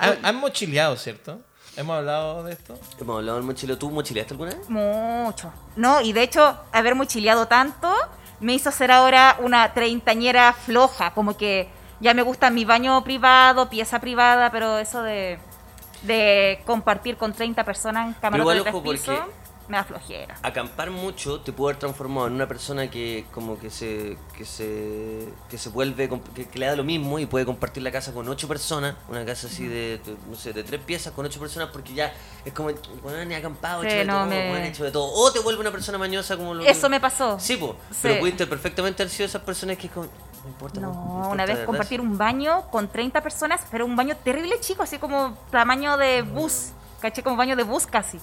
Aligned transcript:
Han, 0.00 0.24
han 0.24 0.36
mochileado, 0.36 0.96
¿cierto? 0.96 1.40
¿Hemos 1.76 1.96
hablado 1.98 2.42
de 2.44 2.52
esto? 2.52 2.78
Hemos 3.00 3.16
hablado 3.18 3.38
del 3.38 3.46
mochileo. 3.46 3.78
¿Tú 3.78 3.90
mochileaste 3.90 4.34
alguna 4.34 4.50
vez? 4.54 4.68
Mucho. 4.68 5.52
No, 5.76 6.00
y 6.00 6.12
de 6.12 6.22
hecho, 6.22 6.58
haber 6.72 6.94
mochileado 6.94 7.46
tanto 7.46 7.94
me 8.40 8.54
hizo 8.54 8.70
ser 8.72 8.90
ahora 8.90 9.36
una 9.40 9.72
treintañera 9.72 10.52
floja. 10.52 11.12
Como 11.12 11.36
que 11.36 11.68
ya 12.00 12.12
me 12.14 12.22
gusta 12.22 12.50
mi 12.50 12.64
baño 12.64 13.02
privado, 13.04 13.70
pieza 13.70 14.00
privada, 14.00 14.50
pero 14.50 14.78
eso 14.78 15.02
de, 15.02 15.38
de 16.02 16.60
compartir 16.66 17.16
con 17.16 17.32
30 17.32 17.64
personas 17.64 18.08
en 18.08 18.14
camarote 18.14 18.40
igual, 18.42 18.56
de 18.58 18.62
tres 18.62 18.74
ojo, 18.74 18.82
porque- 18.84 18.98
pisos, 19.00 19.18
me 19.70 19.76
da 19.76 19.84
flojera. 19.84 20.36
Acampar 20.42 20.90
mucho 20.90 21.40
te 21.40 21.52
puede 21.52 21.70
haber 21.72 21.80
transformado 21.80 22.26
en 22.26 22.34
una 22.34 22.46
persona 22.48 22.90
que 22.90 23.24
como 23.32 23.58
que 23.58 23.70
se 23.70 24.18
que 24.36 24.44
se 24.44 25.28
que 25.48 25.56
se 25.58 25.68
vuelve 25.70 26.08
que, 26.34 26.46
que 26.48 26.58
le 26.58 26.66
da 26.66 26.76
lo 26.76 26.84
mismo 26.84 27.18
y 27.18 27.26
puede 27.26 27.46
compartir 27.46 27.82
la 27.82 27.90
casa 27.92 28.12
con 28.12 28.28
ocho 28.28 28.48
personas, 28.48 28.96
una 29.08 29.24
casa 29.24 29.46
así 29.46 29.66
de, 29.66 29.98
de, 30.04 30.16
no 30.28 30.36
sé, 30.36 30.52
de 30.52 30.64
tres 30.64 30.80
piezas 30.80 31.12
con 31.12 31.24
ocho 31.24 31.38
personas 31.40 31.68
porque 31.72 31.94
ya 31.94 32.12
es 32.44 32.52
como 32.52 32.70
bueno, 33.02 33.24
ni 33.24 33.34
acampado, 33.34 33.82
Sí, 33.82 33.88
hecho 33.88 33.96
de 33.98 34.04
no, 34.04 34.12
todo, 34.14 34.26
me- 34.26 34.48
bueno, 34.50 34.64
hecho 34.66 34.84
de 34.84 34.90
todo, 34.90 35.10
o 35.12 35.32
te 35.32 35.38
vuelve 35.40 35.60
una 35.60 35.70
persona 35.70 35.96
mañosa 35.98 36.36
como 36.36 36.52
lo 36.54 36.64
Eso 36.64 36.88
me 36.88 37.00
pasó. 37.00 37.38
Sí, 37.38 37.56
po, 37.56 37.76
Sí. 37.90 37.98
pero 38.02 38.18
pudiste 38.20 38.46
perfectamente 38.46 39.02
haber 39.02 39.12
sido 39.14 39.26
esas 39.26 39.42
personas 39.42 39.76
que 39.78 39.86
es 39.86 39.92
como 39.92 40.06
no 40.42 40.48
importa, 40.48 40.80
no, 40.80 40.86
No, 40.92 40.92
importa, 41.08 41.28
una 41.28 41.46
vez 41.46 41.58
compartir 41.66 42.00
un 42.00 42.16
baño 42.16 42.62
con 42.70 42.88
30 42.88 43.22
personas, 43.22 43.60
pero 43.70 43.84
un 43.84 43.94
baño 43.94 44.16
terrible 44.24 44.58
chico, 44.60 44.82
así 44.82 44.96
como 44.98 45.36
tamaño 45.50 45.96
de 45.98 46.22
bus, 46.22 46.70
caché 47.00 47.22
como 47.22 47.36
baño 47.36 47.56
de 47.56 47.62
bus 47.62 47.86
casi. 47.86 48.18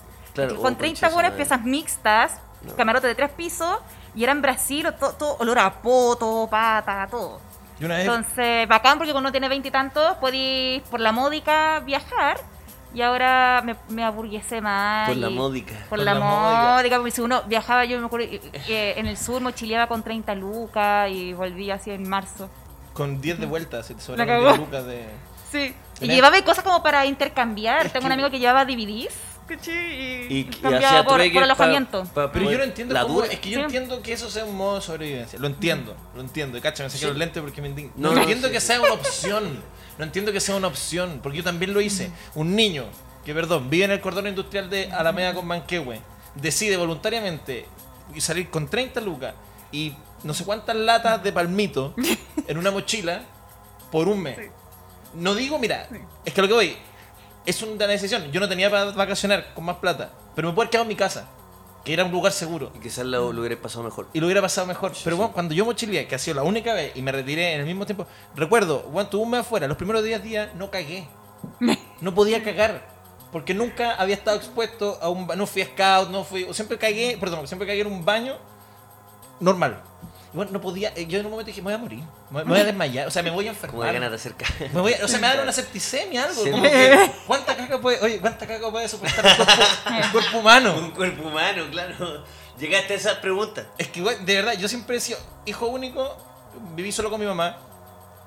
Claro, 0.45 0.55
con 0.61 0.73
oh, 0.73 0.77
30 0.77 1.01
concha 1.01 1.13
buenas 1.13 1.33
piezas 1.33 1.63
mixtas, 1.63 2.39
No. 2.61 2.75
camarote 2.75 3.07
de 3.07 3.15
tres 3.15 3.31
pisos, 3.31 3.77
y 4.15 4.23
era 4.23 4.31
en 4.31 4.41
Brasil, 4.41 4.85
o 4.87 4.93
to- 4.93 5.13
todo, 5.13 5.37
olor 5.39 5.59
a 5.59 5.73
poto, 5.81 6.47
pata, 6.49 7.07
todo. 7.11 7.39
Y 7.79 7.85
una 7.85 7.97
vez... 7.97 8.05
Entonces, 8.07 8.67
bacán 8.67 8.97
porque 8.97 9.11
cuando 9.11 9.27
uno 9.27 9.31
tiene 9.31 9.49
20 9.49 9.67
y 9.67 9.71
tantos, 9.71 10.15
podéis 10.17 10.81
por 10.83 10.99
la 10.99 11.11
módica 11.11 11.79
viajar, 11.81 12.37
y 12.93 13.01
ahora 13.01 13.61
me, 13.63 13.75
me 13.89 14.03
aburguesé 14.03 14.61
más. 14.61 15.09
Por 15.09 15.17
la 15.17 15.29
módica. 15.29 15.73
Por 15.89 15.89
Por 15.89 15.99
la, 15.99 16.13
la 16.15 16.19
módica. 16.19 16.71
módica, 16.77 16.95
porque 16.97 17.11
si 17.11 17.21
uno 17.21 17.43
viajaba, 17.43 17.85
yo 17.85 17.99
me 17.99 18.05
acuerdo 18.07 18.27
que 18.29 18.39
que 18.65 18.93
en 18.97 19.05
el 19.05 19.17
sur 19.17 19.41
mochileaba 19.41 19.87
con 19.87 20.01
30 20.03 20.33
lucas 20.35 21.09
y 21.11 21.33
volvía 21.33 21.75
así 21.75 21.91
en 21.91 22.07
marzo. 22.09 22.49
Con 22.93 23.21
10 23.21 23.39
de 23.41 23.45
vuelta, 23.45 23.83
se 23.83 23.93
te 23.93 24.15
cagó. 24.25 24.47
10 24.47 24.57
lucas 24.59 24.85
de... 24.87 25.05
Sí. 25.51 25.75
Y 26.01 26.07
llevaba 26.07 26.41
cosas 26.41 26.63
como 26.63 26.81
para 26.81 27.05
intercambiar. 27.05 27.85
Es 27.85 27.91
Tengo 27.93 28.01
que- 28.03 28.07
un 28.07 28.11
amigo 28.13 28.29
que 28.31 28.39
llevaba 28.39 28.65
DVDs. 28.65 29.13
¿Cachai? 29.47 30.27
Y, 30.29 30.37
Y, 30.39 30.43
cambiaba 30.45 30.87
hacía 30.87 31.03
por, 31.05 31.21
alojamiento. 31.21 32.03
pa- 32.13 32.31
Pero 32.31 32.51
yo 32.51 32.57
no 32.57 32.63
entiendo 32.65 32.93
la 32.93 33.01
cómo... 33.03 33.15
dura. 33.15 33.27
Es 33.27 33.39
que 33.39 33.49
yo 33.49 33.59
Sí. 33.59 33.63
entiendo 33.65 34.01
que 34.01 34.13
eso 34.13 34.29
sea 34.29 34.45
un 34.45 34.55
modo 34.55 34.75
de 34.75 34.81
sobrevivencia. 34.81 35.39
Lo 35.39 35.47
entiendo, 35.47 35.95
lo 36.15 36.21
entiendo. 36.21 36.61
Cacha, 36.61 36.83
me 36.83 36.89
saqué 36.89 36.99
Sí. 37.01 37.05
los 37.07 37.17
lentes 37.17 37.41
porque 37.41 37.61
me 37.61 37.69
indigno. 37.69 37.91
No, 37.95 38.09
No, 38.09 38.15
no, 38.15 38.21
entiendo 38.21 38.47
sí, 38.47 38.53
que 38.53 38.59
sí. 38.61 38.67
sea 38.67 38.81
una 38.81 38.93
opción. 38.93 39.63
No 39.97 40.03
entiendo 40.03 40.31
que 40.31 40.39
sea 40.39 40.55
una 40.55 40.67
opción. 40.67 41.19
Porque 41.23 41.39
yo 41.39 41.43
también 41.43 41.73
lo 41.73 41.81
hice. 41.81 42.11
Un 42.35 42.55
niño 42.55 42.85
que, 43.25 43.33
perdón, 43.33 43.69
vive 43.69 43.85
en 43.85 43.91
el 43.91 44.01
cordón 44.01 44.27
industrial 44.27 44.69
de 44.69 44.91
Alameda 44.91 45.33
con 45.33 45.47
Manquehue, 45.47 45.99
decide 46.35 46.77
voluntariamente 46.77 47.65
salir 48.19 48.49
con 48.49 48.67
30 48.69 49.01
lucas 49.01 49.33
y 49.71 49.93
no 50.23 50.33
sé 50.33 50.45
cuántas 50.45 50.75
latas 50.75 51.21
de 51.23 51.31
palmito 51.33 51.93
en 52.47 52.57
una 52.57 52.71
mochila 52.71 53.21
por 53.91 54.07
un 54.07 54.21
mes. 54.21 54.37
No 55.13 55.33
digo, 55.35 55.57
mira, 55.59 55.87
es 56.25 56.33
que 56.33 56.41
lo 56.41 56.47
que 56.47 56.53
voy, 56.53 56.77
es 57.47 57.61
una 57.63 57.87
decisión. 57.87 58.29
Yo 58.31 58.39
no 58.39 58.49
tenía 58.49 58.69
para 58.69 58.91
vacacionar 58.91 59.53
con 59.53 59.65
más 59.65 59.77
plata, 59.77 60.11
pero 60.35 60.49
me 60.49 60.53
puedo 60.53 60.65
haber 60.65 60.69
quedado 60.69 60.83
en 60.83 60.89
mi 60.89 60.95
casa, 60.95 61.27
que 61.83 61.93
era 61.93 62.03
un 62.03 62.11
lugar 62.11 62.33
seguro. 62.33 62.71
Y 62.75 62.79
quizás 62.79 63.05
lo, 63.05 63.31
lo 63.31 63.39
hubiera 63.39 63.59
pasado 63.59 63.85
mejor. 63.85 64.07
Y 64.13 64.19
lo 64.19 64.27
hubiera 64.27 64.41
pasado 64.41 64.67
mejor. 64.67 64.91
pero 65.03 65.15
bueno, 65.15 65.31
cuando 65.31 65.55
yo 65.55 65.63
mochileé, 65.63 66.07
que 66.07 66.15
ha 66.15 66.19
sido 66.19 66.35
la 66.35 66.43
única 66.43 66.73
vez, 66.73 66.91
y 66.95 67.01
me 67.01 67.11
retiré 67.13 67.53
en 67.53 67.61
el 67.61 67.65
mismo 67.65 67.85
tiempo, 67.85 68.05
recuerdo, 68.35 68.83
bueno, 68.91 69.09
tuve 69.09 69.23
un 69.23 69.31
mes 69.31 69.39
afuera, 69.39 69.65
los 69.67 69.77
primeros 69.77 70.03
10 70.03 70.23
días 70.23 70.55
no 70.55 70.69
cagué. 70.69 71.07
No 71.99 72.13
podía 72.13 72.43
cagar. 72.43 72.95
Porque 73.31 73.55
nunca 73.55 73.95
había 73.95 74.15
estado 74.15 74.37
expuesto 74.37 74.99
a 75.01 75.09
un 75.09 75.25
no 75.25 75.47
fui 75.47 75.63
a 75.63 75.65
scout, 75.65 76.09
no 76.09 76.23
fui. 76.23 76.47
Siempre 76.53 76.77
cagué, 76.77 77.17
perdón, 77.19 77.47
siempre 77.47 77.67
cagué 77.67 77.81
en 77.81 77.87
un 77.87 78.05
baño 78.05 78.35
normal. 79.39 79.81
Bueno, 80.33 80.51
no 80.51 80.61
podía. 80.61 80.91
eh, 80.95 81.05
Yo 81.07 81.19
en 81.19 81.25
un 81.25 81.31
momento 81.31 81.47
dije, 81.47 81.61
me 81.61 81.65
voy 81.65 81.73
a 81.73 81.77
morir, 81.77 82.03
me 82.31 82.43
voy 82.43 82.59
a 82.59 82.63
desmayar, 82.65 83.07
o 83.07 83.11
sea, 83.11 83.23
me 83.23 83.29
voy 83.31 83.47
a 83.47 83.53
Como 83.53 83.83
de 83.83 83.93
ganas 83.93 84.11
enfermar. 84.11 84.11
de 84.11 84.15
acercar. 84.15 84.71
Me 84.73 84.81
voy 84.81 84.93
a- 84.93 85.05
o 85.05 85.07
sea, 85.07 85.19
me 85.19 85.27
dan 85.27 85.39
una 85.39 85.51
septicemia, 85.53 86.23
algo. 86.25 86.43
Sí. 86.43 86.51
como 86.51 86.63
que, 86.63 87.11
¿Cuánta 87.25 87.55
caca 87.55 87.79
puede, 87.79 87.99
oye, 88.01 88.19
cuánta 88.19 88.45
caca 88.45 88.69
puede 88.69 88.87
soportar 88.89 89.25
el 89.25 90.11
cuerpo, 90.11 90.37
humano? 90.39 90.75
Un 90.77 90.91
cuerpo 90.91 91.27
humano, 91.27 91.63
claro. 91.71 92.23
Llegaste 92.59 92.93
a 92.93 92.97
esa 92.97 93.21
pregunta. 93.21 93.65
Es 93.77 93.87
que, 93.89 94.01
de 94.01 94.35
verdad, 94.35 94.53
yo 94.53 94.67
siempre 94.67 94.97
he 94.97 94.99
sido 94.99 95.19
hijo 95.45 95.67
único, 95.67 96.17
viví 96.75 96.91
solo 96.91 97.09
con 97.09 97.19
mi 97.19 97.25
mamá. 97.25 97.57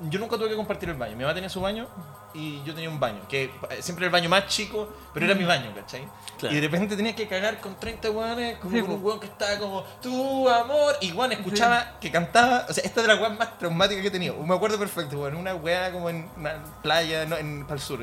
Yo 0.03 0.19
nunca 0.19 0.37
tuve 0.39 0.49
que 0.49 0.56
compartir 0.56 0.89
el 0.89 0.94
baño. 0.97 1.16
Mi 1.16 1.25
mamá 1.25 1.34
tenía 1.34 1.50
su 1.50 1.60
baño 1.60 1.87
y 2.35 2.63
yo 2.65 2.75
tenía 2.75 2.89
un 2.89 3.01
baño, 3.01 3.21
que 3.29 3.45
eh, 3.71 3.83
siempre 3.83 4.07
el 4.07 4.13
baño 4.13 4.29
más 4.29 4.47
chico, 4.49 4.89
pero 5.13 5.27
era 5.27 5.35
mi 5.35 5.45
baño, 5.45 5.73
¿cachai? 5.75 6.07
Claro. 6.39 6.55
Y 6.55 6.61
de 6.61 6.69
repente 6.69 6.97
tenía 6.97 7.15
que 7.15 7.27
cagar 7.29 7.61
con 7.61 7.75
30 7.79 8.09
guanes, 8.09 8.59
como 8.59 8.75
Sí, 8.77 8.81
con 8.83 8.91
un 8.93 9.05
weón 9.05 9.21
que 9.21 9.27
estaba 9.27 9.59
como, 9.59 9.83
tu 10.01 10.49
amor. 10.49 10.97
Y 11.01 11.11
Juan 11.11 11.33
escuchaba 11.33 11.99
que 12.01 12.11
cantaba, 12.11 12.67
o 12.69 12.73
sea, 12.73 12.85
esta 12.85 13.01
es 13.01 13.07
las 13.07 13.21
weas 13.21 13.37
más 13.39 13.59
traumáticas 13.59 14.03
que 14.03 14.09
he 14.09 14.13
tenido. 14.13 14.37
Me 14.45 14.55
acuerdo 14.55 14.79
perfecto, 14.79 15.19
weón, 15.21 15.35
una 15.37 15.55
wea 15.55 15.91
como 15.93 16.09
en 16.11 16.29
una 16.37 16.55
playa, 16.83 17.27
no, 17.27 17.37
en 17.37 17.63
para 17.65 17.75
el 17.75 17.81
sur, 17.81 18.01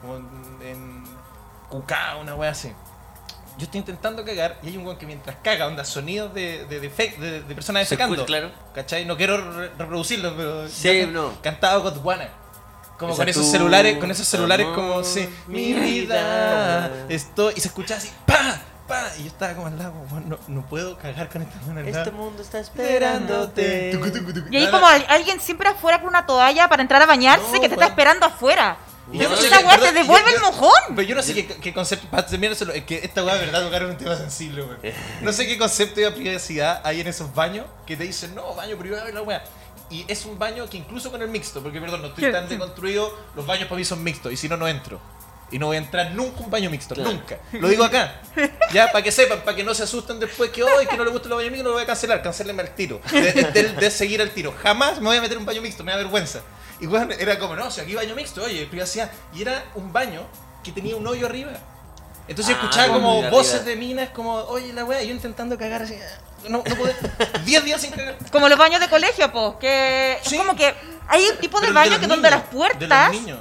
como 0.00 0.16
en, 0.62 1.04
Cucá, 1.68 2.16
una 2.16 2.34
wea 2.36 2.50
así. 2.50 2.72
Yo 3.58 3.64
estoy 3.64 3.78
intentando 3.80 4.22
cagar 4.24 4.58
y 4.62 4.68
hay 4.68 4.76
un 4.76 4.84
weón 4.84 4.98
que 4.98 5.06
mientras 5.06 5.34
caga, 5.42 5.66
onda 5.66 5.82
sonidos 5.84 6.32
de, 6.34 6.66
de, 6.66 6.78
de, 6.78 6.88
de- 6.90 7.42
de 7.42 7.54
personas 7.54 7.88
defecando. 7.88 8.24
claro. 8.26 8.50
¿Cachai? 8.74 9.04
No 9.06 9.16
quiero 9.16 9.38
re- 9.52 9.70
reproducirlo, 9.78 10.34
pero. 10.36 10.68
Sí, 10.68 11.08
no. 11.10 11.32
Cantaba 11.42 11.78
Godwana. 11.78 12.28
Como 12.98 13.12
Esa 13.12 13.22
con 13.22 13.28
esos 13.28 13.50
celulares, 13.50 13.98
con 13.98 14.10
esos 14.10 14.26
celulares 14.26 14.66
amor, 14.66 14.76
como 14.76 15.04
sí, 15.04 15.28
mi 15.48 15.72
vida. 15.74 16.90
Estoy. 17.08 17.54
Y 17.56 17.60
se 17.60 17.68
escuchaba 17.68 17.98
así, 17.98 18.10
¡pa! 18.26 18.58
¡pa! 18.88 19.08
Y 19.18 19.22
yo 19.24 19.28
estaba 19.28 19.54
como 19.54 19.66
al 19.66 19.78
lado, 19.78 19.92
como, 19.92 20.04
"Bueno, 20.06 20.26
no, 20.48 20.54
no 20.54 20.66
puedo 20.66 20.96
cagar 20.96 21.28
con 21.28 21.42
esta 21.42 21.58
mano 21.66 21.80
Este 21.80 22.10
mundo 22.10 22.42
está 22.42 22.58
esperándote. 22.58 23.98
Y 24.50 24.56
ahí 24.56 24.70
como 24.70 24.86
al- 24.86 25.06
alguien 25.08 25.40
siempre 25.40 25.68
afuera 25.68 25.98
con 26.00 26.08
una 26.08 26.24
toalla 26.26 26.68
para 26.68 26.82
entrar 26.82 27.02
a 27.02 27.06
bañarse 27.06 27.46
No, 27.52 27.60
que 27.60 27.68
te 27.68 27.74
está 27.74 27.86
esperando 27.86 28.26
afuera. 28.26 28.76
Y 29.12 29.18
yo 29.18 29.28
no 29.28 29.36
sé 29.36 29.48
weá 29.48 29.76
qué- 29.78 29.86
te 29.86 29.92
devuelve 29.92 30.30
yo- 30.32 30.36
el 30.36 30.42
mojón. 30.42 30.72
Pero 30.96 31.02
yo 31.02 31.14
no 31.14 31.22
sé 31.22 31.32
qué, 31.32 31.46
qué 31.46 31.72
concepto. 31.72 32.08
Para 32.08 32.26
terminárselo, 32.26 32.72
es 32.72 32.84
que 32.84 32.96
esta 33.04 33.22
weá, 33.24 33.34
de 33.36 33.46
verdad, 33.46 33.62
tocaron 33.62 33.90
un 33.90 33.96
tema 33.96 34.16
sensible, 34.16 34.62
weón. 34.62 34.78
No 35.20 35.32
sé 35.32 35.46
qué 35.46 35.56
concepto 35.58 36.00
de 36.00 36.10
privacidad 36.10 36.80
hay 36.82 37.00
en 37.02 37.06
esos 37.06 37.32
baños 37.32 37.66
que 37.86 37.96
te 37.96 38.02
dicen, 38.04 38.34
no, 38.34 38.54
baño 38.54 38.76
privado 38.76 39.08
y 39.08 39.12
la 39.12 39.22
weá. 39.22 39.44
Y 39.90 40.04
es 40.08 40.24
un 40.26 40.38
baño 40.38 40.68
que 40.68 40.76
incluso 40.78 41.10
con 41.12 41.22
el 41.22 41.28
mixto, 41.28 41.62
porque 41.62 41.80
perdón, 41.80 42.02
no 42.02 42.08
estoy 42.08 42.24
¿Qué? 42.24 42.32
tan 42.32 42.48
deconstruido, 42.48 43.12
los 43.36 43.46
baños 43.46 43.68
para 43.68 43.78
mí 43.78 43.84
son 43.84 44.02
mixtos, 44.02 44.32
y 44.32 44.36
si 44.36 44.48
no, 44.48 44.56
no 44.56 44.66
entro. 44.66 45.00
Y 45.52 45.60
no 45.60 45.66
voy 45.66 45.76
a 45.76 45.78
entrar 45.78 46.10
nunca 46.10 46.40
un 46.40 46.50
baño 46.50 46.68
mixto, 46.70 46.96
Claro. 46.96 47.12
nunca. 47.12 47.38
Lo 47.52 47.68
digo 47.68 47.84
acá. 47.84 48.20
Ya, 48.72 48.90
para 48.90 49.04
que 49.04 49.12
sepan, 49.12 49.42
para 49.42 49.56
que 49.56 49.62
no 49.62 49.74
se 49.74 49.84
asusten 49.84 50.18
después 50.18 50.50
que 50.50 50.64
hoy 50.64 50.86
que 50.88 50.96
no 50.96 51.04
le 51.04 51.10
gusta 51.10 51.28
los 51.28 51.38
baños 51.38 51.52
mixtos, 51.52 51.62
no 51.64 51.68
lo 51.70 51.74
voy 51.76 51.84
a 51.84 51.86
cancelar, 51.86 52.20
cancélenme 52.20 52.62
al 52.62 52.74
tiro. 52.74 53.00
De, 53.12 53.32
de- 53.32 53.72
de 53.74 53.90
seguir 53.92 54.20
al 54.20 54.30
tiro. 54.30 54.52
Jamás 54.60 54.98
me 55.00 55.06
voy 55.06 55.18
a 55.18 55.20
meter 55.20 55.34
en 55.36 55.40
un 55.42 55.46
baño 55.46 55.62
mixto, 55.62 55.84
me 55.84 55.92
da 55.92 55.98
vergüenza. 55.98 56.40
Y 56.80 56.86
bueno, 56.86 57.14
era 57.16 57.38
como, 57.38 57.54
no, 57.54 57.70
si 57.70 57.80
aquí 57.80 57.94
baño 57.94 58.16
mixto, 58.16 58.42
oye, 58.42 58.66
privacidad. 58.66 59.08
Y 59.32 59.42
era 59.42 59.64
un 59.76 59.92
baño 59.92 60.22
que 60.64 60.72
tenía 60.72 60.96
un 60.96 61.06
hoyo 61.06 61.26
arriba. 61.26 61.52
Entonces 62.28 62.54
Ah, 62.56 62.60
escuchaba 62.60 62.94
como 62.94 63.12
arriba. 63.18 63.30
voces 63.30 63.64
de 63.64 63.76
minas, 63.76 64.10
como, 64.10 64.34
oye, 64.34 64.72
la 64.72 64.84
wea, 64.84 65.02
y 65.02 65.08
yo 65.08 65.14
intentando 65.14 65.56
cagar 65.58 65.82
así. 65.82 65.96
No, 66.48 66.58
no 66.58 66.76
podía. 66.76 66.94
10 67.44 67.64
días 67.64 67.80
sin 67.80 67.90
cagar. 67.92 68.16
Como 68.32 68.48
los 68.48 68.58
baños 68.58 68.80
de 68.80 68.88
colegio, 68.88 69.30
pues, 69.32 69.54
que 69.60 70.18
Sí. 70.22 70.34
es 70.36 70.40
como 70.42 70.56
que 70.56 70.74
hay 71.08 71.24
un 71.28 71.36
tipo 71.38 71.58
de 71.60 71.68
Pero 71.68 71.74
baño 71.74 72.00
que 72.00 72.06
donde 72.06 72.30
las 72.30 72.40
De 72.40 72.46
los 72.46 72.54
puertas 72.54 73.10
niños. 73.10 73.38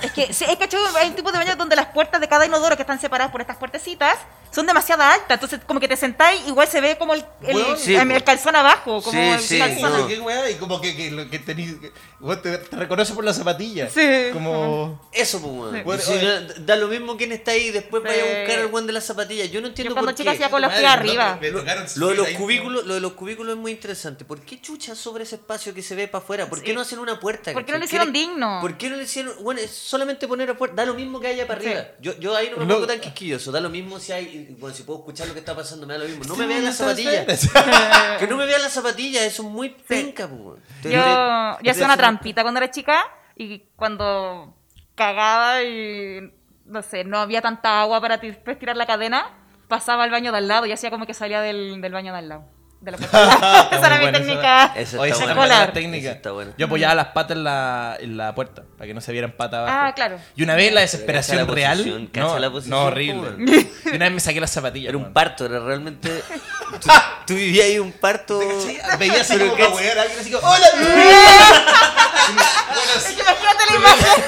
Es 0.00 0.12
que, 0.12 0.22
es 0.24 0.36
que 0.38 0.68
hay 1.00 1.08
un 1.10 1.14
tipo 1.14 1.30
de 1.30 1.38
baño 1.38 1.54
donde 1.56 1.76
las 1.76 1.86
puertas 1.86 2.20
de 2.20 2.26
cada 2.28 2.44
inodoro 2.44 2.76
que 2.76 2.82
están 2.82 3.00
separadas 3.00 3.30
por 3.30 3.40
estas 3.40 3.56
puertecitas 3.56 4.16
son 4.54 4.66
demasiado 4.66 5.02
altas. 5.02 5.30
Entonces, 5.30 5.60
como 5.66 5.80
que 5.80 5.88
te 5.88 5.96
sentáis, 5.96 6.46
igual 6.46 6.68
se 6.68 6.80
ve 6.80 6.96
como 6.98 7.14
el, 7.14 7.24
el, 7.42 7.56
Weón, 7.56 7.78
sí, 7.78 7.94
el- 7.94 8.10
el 8.10 8.24
calzón 8.24 8.54
abajo. 8.56 9.02
Como 9.02 9.10
Sí, 9.12 9.18
el 9.18 9.40
sí, 9.40 9.58
calzón. 9.58 9.92
no. 10.00 10.06
¿Qué 10.06 10.20
wea? 10.20 10.50
Y 10.50 10.54
como 10.54 10.80
que, 10.80 10.94
que 10.96 11.10
lo 11.10 11.28
que 11.28 11.42
que- 11.42 11.92
vos 12.20 12.40
te, 12.42 12.58
te 12.58 12.76
reconoce 12.76 13.14
por 13.14 13.24
las 13.24 13.36
zapatillas. 13.36 13.92
Sí. 13.92 14.00
Como. 14.32 15.00
Eso, 15.12 15.40
pues, 15.40 15.52
weón. 15.52 15.74
Sí. 15.76 15.82
Bueno, 15.84 16.02
Si 16.02 16.62
da 16.64 16.76
lo 16.76 16.88
mismo 16.88 17.16
quién 17.16 17.32
está 17.32 17.52
ahí, 17.52 17.70
después 17.70 18.02
Sí. 18.02 18.08
vaya 18.08 18.22
a 18.22 18.38
buscar 18.40 18.58
al 18.60 18.66
weón 18.66 18.86
de 18.86 18.92
las 18.92 19.04
zapatillas. 19.04 19.50
Yo 19.50 19.60
no 19.60 19.68
entiendo 19.68 19.90
Yo 19.90 19.94
cuando 19.94 20.10
por 20.12 20.18
chica 20.18 20.30
qué. 20.30 20.36
hacía 20.36 20.50
con 20.50 20.62
los 20.62 20.72
pies 20.72 20.84
arriba. 20.84 21.38
me 21.40 21.50
Lo 21.50 22.08
de 22.08 22.14
los 22.16 22.28
cubículos, 22.30 22.84
lo 22.86 22.94
de 22.94 23.00
los 23.00 23.12
cubículos 23.12 23.54
es 23.54 23.58
muy 23.58 23.72
interesante. 23.72 24.24
¿Por 24.24 24.40
qué 24.42 24.60
chucha 24.60 24.94
sobre 24.94 25.24
ese 25.24 25.36
espacio 25.36 25.74
que 25.74 25.82
se 25.82 25.94
ve 25.94 26.08
para 26.08 26.22
afuera? 26.22 26.48
¿Por 26.48 26.62
qué 26.62 26.74
no 26.74 26.80
hacen 26.82 26.98
una 26.98 27.18
puerta? 27.18 27.52
¿Por 27.52 27.64
qué 27.64 27.72
no 27.72 27.78
cachai? 27.78 27.86
hicieron 27.86 28.12
¿Quiere- 28.12 28.28
digno? 28.28 28.58
¿Por 28.60 28.76
qué 28.76 28.90
no 28.90 28.96
le 28.96 29.04
hicieron? 29.04 29.34
Bueno, 29.42 29.60
solamente 29.70 30.28
poner 30.28 30.50
a 30.50 30.56
puerta. 30.56 30.76
Da 30.76 30.84
lo 30.86 30.94
mismo 30.94 31.20
que 31.20 31.28
haya 31.28 31.46
para 31.46 31.60
arriba. 31.60 31.84
Yo, 32.00 32.16
yo 32.18 32.36
ahí 32.36 32.50
no 32.50 32.58
me 32.58 32.66
Lo- 32.66 32.74
pongo 32.74 32.86
tan 32.86 33.00
quisquilloso. 33.00 33.50
Da 33.52 33.60
lo 33.60 33.70
mismo 33.70 33.98
si 33.98 34.12
hay. 34.12 34.41
Bueno, 34.58 34.74
si 34.74 34.82
puedo 34.84 35.00
escuchar 35.00 35.26
lo 35.28 35.34
que 35.34 35.40
está 35.40 35.54
pasando, 35.54 35.86
me 35.86 35.94
da 35.94 36.00
lo 36.00 36.06
mismo. 36.06 36.24
No 36.24 36.36
me 36.36 36.44
Sí, 36.44 36.48
vean 36.48 36.64
las 36.64 36.76
zapatillas. 36.76 37.48
que 38.18 38.26
no 38.26 38.36
me 38.36 38.46
vean 38.46 38.62
las 38.62 38.72
zapatillas, 38.72 39.22
eso 39.22 39.42
es 39.42 39.48
muy 39.48 39.70
penca, 39.70 40.28
pues. 40.28 40.60
Yo, 40.84 40.90
yo 40.90 41.70
hacía 41.70 41.84
una 41.84 41.94
hacen- 41.94 41.98
trampita 41.98 42.42
cuando 42.42 42.58
era 42.58 42.70
chica 42.70 43.02
y 43.36 43.60
cuando 43.76 44.54
cagaba 44.94 45.62
y 45.62 46.32
no 46.66 46.82
sé, 46.82 47.04
no 47.04 47.18
había 47.18 47.40
tanta 47.42 47.80
agua 47.80 48.00
para 48.00 48.18
después 48.18 48.58
tirar 48.58 48.76
la 48.76 48.86
cadena, 48.86 49.30
pasaba 49.68 50.04
al 50.04 50.10
baño 50.10 50.32
de 50.32 50.38
al 50.38 50.48
lado 50.48 50.66
y 50.66 50.72
hacía 50.72 50.90
como 50.90 51.06
que 51.06 51.14
salía 51.14 51.40
del, 51.40 51.80
del 51.80 51.92
baño 51.92 52.12
de 52.12 52.18
al 52.18 52.28
lado. 52.28 52.44
De 52.82 52.90
la 52.90 52.98
puerta. 52.98 53.68
esa 53.72 53.86
era 53.86 53.98
mi 53.98 54.12
técnica. 54.12 54.72
Esa 54.76 55.00
Oye, 55.00 55.12
está 55.12 55.24
esa 55.24 55.34
buena. 55.34 55.72
técnica. 55.72 56.18
Yo 56.58 56.66
apoyaba 56.66 56.94
las 56.94 57.06
patas 57.08 57.36
en 57.36 57.44
la, 57.44 57.96
en 58.00 58.16
la 58.16 58.34
puerta, 58.34 58.62
para 58.76 58.88
que 58.88 58.94
no 58.94 59.00
se 59.00 59.12
vieran 59.12 59.32
patas 59.32 59.60
abajo. 59.60 59.76
Ah, 59.80 59.92
claro. 59.94 60.18
Y 60.36 60.42
una 60.42 60.54
vez 60.56 60.72
la 60.72 60.80
desesperación 60.80 61.46
la 61.46 61.54
real. 61.54 61.78
posición, 61.78 62.10
no, 62.14 62.38
la 62.38 62.50
posición, 62.50 62.78
no, 62.78 62.84
horrible. 62.86 63.68
Y 63.86 63.96
una 63.96 64.06
vez 64.06 64.12
me 64.14 64.20
saqué 64.20 64.40
las 64.40 64.50
zapatillas. 64.50 64.88
Era 64.88 64.98
un 64.98 65.12
parto, 65.12 65.46
era 65.46 65.60
realmente. 65.60 66.22
Tú, 66.80 66.88
tú 67.26 67.34
vivías 67.34 67.66
ahí 67.66 67.78
un 67.78 67.92
parto. 67.92 68.40
Sí, 68.66 68.78
Veía 68.98 69.20
así 69.20 69.34
Pero 69.34 69.44
como 69.50 69.56
que- 69.56 69.64
para 69.64 69.74
wear 69.76 69.98
a 69.98 70.02
alguien 70.02 70.20
así 70.20 70.30
como, 70.30 70.48
¡Hola! 70.48 70.66
Es 72.96 73.04
que 73.04 73.20
imagínate 73.20 73.64
la 73.70 73.76
imagen. 73.76 74.22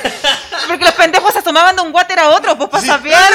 Porque 0.68 0.84
los 0.84 0.94
pendejos 0.94 1.32
se 1.32 1.38
asomaban 1.38 1.76
de 1.76 1.82
un 1.82 1.94
water 1.94 2.18
a 2.18 2.30
otro, 2.30 2.56
pues 2.56 2.70
para 2.70 2.84
sapear. 2.86 3.30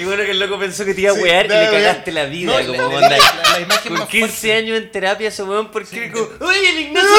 Qué 0.00 0.06
bueno 0.06 0.24
que 0.24 0.30
el 0.30 0.38
loco 0.38 0.58
pensó 0.58 0.82
que 0.86 0.94
te 0.94 1.02
iba 1.02 1.12
a 1.12 1.14
Sí, 1.14 1.20
wear 1.20 1.44
y 1.44 1.48
le 1.50 1.70
cagaste 1.70 2.10
la 2.10 2.24
vida. 2.24 2.58
No, 2.62 2.66
como 2.74 2.98
la- 3.00 3.08
la- 3.10 3.18
la 3.52 3.60
imagen 3.60 3.90
Con 3.92 3.98
más 3.98 4.08
15 4.08 4.28
fuerte. 4.32 4.54
años 4.54 4.78
en 4.78 4.90
terapia 4.90 5.28
ese 5.28 5.42
weón, 5.42 5.70
porque 5.70 5.88
Sí, 5.90 6.10
como, 6.10 6.26
¡Oye, 6.48 6.70
el 6.70 6.78
Ignacio! 6.78 7.10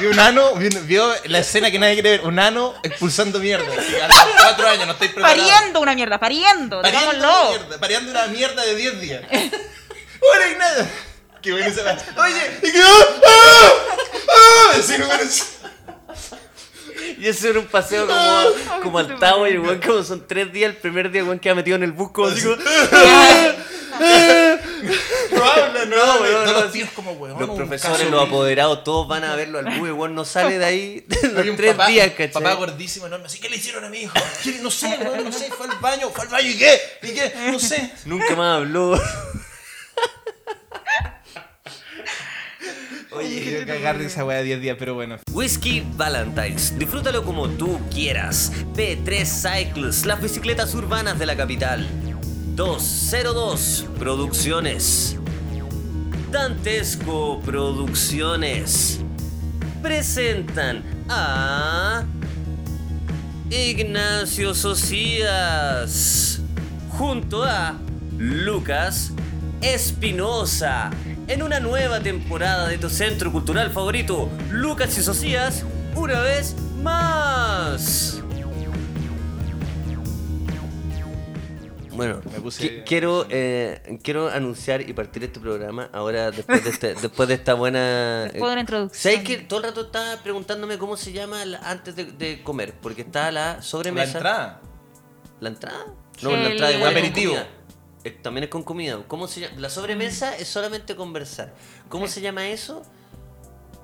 Vi 0.00 0.06
un 0.06 0.18
ano, 0.18 0.56
vi, 0.56 0.68
vio 0.82 1.14
la 1.26 1.38
escena 1.38 1.70
que 1.70 1.78
nadie 1.78 1.94
quiere 1.94 2.10
ver, 2.10 2.20
un 2.22 2.40
ano 2.40 2.74
expulsando 2.82 3.38
mierda. 3.38 3.66
así, 3.72 3.94
a 4.00 4.08
los 4.08 4.16
cuatro 4.42 4.66
años, 4.68 4.86
no 4.88 4.92
estoy 4.94 5.08
preparado. 5.10 5.38
Pariendo 5.40 5.80
una 5.80 5.94
mierda, 5.94 6.18
pariendo. 6.18 6.82
Pariendo 6.82 7.10
una 7.10 7.50
mierda, 7.50 7.78
pariendo 7.78 8.10
una 8.10 8.26
mierda 8.26 8.64
de 8.64 8.74
10 8.74 9.00
días. 9.00 9.22
¡Hola, 9.30 10.48
Ignacio! 10.50 10.86
Qué 11.40 11.52
bueno 11.52 11.68
esa 11.68 11.96
Oye, 12.20 12.58
y 12.64 12.72
que 12.72 12.80
¡ah! 12.82 13.06
¡ah! 13.28 13.72
¡ah! 14.28 14.70
Así. 14.76 14.94
Y 17.20 17.28
eso 17.28 17.48
era 17.48 17.58
un 17.58 17.66
paseo 17.66 18.06
como, 18.06 18.82
como 18.82 18.98
al 18.98 19.18
Tower, 19.18 19.52
y 19.52 19.54
el 19.56 19.60
weón, 19.60 19.80
como 19.80 20.02
son 20.02 20.26
tres 20.26 20.52
días, 20.52 20.70
el 20.70 20.76
primer 20.76 21.10
día, 21.10 21.20
el 21.20 21.26
weón 21.28 21.38
queda 21.38 21.54
metido 21.54 21.76
en 21.76 21.82
el 21.82 21.92
bus, 21.92 22.10
como 22.12 22.28
así 22.28 22.42
como, 22.42 22.56
No 25.32 25.44
habla, 25.44 25.84
no, 25.84 25.96
No, 25.96 26.20
weón, 26.22 26.44
no, 26.46 26.52
los 26.52 26.64
sí. 26.72 26.78
tíos 26.78 26.88
como 26.94 27.12
weón. 27.12 27.38
Los 27.38 27.50
profesores, 27.56 27.98
caso 27.98 28.10
los 28.10 28.20
de- 28.22 28.26
apoderados, 28.28 28.84
todos 28.84 29.06
van 29.08 29.24
a 29.24 29.36
verlo 29.36 29.58
al 29.58 29.66
bus, 29.66 29.74
y 29.76 29.84
el 29.84 29.92
weón 29.92 30.14
no 30.14 30.24
sale 30.24 30.58
de 30.58 30.64
ahí 30.64 31.06
los 31.34 31.56
tres 31.56 31.72
papá, 31.74 31.88
días, 31.88 32.08
¿cachai? 32.10 32.30
Papá 32.30 32.54
gordísimo, 32.54 33.06
enorme. 33.06 33.26
Así, 33.26 33.38
¿qué 33.40 33.48
le 33.50 33.56
hicieron 33.56 33.84
a 33.84 33.88
mi 33.90 33.98
hijo? 34.02 34.14
No 34.62 34.70
sé, 34.70 34.98
weón, 35.00 35.24
no 35.24 35.32
sé. 35.32 35.50
Fue 35.50 35.66
al 35.68 35.78
baño, 35.78 36.10
fue 36.10 36.24
al 36.24 36.30
baño. 36.30 36.48
¿Y 36.48 36.56
qué? 36.58 36.80
¿Y 37.02 37.08
qué? 37.12 37.32
No 37.52 37.58
sé. 37.58 37.92
Nunca 38.06 38.34
más 38.34 38.56
habló. 38.58 39.00
Oye, 43.20 43.60
yo 43.60 43.66
cagar 43.66 43.98
de 43.98 44.06
esa 44.06 44.24
weá 44.24 44.38
de 44.38 44.44
10 44.44 44.60
días, 44.62 44.76
pero 44.78 44.94
bueno. 44.94 45.18
Whisky 45.32 45.84
Valentine's, 45.94 46.78
disfrútalo 46.78 47.22
como 47.22 47.50
tú 47.50 47.78
quieras. 47.92 48.50
P3 48.74 49.26
Cycles, 49.26 50.06
las 50.06 50.22
bicicletas 50.22 50.74
urbanas 50.74 51.18
de 51.18 51.26
la 51.26 51.36
capital. 51.36 51.86
202 52.54 53.88
Producciones. 53.98 55.18
Dantesco 56.32 57.42
Producciones. 57.44 59.00
Presentan 59.82 60.82
a 61.10 62.04
Ignacio 63.50 64.54
Socias 64.54 66.40
junto 66.88 67.44
a 67.44 67.76
Lucas 68.16 69.12
Espinosa 69.60 70.90
en 71.30 71.42
una 71.42 71.60
nueva 71.60 72.00
temporada 72.00 72.66
de 72.68 72.76
tu 72.78 72.90
centro 72.90 73.30
cultural 73.30 73.70
favorito, 73.70 74.28
Lucas 74.50 74.98
y 74.98 75.02
Socias, 75.02 75.64
una 75.94 76.20
vez 76.20 76.56
más. 76.82 78.20
Bueno, 81.92 82.20
Me 82.32 82.40
puse- 82.40 82.62
qui- 82.62 82.84
quiero, 82.84 83.26
eh, 83.30 83.98
quiero 84.02 84.28
anunciar 84.30 84.80
y 84.88 84.92
partir 84.92 85.22
este 85.22 85.38
programa 85.38 85.88
ahora 85.92 86.30
después 86.30 86.64
de, 86.64 86.70
este- 86.70 86.94
después 87.02 87.28
de 87.28 87.34
esta 87.34 87.54
buena... 87.54 88.22
Después 88.24 88.42
de 88.42 88.52
una 88.52 88.60
introducción. 88.60 89.12
¿Sabes 89.14 89.26
que 89.28 89.36
todo 89.44 89.60
el 89.60 89.66
rato 89.66 89.82
estaba 89.82 90.16
preguntándome 90.22 90.78
cómo 90.78 90.96
se 90.96 91.12
llama 91.12 91.44
la- 91.44 91.58
antes 91.58 91.94
de, 91.96 92.06
de 92.06 92.42
comer? 92.42 92.74
Porque 92.80 93.02
está 93.02 93.30
la 93.30 93.56
La 93.56 93.62
sobremesa. 93.62 94.18
entrada. 94.18 94.60
¿La 95.40 95.48
entrada? 95.50 95.84
No, 96.22 96.30
El- 96.30 96.42
la 96.42 96.48
entrada 96.50 96.72
igual 96.72 96.88
es 96.92 96.94
con 96.94 96.98
Aperitivo. 97.08 97.32
comida. 97.34 97.48
Eh, 98.04 98.10
También 98.10 98.44
es 98.44 98.50
con 98.50 98.62
comida. 98.62 98.98
¿Cómo 99.06 99.28
se 99.28 99.40
llama? 99.40 99.58
La 99.60 99.68
sobremesa 99.70 100.36
es 100.36 100.48
solamente 100.48 100.96
conversar. 100.96 101.52
¿Cómo 101.88 102.06
se 102.06 102.20
llama 102.20 102.46
eso? 102.48 102.82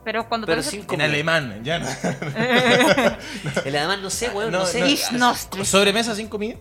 Pero 0.04 0.28
cuando 0.28 0.46
Pero 0.46 0.62
te 0.62 0.68
sin 0.70 0.86
En 0.88 1.00
alemán, 1.00 1.60
ya 1.64 1.78
no. 1.80 1.86
El 3.64 3.76
además 3.76 3.98
no 4.00 4.10
sé, 4.10 4.28
weón, 4.30 4.52
no, 4.52 4.60
No, 4.60 4.66
sé. 4.66 4.98
no. 5.12 5.34
¿Sobremesa 5.64 6.14
sin 6.14 6.28
comida? 6.28 6.56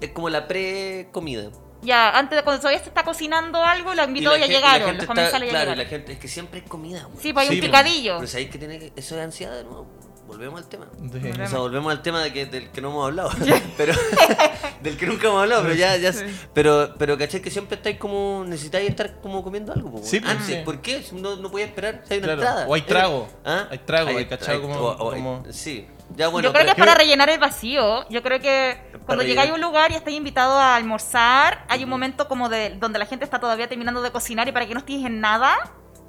Es 0.00 0.10
como 0.10 0.28
la 0.30 0.48
pre-comida. 0.48 1.50
Ya, 1.82 2.10
antes 2.16 2.36
de 2.38 2.44
cuando 2.44 2.60
todavía 2.60 2.80
se 2.80 2.88
está 2.88 3.04
cocinando 3.04 3.62
algo, 3.62 3.92
ya 4.38 4.44
gente- 4.46 4.54
llegaron, 4.54 4.80
la 4.80 4.92
los 4.94 5.02
está- 5.02 5.06
comensales 5.06 5.48
ya 5.48 5.50
Claro, 5.50 5.72
y 5.72 5.76
la 5.76 5.82
llegaron. 5.82 5.90
gente, 6.00 6.12
es 6.12 6.18
que 6.18 6.28
siempre 6.28 6.60
hay 6.60 6.66
comida, 6.66 7.06
weón. 7.08 7.20
Sí, 7.20 7.32
pues 7.32 7.48
hay 7.48 7.56
Sí, 7.56 7.60
un 7.60 7.66
picadillo. 7.66 8.16
Pero 8.16 8.28
sabéis 8.28 8.50
que 8.50 8.58
tiene 8.58 8.78
que. 8.78 8.92
Eso 8.96 9.16
es 9.18 9.24
ansiedad 9.24 9.54
de 9.56 9.64
nuevo. 9.64 9.86
Volvemos 10.32 10.60
al 10.60 10.68
tema. 10.68 10.86
De- 10.98 11.42
O 11.44 11.46
sea, 11.48 11.58
volvemos 11.58 11.92
al 11.92 12.02
tema 12.02 12.22
de 12.22 12.32
que, 12.32 12.46
del 12.46 12.70
que 12.70 12.80
no 12.80 12.88
hemos 12.90 13.06
hablado. 13.06 13.30
pero 13.76 13.92
del 14.82 14.96
que 14.96 15.06
nunca 15.06 15.28
hemos 15.28 15.42
hablado, 15.42 15.62
pero 15.62 15.74
ya, 15.74 15.96
ya 15.96 16.12
pero, 16.54 16.94
pero 16.98 17.16
caché 17.18 17.40
que 17.40 17.50
siempre 17.50 17.76
estáis 17.76 17.98
como, 17.98 18.44
necesitáis 18.46 18.88
estar 18.90 19.20
como 19.20 19.42
comiendo 19.44 19.72
algo, 19.72 19.90
po, 19.92 20.00
Sí, 20.02 20.20
Antes, 20.24 20.46
sí. 20.46 20.56
¿por 20.64 20.80
qué? 20.80 21.04
No, 21.12 21.36
no 21.36 21.50
podías 21.50 21.68
esperar, 21.68 22.02
si 22.06 22.14
hay 22.14 22.18
una 22.18 22.26
Claro. 22.34 22.40
entrada. 22.42 22.66
O 22.68 22.74
hay 22.74 22.80
Eh, 22.80 22.84
trago. 22.84 23.28
¿Ah? 23.44 23.66
Hay 23.70 23.78
trago, 23.78 24.08
hay 24.08 24.16
Hay- 24.16 24.26
cachado 24.26 24.52
hay- 24.52 24.60
como- 24.62 24.74
o- 24.80 24.96
o 24.96 25.12
hay- 25.12 25.18
como- 25.22 25.44
Sí. 25.50 25.86
Ya 26.16 26.28
bueno, 26.28 26.48
Yo 26.48 26.52
creo 26.52 26.64
que 26.66 26.72
es 26.72 26.76
para 26.76 26.94
rellenar 26.94 27.30
el 27.30 27.38
vacío. 27.38 28.06
Yo 28.10 28.22
creo 28.22 28.38
que 28.38 28.78
cuando 29.06 29.24
llegáis 29.24 29.50
a 29.50 29.54
un 29.54 29.62
lugar 29.62 29.92
y 29.92 29.94
estáis 29.94 30.14
invitado 30.16 30.58
a 30.58 30.76
almorzar, 30.76 31.64
hay 31.70 31.84
un 31.84 31.88
momento 31.90 32.28
como 32.28 32.50
de 32.50 32.76
donde 32.78 32.98
la 32.98 33.06
gente 33.06 33.24
está 33.24 33.40
todavía 33.40 33.66
terminando 33.66 34.02
de 34.02 34.10
cocinar 34.10 34.46
y 34.46 34.52
para 34.52 34.66
que 34.66 34.74
no 34.74 34.80
estés 34.80 35.04
en 35.06 35.20
nada, 35.20 35.56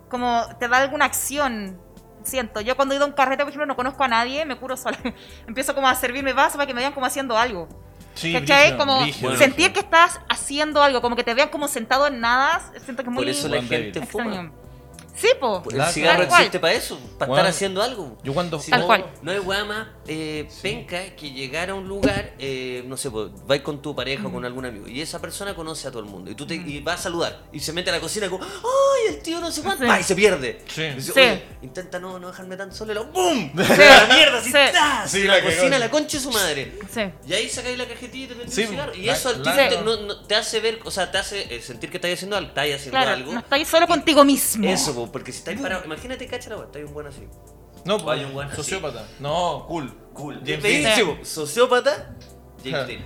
como 0.09 0.43
te 0.59 0.67
da 0.67 0.79
alguna 0.79 1.05
acción. 1.05 1.79
Siento, 2.23 2.61
yo 2.61 2.75
cuando 2.75 2.93
he 2.93 2.97
ido 2.97 3.05
a 3.05 3.07
un 3.07 3.13
carrete, 3.13 3.43
por 3.43 3.49
ejemplo, 3.49 3.65
no 3.65 3.75
conozco 3.75 4.03
a 4.03 4.07
nadie, 4.07 4.45
me 4.45 4.55
curo 4.57 4.77
sola. 4.77 4.97
Empiezo 5.47 5.75
como 5.75 5.87
a 5.87 5.95
servirme 5.95 6.33
vasos 6.33 6.53
para 6.55 6.65
que 6.67 6.73
me 6.73 6.81
vean 6.81 6.93
como 6.93 7.05
haciendo 7.05 7.37
algo. 7.37 7.67
Sí, 8.15 8.31
¿Cachai? 8.31 8.77
como 8.77 9.01
brígido. 9.01 9.35
sentir 9.37 9.73
que 9.73 9.79
estás 9.79 10.19
haciendo 10.29 10.83
algo, 10.83 11.01
como 11.01 11.15
que 11.15 11.23
te 11.23 11.33
vean 11.33 11.49
como 11.49 11.67
sentado 11.67 12.07
en 12.07 12.19
nada, 12.19 12.61
siento 12.83 13.03
que 13.03 13.09
es 13.09 13.13
muy 13.13 13.23
Por 13.23 13.29
eso 13.29 13.47
la 13.47 13.61
gente 13.63 14.05
fuma. 14.05 14.51
Sí, 15.15 15.29
po. 15.39 15.61
El 15.67 15.75
Claro, 15.75 15.91
cigarro 15.91 16.23
existe 16.23 16.59
para 16.59 16.73
eso, 16.73 16.99
para 17.19 17.29
Bueno, 17.29 17.43
estar 17.43 17.45
haciendo 17.55 17.83
algo. 17.83 18.17
Yo 18.23 18.33
cuando 18.33 18.59
Si 18.59 18.71
Tal 18.71 18.81
no, 18.81 18.87
cual. 18.87 19.05
No 19.21 19.31
hay 19.31 19.39
weá 19.39 19.63
más 19.63 19.87
eh, 20.07 20.47
penca 20.61 21.15
que 21.15 21.31
llegar 21.31 21.69
a 21.69 21.75
un 21.75 21.87
lugar, 21.87 22.33
eh, 22.39 22.83
no 22.87 22.97
sé, 22.97 23.09
pues, 23.09 23.29
vais 23.47 23.61
con 23.61 23.81
tu 23.81 23.95
pareja 23.95 24.27
o 24.27 24.31
con 24.31 24.43
algún 24.45 24.65
amigo 24.65 24.87
y 24.87 25.01
esa 25.01 25.21
persona 25.21 25.55
conoce 25.55 25.87
a 25.87 25.91
todo 25.91 26.01
el 26.03 26.09
mundo 26.09 26.29
y 26.31 26.35
tú 26.35 26.45
te 26.45 26.55
y 26.55 26.79
va 26.81 26.93
a 26.93 26.97
saludar 26.97 27.43
y 27.53 27.59
se 27.59 27.71
mete 27.73 27.89
a 27.89 27.93
la 27.93 27.99
cocina 28.01 28.29
como 28.29 28.43
¡ay, 28.43 29.13
el 29.15 29.21
tío 29.21 29.39
no 29.39 29.51
sé 29.51 29.61
cuánto! 29.61 29.83
Sí. 29.85 29.89
¡Ay, 29.91 30.03
se 30.03 30.15
pierde! 30.15 30.61
Sí. 30.67 30.81
Y 30.83 30.93
dice, 30.95 31.13
Sí. 31.13 31.19
"Oye, 31.19 31.43
intenta 31.61 31.99
no, 31.99 32.19
no 32.19 32.27
dejarme 32.27 32.57
tan 32.57 32.73
solo 32.73 32.91
y 32.91 32.95
lo 32.95 33.05
¡bum! 33.05 33.51
¡La 33.55 34.07
mierda! 34.13 34.37
Así, 34.39 34.47
Sí. 34.51 34.57
¡tas! 34.73 35.11
Sí, 35.11 35.23
la, 35.23 35.37
la 35.37 35.43
cocina, 35.43 35.79
la 35.79 35.89
concha 35.89 36.17
de 36.17 36.23
su 36.23 36.31
madre. 36.31 36.73
Sí. 36.93 37.01
Y 37.27 37.33
ahí 37.33 37.49
sacáis 37.49 37.77
la 37.77 37.87
cajetilla 37.87 38.25
y 38.25 38.27
te 38.27 38.35
metes 38.35 38.53
Sí, 38.53 38.65
cigarro. 38.67 38.95
Y 38.95 39.09
eso 39.09 39.29
al 39.29 39.41
tiro 39.41 39.55
te, 39.55 39.81
no- 39.83 39.97
no- 39.97 40.25
te 40.25 40.35
hace 40.35 40.59
ver, 40.59 40.79
o 40.83 40.91
sea, 40.91 41.11
te 41.11 41.17
hace 41.17 41.55
eh, 41.55 41.61
sentir 41.61 41.89
que 41.89 41.97
estás 41.97 42.11
haciendo 42.13 42.35
algo, 42.37 42.49
estás 42.49 42.65
haciendo 42.65 42.91
Claro, 42.91 43.11
algo. 43.11 43.33
no 43.33 43.39
estáis 43.39 43.67
solo 43.67 43.87
contigo 43.87 44.23
mismo. 44.23 44.67
Eso, 44.67 44.93
po, 44.93 45.11
porque 45.11 45.31
si 45.31 45.39
estáis 45.39 45.59
parado, 45.59 45.83
imagínate, 45.85 46.27
cacha 46.27 46.53
estáis 46.53 46.85
un 46.85 46.93
buen 46.93 47.07
así. 47.07 47.21
No, 47.85 47.99
Vaya 47.99 48.25
un 48.27 48.33
buen 48.33 48.47
así. 48.47 48.57
sociópata. 48.57 49.05
No, 49.19 49.65
cool. 49.67 49.93
Cool. 50.13 50.35
James 50.45 50.61
Te 50.61 50.67
Dean. 50.81 51.25
sociópata, 51.25 52.15
James 52.63 52.71
Ja. 52.79 52.85
Dean. 52.85 53.05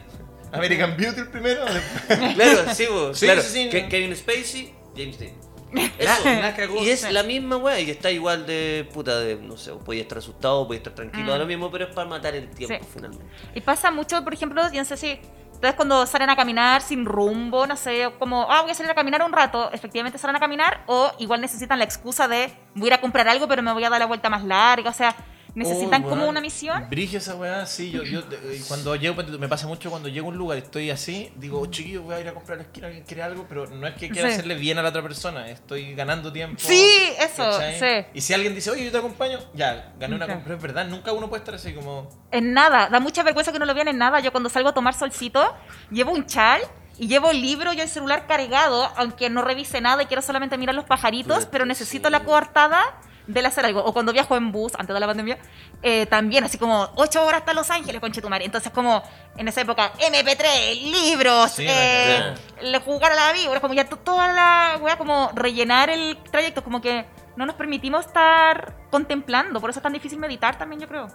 American 0.51 0.95
Beauty 0.97 1.19
el 1.21 1.29
primero. 1.29 1.65
Claro, 2.35 2.73
sí, 2.73 2.85
po, 2.87 3.13
Sí, 3.13 3.25
claro. 3.25 3.41
sí, 3.41 3.49
sí. 3.49 3.69
Ke- 3.69 3.87
Kevin 3.89 4.15
Spacey, 4.15 4.73
James 4.95 5.19
Dean. 5.19 5.33
Eso. 5.99 6.23
la 6.23 6.55
y 6.81 6.89
es 6.89 7.11
la 7.11 7.23
misma 7.23 7.57
weá, 7.57 7.79
y 7.81 7.91
está 7.91 8.09
igual 8.09 8.45
de 8.45 8.87
puta 8.93 9.19
de, 9.19 9.35
no 9.35 9.57
sé, 9.57 9.73
podía 9.73 10.01
estar 10.03 10.19
asustado, 10.19 10.65
podía 10.65 10.77
estar 10.77 10.95
tranquilo, 10.95 11.35
Mm. 11.35 11.39
lo 11.39 11.45
mismo, 11.45 11.69
pero 11.69 11.85
es 11.85 11.93
para 11.93 12.07
matar 12.07 12.35
el 12.35 12.49
tiempo 12.49 12.77
Sí. 12.79 12.89
finalmente. 12.93 13.25
Y 13.53 13.59
pasa 13.59 13.91
mucho, 13.91 14.23
por 14.23 14.33
ejemplo, 14.33 14.61
yo 14.71 14.79
no 14.79 14.85
sé 14.85 14.95
si 14.95 15.19
ustedes 15.57 15.73
cuando 15.73 16.05
salen 16.05 16.29
a 16.29 16.35
caminar 16.35 16.83
sin 16.83 17.03
rumbo, 17.03 17.65
no 17.65 17.75
sé, 17.75 18.11
como, 18.19 18.45
ah, 18.47 18.61
voy 18.61 18.69
a 18.69 18.75
salir 18.75 18.91
a 18.91 18.95
caminar 18.95 19.23
un 19.23 19.33
rato, 19.33 19.71
efectivamente 19.73 20.19
salen 20.19 20.35
a 20.35 20.39
caminar, 20.39 20.83
o 20.85 21.11
igual 21.17 21.41
necesitan 21.41 21.79
la 21.79 21.83
excusa 21.83 22.27
de 22.27 22.53
voy 22.75 22.85
a 22.85 22.87
ir 22.87 22.93
a 22.93 23.01
comprar 23.01 23.27
algo, 23.27 23.47
pero 23.47 23.63
me 23.63 23.73
voy 23.73 23.83
a 23.83 23.89
dar 23.89 23.99
la 23.99 24.05
vuelta 24.05 24.29
más 24.29 24.43
larga, 24.43 24.91
o 24.91 24.93
sea, 24.93 25.15
necesitan 25.57 26.03
Oh, 26.05 26.09
como 26.09 26.27
una 26.29 26.39
misión. 26.39 26.85
Brige 26.89 27.17
esa 27.17 27.35
weá, 27.35 27.65
sí. 27.65 27.89
Yo, 27.91 28.03
yo 28.03 28.21
cuando 28.67 28.95
llego, 28.95 29.21
me 29.39 29.47
pasa 29.49 29.67
mucho 29.67 29.89
cuando 29.89 30.07
llego 30.07 30.27
a 30.27 30.29
un 30.31 30.37
lugar, 30.37 30.57
estoy 30.57 30.89
así, 30.91 31.31
digo, 31.35 31.59
oh, 31.59 31.65
chiquillo, 31.65 32.03
voy 32.03 32.15
a 32.15 32.19
ir 32.21 32.27
a 32.29 32.33
comprar 32.33 32.59
a 32.59 32.61
la 32.61 32.67
esquina, 32.67 32.87
alguien 32.87 33.03
quiere 33.05 33.23
algo, 33.23 33.45
pero 33.49 33.67
no 33.67 33.87
es 33.87 33.95
que 33.95 34.09
quiera 34.09 34.27
Sí. 34.29 34.35
hacerle 34.35 34.55
bien 34.55 34.77
a 34.77 34.83
la 34.83 34.89
otra 34.89 35.01
persona, 35.01 35.49
estoy 35.49 35.93
ganando 35.95 36.31
tiempo. 36.31 36.57
Sí, 36.59 36.85
eso, 37.19 37.43
¿cachai? 37.43 37.79
sí. 37.79 38.07
Y 38.13 38.21
si 38.21 38.33
alguien 38.33 38.53
dice, 38.55 38.69
oye, 38.71 38.85
yo 38.85 38.91
te 38.91 38.97
acompaño, 38.99 39.39
ya, 39.53 39.93
gané 39.99 40.15
una 40.15 40.25
Ok. 40.25 40.31
compra, 40.33 40.55
es 40.55 40.61
verdad, 40.61 40.85
nunca 40.87 41.11
uno 41.11 41.27
puede 41.27 41.39
estar 41.41 41.55
así 41.55 41.73
como. 41.73 42.07
En 42.31 42.53
nada, 42.53 42.89
da 42.89 42.99
mucha 42.99 43.23
vergüenza 43.23 43.51
que 43.51 43.59
no 43.59 43.65
lo 43.65 43.73
vean 43.73 43.87
en 43.87 43.97
nada. 43.97 44.19
Yo 44.19 44.31
cuando 44.31 44.49
salgo 44.49 44.69
a 44.69 44.73
tomar 44.73 44.93
solcito, 44.93 45.55
llevo 45.89 46.11
un 46.11 46.25
chal 46.27 46.61
y 46.99 47.07
llevo 47.07 47.31
el 47.31 47.41
libro 47.41 47.73
y 47.73 47.81
el 47.81 47.87
celular 47.89 48.25
cargado, 48.27 48.91
aunque 48.95 49.29
no 49.29 49.41
revise 49.41 49.81
nada 49.81 50.03
y 50.03 50.05
quiero 50.05 50.21
solamente 50.21 50.57
mirar 50.57 50.75
los 50.75 50.85
pajaritos, 50.85 51.45
Pero 51.45 51.65
necesito 51.65 52.09
sí. 52.09 52.11
la 52.11 52.21
coartada 52.21 52.83
del 53.27 53.45
hacer 53.45 53.65
algo. 53.65 53.83
O 53.83 53.93
cuando 53.93 54.13
viajo 54.13 54.35
en 54.35 54.51
bus, 54.51 54.73
antes 54.77 54.93
de 54.93 54.99
la 54.99 55.07
pandemia, 55.07 55.37
eh, 55.81 56.05
también 56.07 56.43
así 56.43 56.57
como 56.57 56.89
ocho 56.95 57.23
horas 57.25 57.41
hasta 57.41 57.53
Los 57.53 57.69
Ángeles, 57.69 57.99
con 58.01 58.11
Chetumare. 58.11 58.45
Entonces, 58.45 58.71
como 58.71 59.03
en 59.37 59.47
esa 59.47 59.61
época, 59.61 59.91
MP3, 59.99 60.81
libros, 60.91 61.51
Sí, 61.51 61.65
eh, 61.67 62.33
le 62.61 62.79
jugar 62.79 63.11
a 63.11 63.15
la 63.15 63.33
víbora, 63.33 63.59
como 63.61 63.73
ya 63.73 63.87
to- 63.87 63.97
toda 63.97 64.27
la 64.29 64.77
weá, 64.81 64.97
como 64.97 65.31
rellenar 65.35 65.89
el 65.89 66.17
trayecto, 66.31 66.63
como 66.63 66.81
que 66.81 67.05
no 67.35 67.45
nos 67.45 67.55
permitimos 67.55 68.05
estar 68.05 68.73
contemplando. 68.89 69.59
Por 69.61 69.69
eso 69.69 69.79
es 69.79 69.83
tan 69.83 69.93
difícil 69.93 70.17
meditar 70.19 70.57
también, 70.57 70.81
yo 70.81 70.87
creo. 70.87 71.07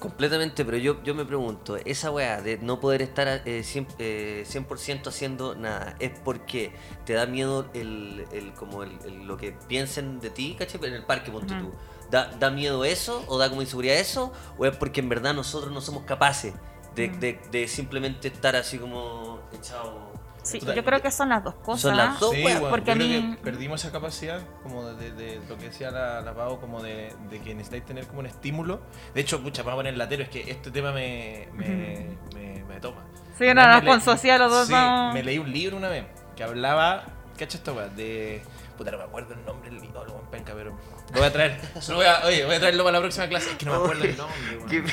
Completamente, 0.00 0.64
pero 0.64 0.76
yo, 0.78 1.02
yo 1.02 1.14
me 1.14 1.24
pregunto, 1.24 1.76
esa 1.76 2.10
weá 2.10 2.40
de 2.40 2.58
no 2.58 2.80
poder 2.80 3.02
estar 3.02 3.42
eh, 3.44 3.62
100%, 3.62 3.86
eh, 3.98 4.44
100% 4.46 5.08
haciendo 5.08 5.54
nada, 5.54 5.96
¿es 5.98 6.12
porque 6.24 6.72
te 7.04 7.12
da 7.14 7.26
miedo 7.26 7.66
el, 7.74 8.24
el- 8.32 8.52
como 8.54 8.82
el, 8.82 8.92
el- 9.04 9.26
lo 9.26 9.36
que 9.36 9.52
piensen 9.68 10.20
de 10.20 10.30
ti, 10.30 10.56
¿cachai? 10.58 10.80
En 10.84 10.94
el 10.94 11.04
parque, 11.04 11.30
ponte 11.30 11.54
tú. 11.60 11.72
¿Da, 12.10 12.30
¿Da 12.38 12.50
miedo 12.50 12.84
eso 12.84 13.24
o 13.26 13.36
da 13.36 13.48
como 13.48 13.62
inseguridad 13.62 13.96
eso? 13.96 14.32
¿O 14.58 14.64
es 14.66 14.76
porque 14.76 15.00
en 15.00 15.08
verdad 15.08 15.34
nosotros 15.34 15.72
no 15.72 15.80
somos 15.80 16.04
capaces 16.04 16.54
de, 16.94 17.08
de- 17.08 17.40
de 17.50 17.66
simplemente 17.68 18.28
estar 18.28 18.54
así 18.56 18.78
como 18.78 19.40
echado? 19.52 20.15
Sí, 20.46 20.60
yo 20.60 20.84
creo 20.84 21.02
que 21.02 21.10
son 21.10 21.28
las 21.30 21.42
dos 21.44 21.54
cosas. 21.56 21.82
Son 21.82 21.96
las 21.96 22.18
dos. 22.20 22.32
Sí, 22.34 22.44
porque 22.70 22.86
yo 22.86 22.92
a 22.92 22.96
creo 22.96 23.08
mí- 23.22 23.36
que 23.36 23.42
perdimos 23.42 23.82
esa 23.82 23.92
capacidad, 23.92 24.40
como 24.62 24.84
de, 24.86 25.10
de- 25.12 25.38
de 25.40 25.48
lo 25.48 25.56
que 25.58 25.66
decía 25.66 25.90
la, 25.90 26.20
la 26.20 26.34
Pau, 26.34 26.60
como 26.60 26.82
de, 26.82 27.14
de 27.30 27.40
que 27.40 27.54
necesitáis 27.54 27.84
tener 27.84 28.06
como 28.06 28.20
un 28.20 28.26
estímulo. 28.26 28.80
De 29.14 29.20
hecho, 29.20 29.42
pucha, 29.42 29.62
vamos 29.62 29.74
a 29.74 29.76
poner 29.80 29.96
latero, 29.96 30.22
es 30.22 30.28
que 30.28 30.50
este 30.50 30.70
tema 30.70 30.92
me, 30.92 31.48
me, 31.52 32.16
me, 32.34 32.64
me 32.64 32.80
toma. 32.80 33.04
Sí, 33.38 33.44
vez 33.44 33.54
me 33.84 33.88
con 33.90 33.98
le- 33.98 34.04
social 34.04 34.38
los 34.40 34.50
dos 34.50 34.66
sí, 34.66 34.72
me 35.14 35.22
leí 35.22 35.38
un 35.38 35.52
libro 35.52 35.76
una 35.76 35.88
vez 35.88 36.06
que 36.36 36.42
hablaba, 36.44 37.04
¿cacha 37.38 37.58
esta 37.58 37.72
weá? 37.72 37.88
De. 37.88 38.42
Puta, 38.78 38.90
no 38.90 38.98
me 38.98 39.04
acuerdo 39.04 39.32
el 39.34 39.44
nombre 39.46 39.70
del 39.70 39.80
libro, 39.80 40.02
weón, 40.02 40.30
penca, 40.30 40.52
pero. 40.54 40.70
Lo 41.12 41.18
voy 41.18 41.26
a 41.28 41.32
traer. 41.32 41.60
se 41.80 41.90
lo 41.92 41.98
voy 41.98 42.06
a, 42.06 42.24
oye, 42.26 42.44
voy 42.44 42.54
a 42.56 42.58
traerlo 42.60 42.84
para 42.84 42.98
la 42.98 43.00
próxima 43.00 43.26
clase. 43.28 43.50
Es 43.50 43.56
que 43.56 43.64
no 43.66 43.72
me 43.72 43.78
acuerdo 43.78 44.04
el 44.04 44.16
nombre, 44.18 44.84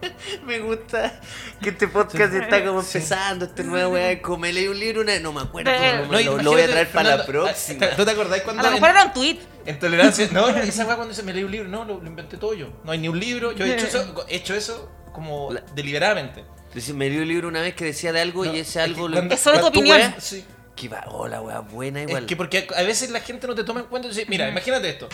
me 0.46 0.58
gusta 0.60 1.20
que 1.62 1.70
este 1.70 1.88
podcast 1.88 2.32
está 2.34 2.64
como 2.64 2.80
empezando, 2.80 3.44
este 3.46 3.64
nuevo 3.64 3.92
weá, 3.94 4.20
como 4.22 4.38
me 4.38 4.52
leí 4.52 4.68
un 4.68 4.78
libro, 4.78 5.00
una, 5.02 5.18
no 5.20 5.32
me 5.32 5.40
acuerdo, 5.42 5.70
no, 5.70 6.06
No, 6.12 6.20
lo, 6.20 6.42
lo 6.42 6.50
voy 6.52 6.62
a 6.62 6.66
traer 6.68 6.88
para 6.90 7.16
la 7.16 7.24
Fernando, 7.24 7.44
próxima. 7.44 7.90
¿Tú 7.96 8.04
te 8.04 8.10
acordás 8.10 8.40
A 8.40 8.44
cuando 8.44 8.62
lo 8.62 8.68
en- 8.68 8.74
mejor 8.74 8.90
era 8.90 9.04
un 9.04 9.12
tweet. 9.12 9.38
En 9.66 9.78
tolerancia, 9.78 10.28
no, 10.32 10.50
no, 10.52 10.58
esa 10.58 10.86
weá 10.86 10.96
cuando 10.96 11.14
se 11.14 11.22
me 11.22 11.32
leí 11.34 11.44
un 11.44 11.50
libro, 11.50 11.68
no, 11.68 11.84
lo, 11.84 12.00
lo 12.00 12.06
inventé 12.06 12.36
todo 12.36 12.54
yo. 12.54 12.68
No 12.84 12.92
hay 12.92 12.98
ni 12.98 13.08
un 13.08 13.18
libro, 13.18 13.52
yo 13.52 13.64
he 13.64 13.74
hecho 13.74 13.86
eso, 13.86 14.26
he 14.28 14.36
hecho 14.36 14.54
eso 14.54 14.90
como 15.12 15.52
La- 15.52 15.60
deliberadamente. 15.74 16.44
Entonces, 16.68 16.94
me 16.94 17.08
leí 17.08 17.18
un 17.18 17.28
libro 17.28 17.48
una 17.48 17.60
vez 17.62 17.74
que 17.74 17.84
decía 17.86 18.12
de 18.12 18.20
algo 18.20 18.44
No, 18.44 18.54
y 18.54 18.58
ese 18.60 18.68
es 18.70 18.74
que 18.74 18.80
algo 18.80 19.08
lo 19.08 19.14
cuando- 19.16 19.34
Es 19.34 19.40
solo 19.40 19.60
tu 19.60 19.66
opinión. 19.66 19.96
weá, 19.98 20.14
Sí. 20.20 20.44
Que 20.76 20.88
va, 20.88 21.04
oh, 21.08 21.26
la 21.26 21.40
weá 21.40 21.58
buena 21.60 22.02
igual. 22.02 22.22
Es 22.22 22.28
que 22.28 22.36
porque 22.36 22.68
a 22.76 22.82
veces 22.82 23.10
la 23.10 23.18
gente 23.20 23.48
no 23.48 23.54
te 23.56 23.64
toma 23.64 23.80
en 23.80 23.86
cuenta. 23.86 24.06
dice, 24.08 24.26
Mira, 24.28 24.48
imagínate 24.48 24.88
esto. 24.88 25.08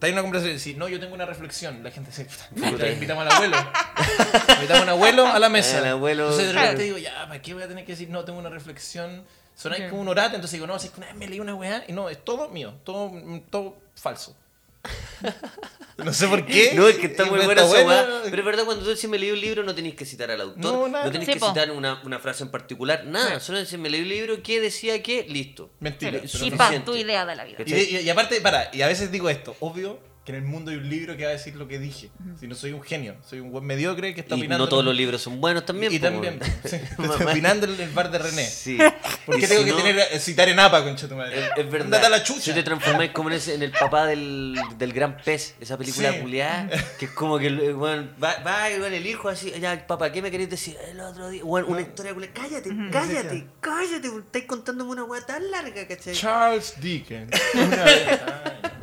Está 0.00 0.08
en 0.08 0.14
una 0.14 0.22
conversación 0.22 0.56
y 0.56 0.58
decís, 0.58 0.76
no, 0.78 0.88
yo 0.88 0.98
tengo 0.98 1.14
una 1.14 1.26
reflexión. 1.26 1.82
La 1.84 1.90
gente 1.90 2.08
dice, 2.10 2.26
puta, 2.54 2.88
invitamos 2.88 3.26
al 3.26 3.32
abuelo. 3.32 3.56
invitamos 4.54 4.80
a 4.80 4.82
un 4.84 4.88
abuelo 4.88 5.26
a 5.26 5.38
la 5.38 5.48
mesa. 5.50 5.76
Al 5.76 5.88
abuelo, 5.88 6.22
Entonces 6.22 6.46
de 6.46 6.52
claro. 6.52 6.66
repente 6.68 6.84
digo, 6.84 6.96
ya, 6.96 7.26
¿para 7.28 7.42
qué 7.42 7.52
voy 7.52 7.62
a 7.64 7.68
tener 7.68 7.84
que 7.84 7.92
decir, 7.92 8.08
no, 8.08 8.24
tengo 8.24 8.38
una 8.38 8.48
reflexión? 8.48 9.26
Sonáis 9.54 9.90
como 9.90 10.00
un 10.00 10.08
orate, 10.08 10.36
entonces 10.36 10.52
digo, 10.52 10.66
no, 10.66 10.74
así 10.74 10.88
que 10.88 10.96
una 11.00 11.08
vez 11.08 11.16
me 11.16 11.28
leí 11.28 11.38
una 11.38 11.54
weá 11.54 11.84
y 11.86 11.92
no, 11.92 12.08
es 12.08 12.24
todo 12.24 12.48
mío, 12.48 12.76
todo, 12.82 13.12
todo 13.50 13.76
falso. 13.94 14.34
no 15.98 16.12
sé 16.12 16.26
por 16.28 16.46
qué. 16.46 16.72
No, 16.74 16.88
es 16.88 16.96
que 16.96 17.06
está 17.08 17.24
muy 17.26 17.34
está 17.40 17.46
buena 17.46 17.62
esa 17.62 17.86
weá. 17.86 18.22
Pero 18.24 18.36
es 18.38 18.44
verdad, 18.44 18.64
cuando 18.64 18.82
tú 18.84 18.90
decís 18.90 19.08
me 19.08 19.18
leí 19.18 19.30
un 19.30 19.40
libro, 19.40 19.62
no 19.62 19.74
tenéis 19.74 19.94
que 19.94 20.04
citar 20.06 20.30
al 20.30 20.40
autor. 20.40 20.58
No, 20.60 20.88
nada. 20.88 21.10
tenéis 21.10 21.26
Sí, 21.26 21.34
que 21.34 21.40
po. 21.40 21.48
citar 21.48 21.70
una, 21.70 22.00
una 22.04 22.18
frase 22.18 22.42
en 22.44 22.50
particular. 22.50 23.04
Nada, 23.04 23.40
solo 23.40 23.58
decís 23.58 23.78
me 23.78 23.90
leí 23.90 24.00
un 24.02 24.08
libro 24.08 24.42
que 24.42 24.60
decía 24.60 25.02
que, 25.02 25.24
listo. 25.28 25.70
Mentira. 25.80 26.12
Pero 26.12 26.22
pero 26.22 26.38
sí, 26.38 26.46
Y 26.46 26.50
no. 26.50 26.56
pa, 26.56 26.70
tu 26.84 26.96
idea 26.96 27.26
de 27.26 27.36
la 27.36 27.44
vida. 27.44 27.58
Y, 27.66 27.74
y- 27.74 27.96
y 28.00 28.08
aparte, 28.10 28.40
para, 28.40 28.70
y 28.72 28.82
a 28.82 28.86
veces 28.86 29.10
digo 29.12 29.28
esto, 29.28 29.54
obvio 29.60 29.98
que 30.24 30.32
en 30.32 30.36
el 30.36 30.44
mundo 30.44 30.70
hay 30.70 30.76
un 30.76 30.88
libro 30.88 31.16
que 31.16 31.24
va 31.24 31.30
a 31.30 31.32
decir 31.32 31.56
lo 31.56 31.66
que 31.66 31.78
dije. 31.78 32.10
Si 32.38 32.46
no 32.46 32.54
soy 32.54 32.72
un 32.72 32.82
genio, 32.82 33.16
soy 33.26 33.40
un 33.40 33.50
buen 33.50 33.64
mediocre 33.64 34.14
que 34.14 34.20
está 34.20 34.34
Y 34.36 34.40
opinando. 34.40 34.64
no 34.64 34.68
todos 34.68 34.84
los 34.84 34.94
libros 34.94 35.22
son 35.22 35.40
buenos 35.40 35.64
también. 35.64 35.92
Y 35.92 35.98
po, 35.98 36.04
también, 36.06 36.38
sí, 36.64 36.76
estoy 36.98 37.26
opinando 37.26 37.66
en 37.66 37.80
el 37.80 37.90
bar 37.90 38.10
de 38.10 38.18
René. 38.18 38.44
Sí. 38.44 38.76
¿Por 39.24 39.36
Y 39.38 39.40
qué 39.40 39.48
tengo 39.48 39.62
si 39.62 39.66
que 39.68 39.72
no, 39.72 39.76
tener, 39.78 39.98
eh, 40.12 40.18
citar 40.18 40.48
en 40.50 40.60
APA, 40.60 40.84
concha 40.84 41.08
tu 41.08 41.16
madre? 41.16 41.38
Es, 41.38 41.50
es 41.64 41.70
verdad. 41.70 42.10
La 42.10 42.22
chucha. 42.22 42.40
Si 42.42 42.52
te 42.52 42.62
transformáis 42.62 43.12
como 43.12 43.30
en, 43.30 43.36
ese, 43.36 43.54
en 43.54 43.62
el 43.62 43.70
papá 43.72 44.06
del, 44.06 44.58
del 44.76 44.92
gran 44.92 45.16
pez, 45.16 45.54
esa 45.60 45.78
película 45.78 46.12
Sí. 46.12 46.18
culiada, 46.20 46.68
que 46.98 47.06
es 47.06 47.10
como 47.12 47.38
que 47.38 47.46
el, 47.46 47.74
weón, 47.74 48.14
va, 48.22 48.36
va 48.46 48.70
y, 48.70 48.74
el 48.74 49.06
hijo 49.06 49.28
así, 49.30 49.52
ya, 49.58 49.86
papá, 49.86 50.12
¿qué 50.12 50.20
me 50.20 50.30
queréis 50.30 50.50
decir? 50.50 50.76
El 50.90 51.00
otro 51.00 51.30
día, 51.30 51.42
weón, 51.44 51.64
una 51.70 51.80
historia 51.80 52.12
culiada, 52.12 52.34
cállate, 52.34 52.70
cállate, 52.92 53.46
cállate, 53.60 54.08
weón, 54.10 54.22
estáis 54.22 54.44
contándome 54.44 54.90
una 54.90 55.04
weá 55.04 55.24
tan 55.24 55.50
larga, 55.50 55.86
¿cachai? 55.88 56.14
Charles 56.14 56.74
Dickens. 56.78 57.30
Una 57.54 57.84
vez. 57.84 58.08
Ay. 58.10 58.70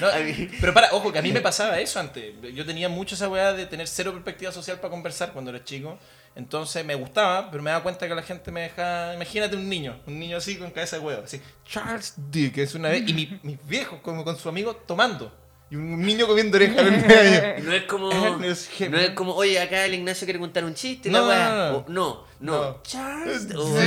No, 0.00 0.08
pero 0.60 0.74
para, 0.74 0.92
ojo, 0.92 1.12
que 1.12 1.18
a 1.18 1.22
mí 1.22 1.32
me 1.32 1.40
pasaba 1.40 1.78
eso 1.80 2.00
antes. 2.00 2.34
Yo 2.54 2.64
tenía 2.66 2.88
mucho 2.88 3.14
esa 3.14 3.28
weá 3.28 3.52
de 3.52 3.66
tener 3.66 3.86
cero 3.88 4.12
perspectiva 4.12 4.50
social 4.52 4.78
para 4.78 4.90
conversar 4.90 5.32
cuando 5.32 5.50
era 5.50 5.62
chico. 5.64 5.98
Entonces 6.36 6.84
me 6.84 6.96
gustaba, 6.96 7.48
pero 7.50 7.62
me 7.62 7.70
daba 7.70 7.82
cuenta 7.84 8.08
que 8.08 8.14
la 8.14 8.22
gente 8.22 8.50
me 8.50 8.62
dejaba. 8.62 9.14
Imagínate 9.14 9.54
un 9.56 9.68
niño, 9.68 10.00
un 10.06 10.18
niño 10.18 10.36
así 10.36 10.56
con 10.56 10.70
cabeza 10.72 10.96
de 10.98 11.02
huevo, 11.04 11.22
así. 11.24 11.40
Charles 11.64 12.14
Dickens 12.16 12.74
una 12.74 12.88
vez. 12.88 13.08
Y 13.08 13.14
mi- 13.14 13.38
mis 13.44 13.64
viejos, 13.66 14.00
como 14.02 14.24
con 14.24 14.36
su 14.36 14.48
amigo, 14.48 14.74
tomando. 14.74 15.32
Y 15.70 15.76
un 15.76 16.02
niño 16.04 16.26
comiendo 16.26 16.56
oreja 16.56 16.82
No 17.62 17.72
es 17.72 17.84
como. 17.84 18.10
No 18.90 18.98
es 18.98 19.10
como, 19.14 19.34
oye, 19.34 19.58
acá 19.60 19.84
el 19.86 19.94
Ignacio 19.94 20.26
quiere 20.26 20.38
contar 20.38 20.64
un 20.64 20.74
chiste, 20.74 21.08
No, 21.08 21.20
la 21.20 21.26
weá. 21.28 21.70
no, 21.70 21.84
no. 21.88 22.24
No. 22.40 22.82
Charles. 22.82 23.46
Oh, 23.56 23.78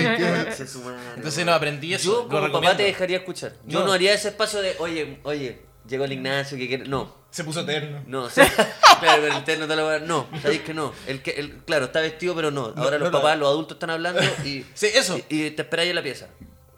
Entonces 1.15 1.45
no, 1.45 1.53
aprendí 1.53 1.93
eso. 1.93 2.23
Yo 2.23 2.29
como 2.29 2.51
papá 2.51 2.75
te 2.77 2.83
dejaría 2.83 3.17
escuchar. 3.17 3.53
Yo 3.65 3.79
No. 3.81 3.87
no 3.87 3.91
haría 3.93 4.13
ese 4.13 4.29
espacio 4.29 4.61
de, 4.61 4.75
oye, 4.79 5.19
oye, 5.23 5.61
llegó 5.87 6.05
el 6.05 6.13
Ignacio 6.13 6.57
que 6.57 6.67
quiere. 6.67 6.85
No. 6.87 7.15
Se 7.29 7.43
puso 7.43 7.61
eterno. 7.61 8.03
No, 8.07 8.29
sea, 8.29 8.47
claro, 8.99 9.21
con 9.27 9.37
el 9.37 9.43
terno 9.43 9.67
te 9.67 9.75
lo 9.75 9.99
No, 9.99 10.27
sabéis 10.41 10.61
que 10.61 10.73
no. 10.73 10.93
El 11.05 11.21
que, 11.21 11.31
el, 11.31 11.57
claro, 11.65 11.85
está 11.85 11.99
vestido, 12.01 12.33
pero 12.35 12.49
no. 12.51 12.73
Ahora 12.75 12.97
no 12.97 13.05
los 13.05 13.11
lo- 13.11 13.19
papás, 13.19 13.37
los 13.37 13.47
adultos 13.49 13.75
están 13.75 13.89
hablando 13.91 14.21
y. 14.43 14.65
Sí, 14.73 14.87
eso. 14.93 15.17
Y, 15.29 15.45
y 15.47 15.51
te 15.51 15.61
esperáis 15.63 15.89
en 15.89 15.95
la 15.95 16.03
pieza. 16.03 16.27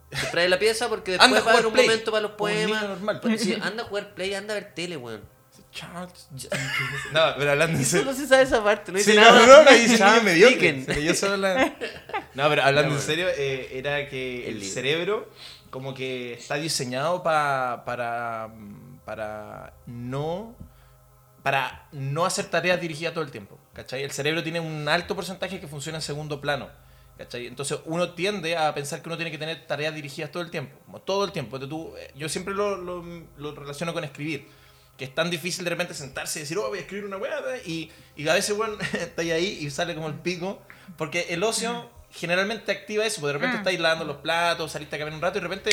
Te 0.10 0.16
esperáis 0.18 0.46
en 0.46 0.52
la 0.52 0.60
pieza 0.60 0.90
porque 0.90 1.12
después 1.12 1.30
Anda 1.30 1.42
va 1.42 1.52
a 1.52 1.54
haber 1.54 1.68
un 1.68 1.74
Play. 1.74 1.86
momento 1.88 2.12
para 2.12 2.22
los 2.24 2.32
poemas. 2.32 2.82
normal. 2.84 3.20
Pues, 3.22 3.42
sí, 3.44 3.58
anda 3.62 3.84
a 3.84 3.86
jugar 3.86 4.14
play, 4.16 4.34
anda 4.34 4.54
a 4.54 4.60
ver 4.60 4.74
tele, 4.74 4.98
weón. 4.98 5.22
No, 7.14 7.22
pero 7.38 7.52
hablando 7.52 7.78
en 7.78 7.86
serio. 7.86 8.06
Solo 8.06 8.18
se 8.18 8.28
sabe 8.28 8.44
esa 8.44 8.64
parte, 8.64 8.92
no 8.92 8.98
dice 8.98 9.12
Sí, 9.12 9.18
no, 9.18 9.24
nada. 9.24 9.46
no, 9.46 9.48
no, 9.58 9.64
no, 9.64 9.72
dice 9.78 10.04
niño 10.04 10.24
mediocre. 10.24 10.84
Leyó 10.88 11.14
solo 11.14 11.38
la- 11.38 11.74
No, 12.34 12.50
pero 12.50 12.64
hablando 12.64 12.96
en 12.96 13.02
serio, 13.02 13.28
eh, 13.30 13.70
era 13.74 14.08
que 14.10 14.50
El 14.50 14.58
el, 14.58 14.64
cerebro 14.64 15.30
como 15.70 15.94
que 15.94 16.34
está 16.34 16.56
diseñado 16.56 17.22
pa- 17.22 17.84
para, 17.86 18.50
para 19.10 19.74
no 19.88 20.56
para 21.42 21.88
no 21.94 22.26
hacer 22.26 22.46
tareas 22.46 22.80
dirigidas 22.80 23.14
todo 23.14 23.24
el 23.24 23.32
tiempo. 23.32 23.58
¿Cachai? 23.74 24.04
El 24.04 24.12
cerebro 24.12 24.44
tiene 24.44 24.60
un 24.60 24.88
alto 24.88 25.16
porcentaje 25.16 25.60
que 25.60 25.68
funciona 25.68 25.98
en 25.98 26.02
segundo 26.04 26.40
plano. 26.42 26.70
¿Cachai? 27.18 27.48
Entonces 27.48 27.80
uno 27.86 28.12
tiende 28.12 28.56
a 28.56 28.72
pensar 28.76 29.02
que 29.02 29.10
uno 29.10 29.16
tiene 29.18 29.32
que 29.32 29.38
tener 29.40 29.66
tareas 29.66 29.96
dirigidas 29.96 30.32
todo 30.32 30.44
el 30.44 30.52
tiempo. 30.52 30.78
Como 30.86 31.02
todo 31.02 31.26
el 31.26 31.32
tiempo. 31.32 31.56
Entonces, 31.56 31.70
tú, 31.70 31.96
eh, 31.98 32.12
yo 32.16 32.30
siempre 32.30 32.54
lo, 32.54 32.78
lo- 32.78 33.04
lo 33.38 33.56
relaciono 33.56 33.94
con 33.94 34.04
escribir. 34.04 34.48
Que 34.98 35.06
es 35.06 35.16
tan 35.16 35.30
difícil 35.32 35.64
de 35.64 35.70
repente 35.72 35.94
sentarse 35.96 36.38
y 36.40 36.42
decir, 36.44 36.58
oh, 36.60 36.68
voy 36.68 36.78
a 36.78 36.82
escribir 36.82 37.06
una 37.06 37.18
weá. 37.18 37.40
Y, 37.66 37.90
y 38.18 38.28
a 38.28 38.34
veces, 38.34 38.56
bueno, 38.56 38.76
está 38.94 39.22
ahí 39.24 39.58
y 39.62 39.70
sale 39.72 39.96
como 39.96 40.08
el 40.10 40.16
pico. 40.16 40.62
Porque 40.98 41.28
el 41.30 41.42
ocio 41.44 41.90
generalmente 42.12 42.72
activa 42.74 43.06
eso. 43.06 43.22
Porque 43.22 43.28
de 43.34 43.34
repente 43.40 43.56
Mm. 43.58 43.62
estáis 43.62 43.80
lavando 43.80 44.06
los 44.06 44.18
platos, 44.18 44.74
saliste 44.74 44.98
a 44.98 45.00
caminar 45.00 45.16
un 45.18 45.22
rato 45.22 45.38
y 45.40 45.42
de 45.42 45.48
repente 45.48 45.72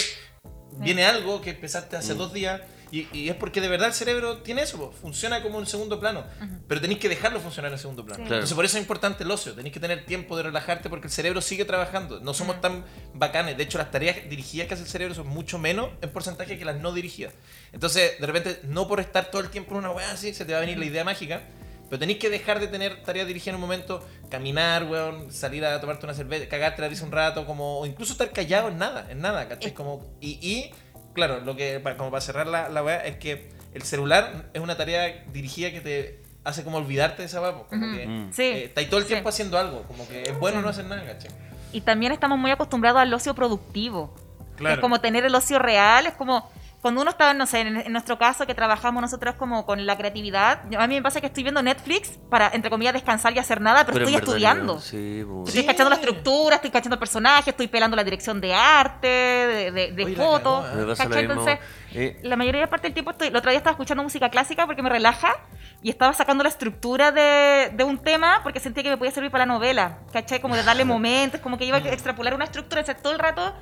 viene 0.79 1.05
algo 1.05 1.41
que 1.43 1.51
empezaste 1.51 1.97
hace 1.97 2.15
dos 2.15 2.33
días 2.33 2.61
y, 2.97 3.09
y 3.13 3.29
es 3.29 3.37
porque 3.37 3.61
de 3.61 3.69
verdad 3.69 3.89
el 3.89 3.95
cerebro 3.95 4.39
tiene 4.39 4.63
eso, 4.63 4.79
po, 4.79 4.93
funciona 4.93 5.43
como 5.43 5.59
en 5.59 5.67
segundo 5.67 6.01
plano, 6.01 6.25
pero 6.69 6.81
tenéis 6.81 7.01
que 7.01 7.09
dejarlo 7.09 7.41
funcionar 7.41 7.73
en 7.73 7.79
segundo 7.79 8.05
plano. 8.05 8.23
Sí. 8.23 8.27
Claro. 8.27 8.37
Entonces 8.37 8.55
por 8.55 8.65
eso 8.65 8.77
es 8.77 8.83
importante 8.83 9.25
el 9.25 9.31
ocio, 9.31 9.55
tenéis 9.55 9.73
que 9.73 9.81
tener 9.81 10.05
tiempo 10.05 10.37
de 10.37 10.45
relajarte 10.45 10.89
porque 10.89 11.09
el 11.09 11.13
cerebro 11.13 11.41
sigue 11.41 11.65
trabajando, 11.65 12.21
no 12.21 12.35
somos 12.35 12.61
tan 12.61 12.85
bacanes, 13.15 13.57
de 13.57 13.63
hecho 13.63 13.79
las 13.79 13.91
tareas 13.91 14.17
dirigidas 14.29 14.69
que 14.69 14.75
hace 14.75 14.83
el 14.85 14.89
cerebro 14.89 15.15
son 15.15 15.27
mucho 15.29 15.59
menos 15.59 15.91
en 16.01 16.11
porcentaje 16.11 16.59
que 16.59 16.65
las 16.65 16.81
no 16.81 16.93
dirigidas. 16.93 17.35
Entonces 17.73 18.19
de 18.21 18.27
repente 18.27 18.61
no 18.65 18.89
por 18.89 19.01
estar 19.01 19.31
todo 19.31 19.43
el 19.43 19.51
tiempo 19.51 19.73
en 19.73 19.79
una 19.79 19.91
weá 19.91 20.11
así, 20.11 20.33
se 20.35 20.45
te 20.45 20.53
va 20.53 20.59
a 20.59 20.61
venir 20.63 20.79
la 20.79 20.87
idea 20.87 21.05
mágica. 21.05 21.43
Pero 21.89 22.01
tenéis 22.01 22.19
que 22.19 22.31
dejar 22.31 22.59
de 22.59 22.67
tener 22.67 23.03
tareas 23.05 23.27
dirigidas 23.29 23.51
en 23.51 23.55
un 23.57 23.61
momento, 23.61 24.05
caminar, 24.29 24.85
weón, 24.85 25.33
salir 25.33 25.65
a 25.65 25.81
tomarte 25.81 26.05
una 26.05 26.15
cerveza, 26.15 26.49
cagarte 26.49 26.83
la 26.83 26.89
risa 26.89 27.05
un 27.05 27.13
rato, 27.13 27.47
como, 27.47 27.79
o 27.79 27.87
incluso 27.87 28.13
estar 28.13 28.33
callado 28.33 28.69
en 28.69 28.79
nada, 28.79 29.07
en 29.09 29.21
nada, 29.21 29.47
¿cachai? 29.49 29.73
Como, 29.73 30.05
y, 30.21 30.31
y, 30.31 30.73
claro, 31.17 31.41
lo 31.41 31.57
que, 31.57 31.83
como 31.97 32.11
para 32.13 32.21
cerrar 32.21 32.47
la, 32.47 32.69
la 32.69 32.85
weá, 32.85 33.05
es 33.05 33.17
que 33.17 33.51
el 33.75 33.83
celular 33.83 34.47
es 34.55 34.61
una 34.63 34.77
tarea 34.77 35.25
dirigida 35.33 35.73
que 35.73 35.81
te 35.81 36.21
hace 36.45 36.63
como 36.63 36.77
olvidarte 36.77 37.23
de 37.23 37.27
esa 37.27 37.41
weá, 37.41 37.53
como 37.53 37.67
que 37.97 38.07
Mm. 38.07 38.33
Sí. 38.33 38.43
eh, 38.43 38.65
estáis 38.67 38.89
todo 38.89 38.99
el 39.01 39.07
Sí. 39.07 39.13
tiempo 39.15 39.29
haciendo 39.31 39.59
algo, 39.59 39.83
como 39.83 40.07
que 40.07 40.23
es 40.23 40.39
bueno 40.39 40.63
no 40.63 40.69
hacer 40.69 40.85
nada, 40.85 41.05
¿cachai? 41.05 41.31
Y 41.73 41.81
también 41.81 42.13
estamos 42.13 42.39
muy 42.39 42.53
acostumbrados 42.53 43.01
al 43.01 43.13
ocio 43.13 43.35
productivo. 43.35 44.15
Claro. 44.57 44.77
Es 44.77 44.81
como 44.81 45.01
tener 45.01 45.25
el 45.25 45.35
ocio 45.35 45.59
real, 45.59 46.07
es 46.07 46.15
como 46.15 46.49
cuando 46.87 47.01
uno 47.01 47.11
está, 47.11 47.35
no 47.35 47.47
sé, 47.47 47.63
en, 47.63 47.79
en 47.79 47.91
nuestro 47.91 48.17
caso 48.17 48.47
que 48.47 48.55
trabajamos 48.55 49.03
nosotros 49.03 49.35
como 49.35 49.67
con 49.67 49.85
la 49.87 49.97
creatividad, 49.97 50.61
a 50.79 50.87
mí 50.87 50.95
me 50.95 51.03
pasa 51.03 51.21
que 51.21 51.27
estoy 51.27 51.43
viendo 51.43 51.61
Netflix 51.61 52.11
para, 52.31 52.49
entre 52.53 52.71
comillas, 52.71 52.95
descansar 52.95 53.35
y 53.35 53.41
hacer 53.41 53.61
nada, 53.61 53.85
pero, 53.85 53.99
en 53.99 54.05
estoy 54.05 54.15
estudiando. 54.15 54.79
Sí, 54.79 55.25
pues. 55.27 55.49
Estoy 55.49 55.67
cachando 55.67 55.91
la 55.91 55.97
estructura, 55.97 56.55
estoy 56.55 56.71
cachando 56.71 56.95
el 56.95 57.01
personaje, 57.01 57.51
estoy 57.51 57.67
pelando 57.67 57.97
la 57.97 58.05
dirección 58.05 58.41
de 58.41 58.55
arte, 58.55 59.09
de, 59.09 59.73
de, 59.73 59.91
de 59.91 60.05
Oye, 60.05 60.15
la 60.17 60.25
fotos. 60.25 60.65
¿eh? 61.01 61.19
Entonces, 61.19 61.59
Eh, 61.93 62.21
la 62.23 62.37
mayoría 62.37 62.61
de 62.61 62.69
parte 62.69 62.87
del 62.87 62.95
tiempo 62.95 63.11
estoy. 63.11 63.29
El 63.29 63.37
otro 63.37 63.51
día 63.51 63.59
estaba 63.59 63.73
escuchando 63.73 64.05
música 64.05 64.29
clásica 64.29 64.65
porque 64.67 64.81
me 64.81 64.89
relaja 64.89 65.35
y 65.83 65.91
estaba 65.91 66.13
sacando 66.13 66.45
la 66.45 66.51
estructura 66.51 67.11
de, 67.11 67.73
de 67.75 67.83
un 67.83 67.99
tema 67.99 68.43
porque 68.45 68.61
sentía 68.61 68.85
que 68.85 68.91
me 68.91 68.97
podía 68.97 69.11
servir 69.11 69.33
para 69.33 69.45
la 69.45 69.53
novela. 69.55 69.99
¿Cachai? 70.13 70.41
Como 70.41 70.55
de 70.55 70.63
darle 70.63 70.85
momentos, 70.95 71.41
como 71.41 71.59
que 71.59 71.65
iba 71.65 71.79
a 71.79 71.81
extrapolar 71.81 72.33
una 72.35 72.45
estructura. 72.45 72.83
O 72.83 72.85
sea, 72.85 72.97
todo 72.97 73.13
el 73.13 73.19
rato 73.19 73.53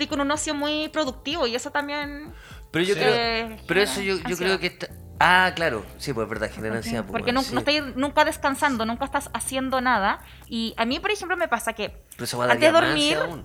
estoy 0.00 0.06
con 0.06 0.20
un 0.22 0.30
ocio 0.30 0.54
muy 0.54 0.88
productivo 0.88 1.46
y 1.46 1.54
eso 1.54 1.70
también. 1.70 2.32
Pero 2.70 2.84
yo 2.84 2.94
Sí. 2.94 3.00
creo. 3.00 3.14
eh, 3.14 3.56
Pero 3.66 3.80
eso 3.82 4.00
yo, 4.00 4.16
yo 4.28 4.36
creo 4.36 4.58
que 4.58 4.66
está. 4.68 4.88
Ah, 5.22 5.52
claro. 5.54 5.84
Sí, 5.98 6.12
pues 6.14 6.24
es 6.24 6.30
verdad, 6.30 6.50
genera 6.50 6.76
ansiedad. 6.76 7.02
pues, 7.02 7.12
Porque 7.12 7.32
bueno, 7.32 7.40
no, 7.42 7.46
sí. 7.46 7.54
no 7.54 7.60
estás 7.60 7.96
nunca 7.96 8.24
descansando, 8.24 8.86
nunca 8.86 9.04
estás 9.04 9.28
haciendo 9.34 9.80
nada. 9.82 10.20
Y 10.46 10.72
a 10.78 10.86
mí, 10.86 10.98
por 10.98 11.10
ejemplo, 11.10 11.36
me 11.36 11.46
pasa 11.48 11.74
que 11.74 12.02
antes 12.18 12.60
de 12.60 12.70
dormir, 12.72 13.16
ansiedad 13.18 13.24
aún. 13.24 13.44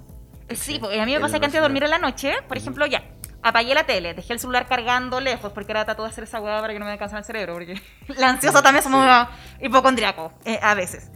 Sí, 0.55 0.79
porque 0.79 1.01
a 1.01 1.05
mí 1.05 1.13
me 1.13 1.19
pasa 1.19 1.39
que 1.39 1.45
antes 1.45 1.53
de 1.57 1.61
dormir 1.61 1.83
en 1.83 1.89
la 1.89 1.97
noche, 1.97 2.33
por 2.47 2.55
ejemplo, 2.55 2.85
ya, 2.85 3.03
apagué 3.41 3.73
la 3.73 3.83
tele, 3.85 4.13
dejé 4.13 4.31
el 4.33 4.39
celular 4.39 4.67
cargando 4.67 5.19
lejos, 5.19 5.51
porque 5.51 5.71
era 5.73 5.83
trato 5.85 6.03
de 6.03 6.09
hacer 6.09 6.23
esa 6.23 6.39
hueá 6.39 6.61
para 6.61 6.71
que 6.71 6.79
no 6.79 6.85
me 6.85 6.91
descansara 6.91 7.19
el 7.19 7.25
cerebro, 7.25 7.53
porque 7.55 7.81
la 8.17 8.29
ansiosa 8.29 8.61
también 8.61 8.83
somos 8.83 9.27
hipocondriacos, 9.59 10.31
eh, 10.45 10.59
a 10.61 10.75
veces. 10.75 11.11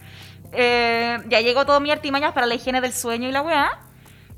Eh, 0.51 1.19
ya 1.27 1.41
llegó 1.41 1.65
todo 1.65 1.79
mi 1.79 1.91
artimañas 1.91 2.33
para 2.33 2.47
la 2.47 2.55
higiene 2.55 2.81
del 2.81 2.91
sueño 2.91 3.29
y 3.29 3.31
la 3.31 3.43
hueá, 3.43 3.79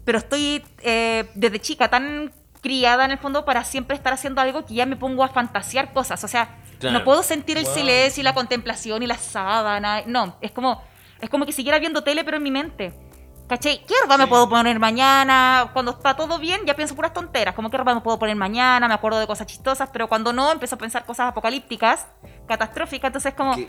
pero 0.05 0.17
estoy 0.17 0.63
eh, 0.83 1.29
desde 1.35 1.59
chica 1.59 1.87
tan 1.89 2.31
criada 2.61 3.05
en 3.05 3.11
el 3.11 3.17
fondo 3.17 3.43
para 3.45 3.63
siempre 3.63 3.95
estar 3.95 4.13
haciendo 4.13 4.39
algo 4.41 4.65
que 4.65 4.75
ya 4.75 4.85
me 4.85 4.95
pongo 4.95 5.23
a 5.23 5.29
fantasear 5.29 5.93
cosas, 5.93 6.23
o 6.23 6.27
sea, 6.27 6.57
Claro. 6.79 6.99
no 6.99 7.03
puedo 7.05 7.23
sentir 7.23 7.57
el 7.57 7.65
Wow. 7.65 7.73
silencio 7.73 8.21
y 8.21 8.23
la 8.23 8.33
contemplación 8.33 9.03
y 9.03 9.07
la 9.07 9.17
sábana, 9.17 10.01
no, 10.05 10.35
es 10.41 10.51
como, 10.51 10.81
es 11.19 11.29
como 11.29 11.45
que 11.45 11.51
siguiera 11.51 11.79
viendo 11.79 12.03
tele 12.03 12.23
pero 12.23 12.37
en 12.37 12.43
mi 12.43 12.51
mente. 12.51 12.93
¿Cachai? 13.49 13.83
¿Qué 13.85 13.93
ropa 14.03 14.17
me 14.17 14.23
Sí. 14.23 14.29
puedo 14.29 14.47
poner 14.47 14.79
mañana? 14.79 15.71
Cuando 15.73 15.91
está 15.91 16.15
todo 16.15 16.39
bien, 16.39 16.61
ya 16.65 16.73
pienso 16.73 16.95
puras 16.95 17.11
tonteras. 17.13 17.53
Como 17.53 17.69
qué 17.69 17.75
ropa 17.77 17.93
me 17.93 17.99
puedo 17.99 18.17
poner 18.17 18.37
mañana, 18.37 18.87
me 18.87 18.93
acuerdo 18.93 19.19
de 19.19 19.27
cosas 19.27 19.45
chistosas, 19.45 19.89
pero 19.91 20.07
cuando 20.07 20.31
no, 20.31 20.49
empiezo 20.53 20.75
a 20.75 20.77
pensar 20.77 21.05
cosas 21.05 21.27
apocalípticas, 21.27 22.07
catastróficas. 22.47 23.09
Entonces, 23.09 23.33
como 23.33 23.55
¿Qué? 23.57 23.67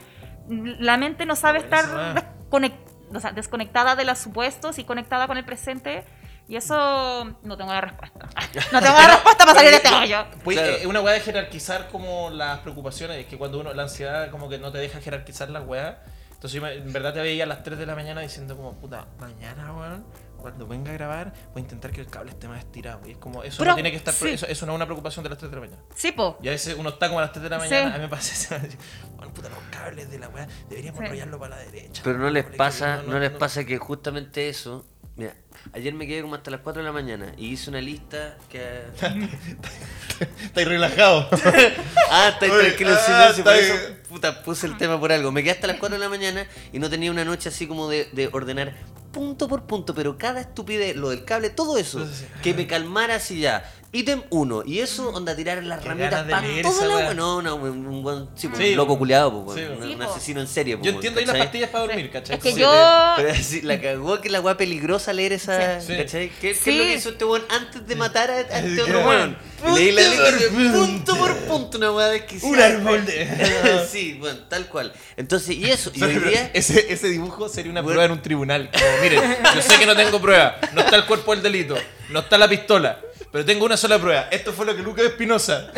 la 0.49 0.96
mente 0.99 1.26
no 1.26 1.34
sabe 1.34 1.58
estar 1.58 1.84
desconec- 2.14 2.76
o 3.12 3.18
sea, 3.18 3.32
desconectada 3.32 3.96
de 3.96 4.04
los 4.04 4.18
supuestos 4.20 4.78
y 4.78 4.84
conectada 4.84 5.26
con 5.26 5.37
el 5.37 5.44
presente. 5.44 6.04
Y 6.52 6.56
eso 6.56 7.25
no 7.44 7.56
tengo 7.56 7.73
la 7.73 7.80
respuesta. 7.80 8.28
No 8.73 8.80
tengo 8.82 8.94
la 8.99 9.06
respuesta 9.09 9.47
para 9.47 9.54
salir 9.54 9.71
de 9.71 9.76
este 9.78 9.88
hoyo. 9.88 10.26
Pues, 10.44 10.59
Claro. 10.59 10.73
eh, 10.75 10.87
una 10.87 11.00
weá 11.00 11.14
de 11.14 11.21
jerarquizar 11.21 11.88
como 11.88 12.28
las 12.28 12.59
preocupaciones, 12.59 13.16
es 13.21 13.26
que 13.26 13.38
cuando 13.38 13.59
uno, 13.59 13.73
la 13.73 13.85
ansiedad 13.85 14.30
como 14.30 14.50
que 14.50 14.59
no 14.59 14.71
te 14.71 14.76
deja 14.76 15.00
jerarquizar 15.00 15.49
las 15.49 15.66
weas. 15.66 15.97
Entonces 16.32 16.52
yo 16.52 16.61
me- 16.61 16.75
en 16.75 16.92
verdad 16.92 17.14
te 17.14 17.21
veía 17.21 17.44
a 17.44 17.47
las 17.47 17.62
3 17.62 17.78
de 17.78 17.87
la 17.87 17.94
mañana 17.94 18.21
diciendo 18.21 18.54
como, 18.54 18.75
puta, 18.78 19.06
mañana, 19.18 19.73
weón, 19.73 20.04
cuando 20.37 20.66
venga 20.66 20.90
a 20.90 20.94
grabar, 20.94 21.32
voy 21.54 21.61
a 21.61 21.64
intentar 21.64 21.90
que 21.90 22.02
el 22.02 22.09
cable 22.09 22.32
esté 22.32 22.49
más 22.49 22.59
estirado. 22.59 23.00
Y 23.06 23.12
es 23.12 23.16
como, 23.16 23.42
eso 23.44 23.56
Pero, 23.61 23.71
no 23.71 23.75
tiene 23.76 23.90
que 23.90 23.97
estar, 23.97 24.12
sí. 24.12 24.28
eso, 24.28 24.44
eso 24.47 24.66
no 24.66 24.73
es 24.73 24.76
una 24.76 24.85
preocupación 24.85 25.23
de 25.23 25.30
las 25.30 25.38
3 25.38 25.50
de 25.50 25.56
la 25.56 25.61
mañana. 25.62 25.82
Sí, 25.94 26.12
po. 26.12 26.37
Y 26.42 26.49
a 26.49 26.50
veces 26.50 26.76
uno 26.78 26.90
está 26.90 27.06
como 27.09 27.21
a 27.21 27.23
las 27.23 27.32
3 27.32 27.44
de 27.44 27.49
la 27.49 27.61
Sí. 27.61 27.71
mañana, 27.71 27.94
a 27.94 27.97
mí 27.97 28.02
me 28.04 28.09
pasa 28.11 28.32
eso, 28.35 28.76
bueno, 29.16 29.32
puta, 29.32 29.49
los 29.49 29.59
cables 29.71 30.11
de 30.11 30.18
la 30.18 30.28
weá, 30.28 30.47
deberíamos 30.68 30.99
Sí. 30.99 31.04
enrollarlo 31.06 31.38
para 31.38 31.56
la 31.56 31.62
derecha. 31.62 32.02
Pero 32.04 32.18
no 32.18 32.28
les 32.28 32.44
pasa, 32.44 32.97
no- 32.97 33.02
no, 33.04 33.12
no- 33.14 33.18
les 33.21 33.32
no- 33.32 33.38
pasa 33.38 33.64
que 33.64 33.78
justamente 33.78 34.50
eso. 34.50 34.85
Mira, 35.14 35.35
ayer 35.75 35.92
me 35.92 36.07
quedé 36.07 36.23
como 36.23 36.35
hasta 36.35 36.50
las 36.50 36.61
4 36.61 36.81
de 36.83 36.87
la 36.87 36.92
mañana 36.92 37.35
y 37.37 37.49
hice 37.49 37.69
una 37.69 37.81
lista 37.81 38.37
que. 38.49 38.83
Estáis 40.45 40.69
relajado. 40.69 41.28
ah, 42.11 42.31
está 42.33 42.47
ahí 42.47 42.50
Oye, 42.50 42.69
tranquilo 42.69 42.92
ah, 42.95 43.33
por 43.42 43.54
eso 43.54 43.75
puta, 44.09 44.42
puse 44.42 44.66
el 44.66 44.76
tema 44.78 44.99
por 44.99 45.12
algo. 45.12 45.31
Me 45.31 45.42
quedé 45.42 45.52
hasta 45.52 45.66
las 45.66 45.76
4 45.76 45.99
de 45.99 46.04
la 46.04 46.09
mañana 46.09 46.47
y 46.73 46.78
no 46.78 46.88
tenía 46.88 47.11
una 47.11 47.25
noche 47.25 47.50
así 47.50 47.66
como 47.66 47.88
de, 47.88 48.09
de 48.12 48.28
ordenar 48.33 48.75
punto 49.12 49.47
por 49.47 49.64
punto, 49.64 49.95
pero 49.95 50.19
cada 50.19 50.40
estupidez, 50.40 50.97
lo 50.97 51.11
del 51.11 51.25
cable, 51.25 51.50
todo 51.50 51.76
eso, 51.76 52.07
que 52.42 52.54
me 52.54 52.66
calmara 52.66 53.16
así 53.16 53.40
ya. 53.40 53.71
Ítem 53.94 54.22
1, 54.30 54.62
y 54.64 54.78
eso, 54.78 55.11
onda, 55.11 55.37
tirar 55.37 55.62
las 55.62 55.80
Qué 55.82 55.88
ramitas 55.88 56.11
ganas 56.11 56.26
de 56.26 56.30
para 56.32 56.49
leer 56.49 56.62
toda 56.62 56.75
esa 56.76 56.87
la 56.87 56.96
weá. 56.96 57.04
wea. 57.08 57.14
No, 57.14 57.42
no, 57.42 57.56
un, 57.56 57.87
un, 57.87 58.02
buen- 58.02 58.26
sí, 58.34 58.49
pues, 58.49 58.58
Sí, 58.62 58.70
un 58.70 58.76
loco 58.78 58.96
culiado, 58.96 59.44
pues, 59.44 59.58
sí, 59.58 59.64
weón, 59.66 59.82
un, 59.82 59.87
sí, 59.87 59.92
un 59.92 59.99
po. 59.99 60.11
asesino 60.11 60.40
en 60.40 60.46
serie. 60.46 60.78
pues, 60.78 60.87
Yo 60.87 60.94
entiendo 60.94 61.20
ahí 61.20 61.26
las 61.26 61.32
¿cachai? 61.34 61.46
pastillas 61.46 61.68
para 61.70 61.84
dormir, 61.87 62.11
¿cachai? 62.11 62.37
Es 62.37 62.42
que 62.42 62.54
yo- 62.54 62.72
Pero 63.16 63.30
así, 63.32 63.61
la 63.61 63.78
cagó 63.82 64.18
que 64.22 64.30
la 64.30 64.40
weá 64.40 64.56
peligrosa 64.56 65.12
leer 65.12 65.34
esa. 65.34 65.78
Sí. 65.82 65.94
¿Cachai? 65.94 66.30
¿Qué, 66.40 66.52
es 66.52 66.66
lo 66.66 66.72
que 66.84 66.94
hizo 66.94 67.11
este 67.11 67.25
weón 67.26 67.42
antes 67.50 67.87
de 67.87 67.96
matar 67.96 68.30
a, 68.30 68.34
a 68.37 68.61
este 68.61 68.80
otro 68.80 69.06
weón? 69.06 69.37
Y 69.76 69.92
leí 69.92 69.92
la 69.92 70.02
Punto 70.02 70.22
letra 70.22 70.30
por 70.30 70.40
de 70.40 70.49
punto. 70.49 70.78
punto 70.87 71.16
por 71.18 71.37
punto, 71.37 71.76
una 71.78 71.92
weá 71.92 72.08
desquiciada. 72.08 72.49
Un 72.50 72.61
árbol 72.62 73.04
de- 73.04 73.87
sí, 73.92 74.16
bueno, 74.18 74.38
tal 74.49 74.68
cual. 74.68 74.90
Entonces, 75.18 75.50
y 75.54 75.70
eso, 75.70 75.92
y 75.94 76.02
hoy 76.02 76.14
día. 76.14 76.50
Ese, 76.54 76.90
ese 76.90 77.08
dibujo 77.11 77.46
sería 77.50 77.70
una 77.70 77.82
Bueno. 77.82 77.92
prueba 77.96 78.06
en 78.06 78.12
un 78.12 78.22
tribunal. 78.22 78.70
Como, 78.72 78.84
miren, 79.02 79.21
yo 79.54 79.60
sé 79.60 79.78
que 79.78 79.84
no 79.84 79.95
tengo 79.95 80.19
prueba. 80.19 80.56
No 80.73 80.80
está 80.80 80.97
el 80.97 81.04
cuerpo 81.04 81.32
del 81.34 81.43
delito. 81.43 81.76
No 82.08 82.21
está 82.21 82.38
la 82.38 82.49
pistola. 82.49 82.99
Pero 83.32 83.45
tengo 83.47 83.64
una 83.64 83.76
sola 83.78 83.99
prueba. 83.99 84.28
Esto 84.30 84.52
fue 84.52 84.66
lo 84.66 84.76
que 84.76 84.82
Lucas 84.82 85.06
Espinosa 85.06 85.73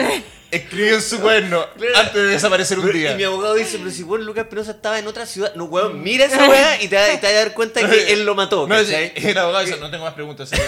escribió 0.51 0.97
en 0.97 1.03
su 1.03 1.21
cuaderno 1.21 1.65
antes 1.97 2.15
de 2.15 2.23
desaparecer 2.27 2.79
un 2.81 2.91
día. 2.93 3.13
Y 3.13 3.17
mi 3.17 3.23
abogado 3.25 3.55
dice, 3.55 3.79
pero 3.79 3.91
si 3.93 4.03
vos 4.03 4.19
Lucas 4.21 4.47
Penosa 4.49 4.73
estaba 4.73 4.99
en 4.99 5.07
otra 5.07 5.25
ciudad, 5.25 5.55
no 5.55 5.65
weón, 5.65 6.03
mira 6.03 6.25
esa 6.27 6.49
weá 6.49 6.83
y 6.83 6.89
te, 6.89 6.97
vas- 6.97 7.15
y 7.15 7.19
te 7.19 7.27
vas 7.27 7.35
a 7.35 7.39
dar 7.39 7.55
cuenta 7.55 7.89
que 7.89 8.13
él 8.13 8.25
lo 8.27 8.35
mató. 8.35 8.67
No, 8.67 8.77
el 8.77 9.39
abogado 9.39 9.65
dice, 9.65 9.79
no 9.79 9.89
tengo 9.91 10.05
más 10.05 10.15
preguntas. 10.15 10.51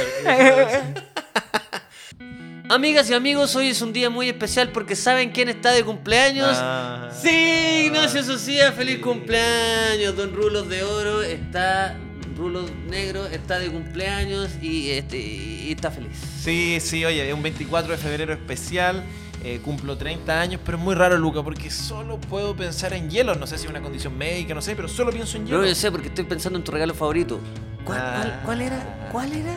Amigas 2.68 3.08
y 3.10 3.14
amigos, 3.14 3.54
hoy 3.54 3.68
es 3.68 3.80
un 3.80 3.92
día 3.92 4.10
muy 4.10 4.28
especial 4.28 4.70
porque 4.72 4.96
¿saben 4.96 5.30
quién 5.30 5.48
está 5.48 5.70
de 5.70 5.84
cumpleaños? 5.84 6.50
Ah. 6.60 7.10
Sí, 7.22 7.84
Ignacio 7.86 8.24
Socia, 8.24 8.72
feliz 8.72 8.98
cumpleaños. 8.98 10.16
Don 10.16 10.34
Rulos 10.34 10.68
de 10.68 10.82
Oro 10.82 11.22
está, 11.22 11.96
Rulos 12.36 12.70
Negro 12.88 13.26
está 13.26 13.58
de 13.58 13.70
cumpleaños 13.70 14.50
y, 14.60 14.90
este, 14.90 15.16
y 15.18 15.72
está 15.72 15.90
feliz. 15.90 16.10
Sí, 16.40 16.78
sí, 16.80 17.04
oye, 17.04 17.26
es 17.28 17.34
un 17.34 17.42
24 17.42 17.92
de 17.92 17.98
febrero 17.98 18.32
especial. 18.32 19.04
eh, 19.44 19.60
cumplo 19.62 19.96
30 19.96 20.40
años, 20.40 20.60
pero 20.64 20.76
es 20.78 20.82
muy 20.82 20.94
raro, 20.96 21.16
Luca, 21.18 21.40
porque 21.42 21.70
solo 21.70 22.18
puedo 22.18 22.56
pensar 22.56 22.92
en 22.94 23.08
hielo. 23.10 23.34
No 23.36 23.46
sé 23.46 23.58
si 23.58 23.64
es 23.66 23.70
una 23.70 23.80
condición 23.80 24.16
médica, 24.18 24.54
no 24.54 24.62
sé, 24.62 24.74
pero 24.74 24.88
solo 24.88 25.12
pienso 25.12 25.36
en 25.36 25.46
hielo. 25.46 25.60
No, 25.60 25.66
yo 25.66 25.74
sé 25.74 25.90
porque 25.92 26.08
estoy 26.08 26.24
pensando 26.24 26.58
en 26.58 26.64
tu 26.64 26.72
regalo 26.72 26.94
favorito. 26.94 27.38
¿Cuál, 27.84 27.98
Ah. 28.00 28.14
cuál- 28.22 28.40
cuál 28.44 28.62
era? 28.62 29.08
¿Cuál 29.12 29.32
era? 29.34 29.54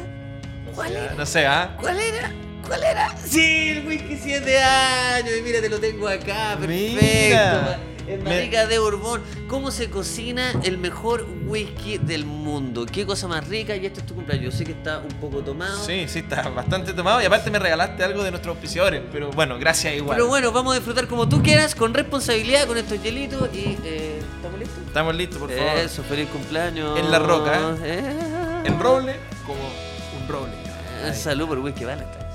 ¿Cuál 0.75 0.95
era? 0.95 1.13
No 1.15 1.25
sé, 1.25 1.47
¿ah? 1.47 1.75
¿Cuál 1.79 1.97
era? 1.99 2.31
¿Cuál 2.67 2.83
era? 2.83 3.17
Sí, 3.17 3.69
el 3.69 3.87
whisky 3.87 4.17
7 4.21 4.59
años. 4.61 5.31
Y 5.39 5.41
mira, 5.41 5.59
te 5.61 5.69
lo 5.69 5.79
tengo 5.79 6.07
acá. 6.07 6.55
Perfecto. 6.59 6.99
Mira. 7.01 7.79
En 8.09 8.23
barrica 8.23 8.65
de 8.67 8.79
Borbón. 8.79 9.21
¿Cómo 9.47 9.71
se 9.71 9.89
cocina 9.89 10.53
el 10.63 10.77
mejor 10.77 11.25
whisky 11.45 11.97
del 11.97 12.25
mundo? 12.25 12.85
¿Qué 12.85 13.05
cosa 13.05 13.27
más 13.27 13.47
rica? 13.47 13.75
Y 13.75 13.85
este 13.85 13.99
es 14.01 14.05
tu 14.05 14.15
cumpleaños. 14.15 14.51
Yo 14.53 14.57
sé 14.57 14.63
que 14.65 14.71
está 14.71 14.99
un 14.99 15.13
poco 15.19 15.39
tomado. 15.41 15.77
Sí, 15.83 16.05
sí, 16.07 16.19
está 16.19 16.49
bastante 16.49 16.93
tomado. 16.93 17.21
Y 17.21 17.25
aparte 17.25 17.49
me 17.51 17.59
regalaste 17.59 18.03
algo 18.03 18.23
de 18.23 18.31
nuestros 18.31 18.55
auspiciadores. 18.55 19.01
Pero 19.11 19.31
bueno, 19.31 19.57
gracias 19.59 19.95
igual. 19.95 20.17
Pero 20.17 20.27
bueno, 20.27 20.51
vamos 20.51 20.73
a 20.73 20.75
disfrutar 20.77 21.07
como 21.07 21.29
tú 21.29 21.41
quieras, 21.43 21.75
con 21.75 21.93
responsabilidad, 21.93 22.65
con 22.65 22.77
estos 22.77 23.01
hielitos. 23.01 23.49
Y 23.53 23.77
eh, 23.83 24.19
¿estamos 24.37 24.59
listos? 24.59 24.77
Estamos 24.87 25.15
listos, 25.15 25.37
por 25.37 25.49
favor. 25.51 25.77
Eso, 25.77 26.03
feliz 26.03 26.27
cumpleaños. 26.29 26.97
En 26.99 27.11
la 27.11 27.19
roca, 27.19 27.75
Eh. 27.83 28.63
En 28.65 28.79
roble, 28.79 29.15
como 29.45 29.59
un 30.21 30.27
roble. 30.27 30.53
Eh, 31.05 31.13
Salud 31.13 31.47
por 31.47 31.59
Whisky 31.59 31.85
Valentine's. 31.85 32.28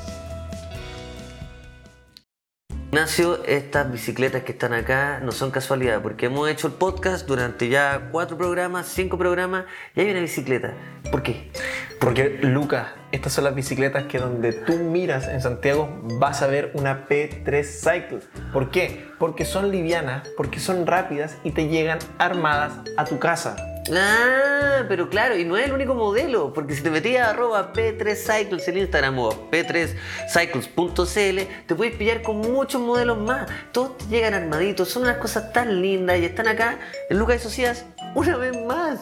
Ignacio, 2.95 3.43
estas 3.45 3.91
bicicletas 3.91 4.45
que 4.45 4.53
están 4.53 4.73
acá 4.73 5.19
no 5.19 5.33
son 5.33 5.51
casualidad, 5.51 6.01
porque 6.01 6.27
hemos 6.27 6.49
hecho 6.49 6.69
el 6.69 6.75
podcast 6.75 7.27
durante 7.27 7.69
ya 7.69 8.11
cuatro 8.13 8.39
programas, 8.39 8.87
cinco 8.87 9.19
programas, 9.19 9.65
y 9.97 10.03
hay 10.03 10.13
una 10.13 10.21
bicicleta. 10.21 10.75
¿Por 11.11 11.25
qué? 11.25 11.51
Porque, 11.99 12.39
Lucas, 12.43 12.87
estas 13.11 13.33
son 13.33 13.43
las 13.43 13.55
bicicletas 13.57 14.05
que 14.05 14.21
donde 14.21 14.53
tú 14.53 14.77
miras 14.77 15.27
en 15.27 15.41
Santiago 15.41 15.89
vas 16.21 16.41
a 16.43 16.47
ver 16.47 16.71
una 16.75 17.09
P3 17.09 17.65
Cycle. 17.65 18.21
¿Por 18.53 18.71
qué? 18.71 19.05
Porque 19.19 19.45
son 19.45 19.73
livianas, 19.73 20.29
porque 20.37 20.61
son 20.61 20.87
rápidas 20.87 21.37
y 21.43 21.51
te 21.51 21.67
llegan 21.67 21.99
armadas 22.19 22.75
a 22.97 23.07
tu 23.07 23.19
casa. 23.19 23.74
Ah, 23.93 24.85
pero 24.89 25.09
claro, 25.11 25.37
y 25.37 25.45
no 25.45 25.57
es 25.57 25.67
el 25.67 25.73
único 25.73 25.95
modelo, 25.95 26.53
porque 26.53 26.75
si 26.75 26.83
te 26.83 26.91
metías 26.91 27.29
a 27.29 27.31
arroba 27.31 27.73
P3Cycles 27.73 28.67
en 28.69 28.79
Instagram 28.79 29.19
o 29.19 29.51
P3Cycles.cl, 29.51 31.67
te 31.67 31.75
puedes 31.75 31.95
pillar 31.97 32.23
con 32.23 32.39
muchos 32.39 32.81
modelos 32.81 33.19
más. 33.19 33.49
Todos 33.73 33.99
te 33.99 34.07
llegan 34.07 34.35
armaditos, 34.35 34.89
son 34.89 35.03
unas 35.03 35.19
cosas 35.19 35.53
tan 35.53 35.83
lindas 35.83 36.19
y 36.19 36.25
están 36.25 36.49
acá 36.49 36.79
en 37.11 37.19
Lucas 37.19 37.37
y 37.37 37.39
Socias 37.41 37.85
una 38.15 38.37
vez 38.37 38.57
más. 38.65 39.01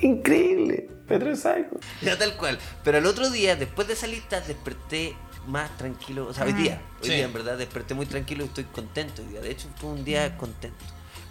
Increíble. 0.00 0.88
P3 1.08 1.36
Cycle. 1.36 1.78
Ya 2.00 2.16
tal 2.16 2.36
cual. 2.36 2.58
Pero 2.84 2.98
el 2.98 3.06
otro 3.06 3.28
día, 3.28 3.56
después 3.56 3.88
de 3.88 3.94
esa 3.94 4.06
lista, 4.06 4.40
desperté 4.40 5.14
más 5.46 5.76
tranquilo. 5.76 6.26
O 6.28 6.32
sea, 6.34 6.44
hoy 6.44 6.52
día, 6.52 6.80
hoy 7.02 7.08
Sí. 7.08 7.14
día 7.16 7.24
en 7.24 7.32
verdad 7.32 7.58
desperté 7.58 7.94
muy 7.94 8.06
tranquilo 8.06 8.44
y 8.44 8.46
estoy 8.46 8.64
contento 8.64 9.22
hoy 9.22 9.28
día. 9.28 9.40
De 9.40 9.50
hecho, 9.50 9.68
fue 9.76 9.90
un 9.90 10.04
día 10.04 10.36
contento. 10.38 10.84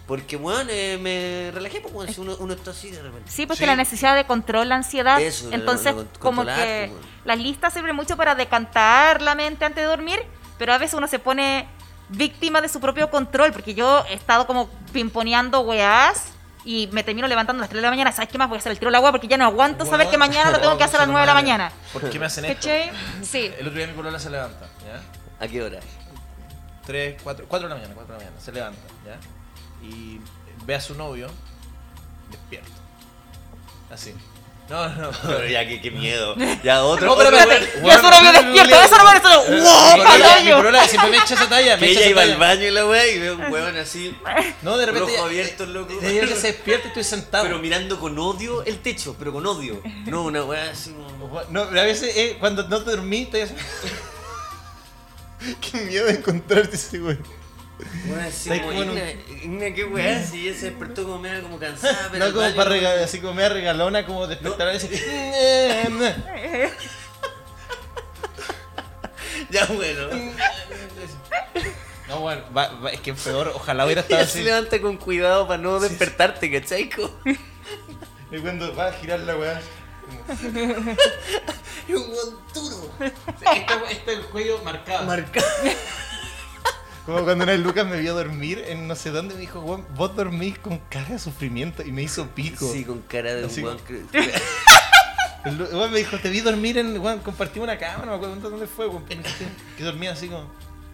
Porque, 0.06 0.36
weón, 0.36 0.66
eh, 0.70 0.98
me 1.00 1.50
relajé, 1.54 1.80
pues, 1.80 1.94
weón, 1.94 2.12
si 2.12 2.20
uno, 2.20 2.36
uno 2.40 2.52
está 2.54 2.72
así 2.72 2.90
de 2.90 3.00
repente. 3.00 3.30
Sí, 3.30 3.46
porque 3.46 3.60
Sí. 3.60 3.66
la 3.66 3.76
necesidad 3.76 4.14
de 4.16 4.24
control, 4.26 4.68
la 4.68 4.74
ansiedad. 4.76 5.20
Eso, 5.20 5.48
Entonces, 5.52 5.94
la- 5.94 6.04
como 6.18 6.38
controlar, 6.42 6.58
que 6.66 6.86
pues, 6.90 7.00
bueno. 7.02 7.06
las 7.24 7.38
listas 7.38 7.72
sirven 7.72 7.94
mucho 7.96 8.16
para 8.16 8.34
decantar 8.34 9.22
la 9.22 9.34
mente 9.34 9.64
antes 9.64 9.82
de 9.82 9.88
dormir, 9.88 10.20
pero 10.58 10.74
a 10.74 10.78
veces 10.78 10.94
uno 10.94 11.06
se 11.06 11.18
pone 11.18 11.68
víctima 12.08 12.60
de 12.60 12.68
su 12.68 12.80
propio 12.80 13.10
control, 13.10 13.52
porque 13.52 13.74
yo 13.74 14.04
he 14.10 14.14
estado 14.14 14.46
como 14.46 14.68
pimponeando 14.92 15.60
weás 15.60 16.24
y 16.64 16.88
me 16.92 17.02
termino 17.04 17.26
levantando 17.26 17.60
a 17.60 17.62
las 17.62 17.70
3 17.70 17.78
de 17.80 17.86
la 17.86 17.90
mañana. 17.90 18.12
¿Sabes 18.12 18.28
qué 18.28 18.38
más? 18.38 18.48
Voy 18.48 18.56
a 18.56 18.58
hacer 18.58 18.72
el 18.72 18.78
tiro 18.78 18.88
al 18.90 18.94
agua 18.96 19.12
porque 19.12 19.28
ya 19.28 19.36
no 19.38 19.44
aguanto 19.46 19.86
saber 19.86 20.10
que 20.10 20.18
mañana 20.18 20.50
lo 20.50 20.60
tengo 20.60 20.76
que 20.76 20.84
hacer 20.84 20.96
a 20.96 21.04
las 21.04 21.08
9 21.08 21.22
de 21.22 21.26
la 21.26 21.34
mañana. 21.34 21.72
¿Por 21.92 22.10
qué 22.10 22.18
me 22.18 22.26
hacen 22.26 22.44
esto? 22.44 22.68
Sí. 23.22 23.50
El 23.58 23.66
otro 23.68 23.78
día 23.78 23.86
mi 23.86 23.94
polola 23.94 24.18
se 24.18 24.30
levanta, 24.30 24.66
¿ya? 24.84 25.44
¿A 25.44 25.48
qué 25.48 25.62
hora? 25.62 25.78
3, 26.86 27.20
4, 27.22 27.46
4 27.48 27.68
de 27.68 27.74
la 27.74 27.80
mañana, 27.80 27.94
4 27.94 28.14
de 28.14 28.18
la 28.20 28.24
mañana, 28.26 28.44
se 28.44 28.52
levanta, 28.52 28.80
¿ya? 29.06 29.16
Y 29.82 30.20
ve 30.64 30.74
a 30.74 30.80
su 30.80 30.94
novio 30.94 31.28
despierto. 32.30 32.70
Así. 33.90 34.14
No, 34.70 34.88
no, 34.88 35.10
Pero 35.26 35.46
ya, 35.48 35.66
qué, 35.68 35.82
qué 35.82 35.90
miedo. 35.90 36.34
Ya, 36.62 36.82
otro. 36.84 37.06
No, 37.08 37.16
pero 37.16 37.36
espérate. 37.36 37.72
weón. 37.80 37.86
Ya 37.86 37.96
su 38.00 38.10
novio 38.10 38.32
despierto, 38.32 38.82
eso 38.82 38.96
no 38.96 39.04
parece. 39.04 39.50
Mi 39.50 39.60
¡Wow! 39.60 40.06
polola- 40.06 40.40
Mi 40.44 40.50
polola 40.52 40.88
siempre 40.88 41.10
me 41.10 41.16
echa 41.18 41.34
esa 41.34 41.48
talla, 41.48 41.76
me 41.76 41.86
Que 41.86 41.92
ella 41.92 42.06
iba 42.06 42.22
al 42.22 42.36
baño 42.38 42.62
y 42.62 42.70
la 42.70 42.86
weá 42.86 43.06
y 43.08 43.18
veo 43.18 43.34
un 43.34 43.52
weón 43.52 43.76
así. 43.76 44.16
No, 44.62 44.78
de 44.78 44.86
repente. 44.86 45.12
Ojo 45.16 45.24
abierto, 45.26 45.66
loco. 45.66 45.92
Te 45.98 46.08
digo 46.08 46.26
que 46.26 46.36
se 46.36 46.52
despierta 46.52 46.86
y 46.86 46.88
estoy 46.88 47.04
sentado. 47.04 47.44
Pero 47.44 47.58
mirando 47.58 47.98
con 48.00 48.18
odio 48.18 48.64
el 48.64 48.78
techo, 48.78 49.14
pero 49.18 49.32
con 49.32 49.44
odio. 49.46 49.82
No, 50.06 50.22
una 50.22 50.42
weá 50.44 50.70
así 50.70 50.92
como. 50.92 51.42
No, 51.50 51.68
pero 51.68 51.80
a 51.80 51.84
veces 51.84 52.16
eh, 52.16 52.36
cuando 52.40 52.66
no 52.68 52.82
te 52.82 52.92
dormí, 52.92 53.22
estoy 53.22 53.40
así. 53.42 53.54
Qué 55.60 55.80
miedo 55.82 56.06
de 56.06 56.12
encontrarte 56.12 56.76
ese 56.76 56.98
güey. 56.98 57.18
Así 58.26 58.50
Estáis 58.50 58.62
como. 58.62 58.72
Igna, 59.42 59.74
qué 59.74 59.84
weá, 59.84 60.22
si 60.24 60.48
ella 60.48 60.58
se 60.58 60.66
despertó 60.70 61.04
como 61.04 61.18
media 61.18 61.40
como 61.42 61.58
cansada, 61.58 62.08
pero. 62.10 62.26
No 62.26 62.32
como 62.32 62.42
para 62.42 62.52
como- 62.54 62.64
regalar, 62.70 62.98
así 63.04 63.20
como 63.20 63.34
media 63.34 63.48
regalona, 63.50 64.06
como 64.06 64.26
despertar 64.26 64.68
a 64.68 64.72
decir. 64.72 64.90
Ya 69.50 69.66
bueno. 69.66 70.08
No, 72.08 72.20
bueno, 72.20 72.42
va- 72.56 72.68
va- 72.80 72.90
es 72.90 73.00
que 73.00 73.12
peor, 73.14 73.52
ojalá 73.54 73.84
hubiera 73.84 74.00
estado 74.02 74.20
Ella 74.22 74.30
se 74.30 74.38
así. 74.38 74.44
levanta 74.46 74.80
con 74.80 74.96
cuidado 74.96 75.46
para 75.46 75.62
no 75.62 75.78
despertarte, 75.80 76.50
¿cachai? 76.50 76.90
Y 78.30 78.38
cuando 78.38 78.74
va 78.74 78.88
a 78.88 78.92
girar 78.92 79.20
la 79.20 79.36
weá. 79.36 79.60
Es 81.88 81.96
un 81.96 82.10
weón 82.10 82.38
duro. 82.54 82.90
Este 83.00 83.74
este 83.90 84.12
es 84.12 84.18
el 84.18 84.24
cuello 84.26 84.60
marcado. 84.64 85.04
Marcado. 85.04 85.46
Como 87.06 87.24
cuando 87.24 87.42
una 87.44 87.52
vez 87.52 87.60
Lucas 87.60 87.86
me 87.86 87.98
vio 88.00 88.14
dormir 88.14 88.62
en 88.68 88.86
no 88.86 88.94
sé 88.94 89.10
dónde, 89.10 89.34
me 89.34 89.40
dijo, 89.40 89.60
"Weón, 89.60 89.84
vos 89.96 90.14
dormís 90.14 90.56
con 90.58 90.78
cara 90.88 91.08
de 91.08 91.18
sufrimiento 91.18 91.82
y 91.82 91.90
me 91.90 92.02
hizo 92.02 92.28
pico. 92.28 92.70
Sí, 92.72 92.84
con 92.84 93.00
cara 93.02 93.34
de 93.34 93.44
un 93.44 93.50
Así 93.50 93.60
Lu- 95.44 95.64
weón 95.64 95.90
me 95.90 95.98
dijo, 95.98 96.16
te 96.18 96.30
vi 96.30 96.40
dormir 96.40 96.78
en, 96.78 96.96
weón, 97.00 97.18
compartimos 97.18 97.66
una 97.68 97.76
cama, 97.76 98.04
no 98.04 98.12
me 98.12 98.16
acuerdo 98.16 98.36
dónde 98.48 98.66
fue, 98.68 98.88
que 99.76 99.82
dormía 99.82 100.12
así 100.12 100.28
como... 100.28 100.44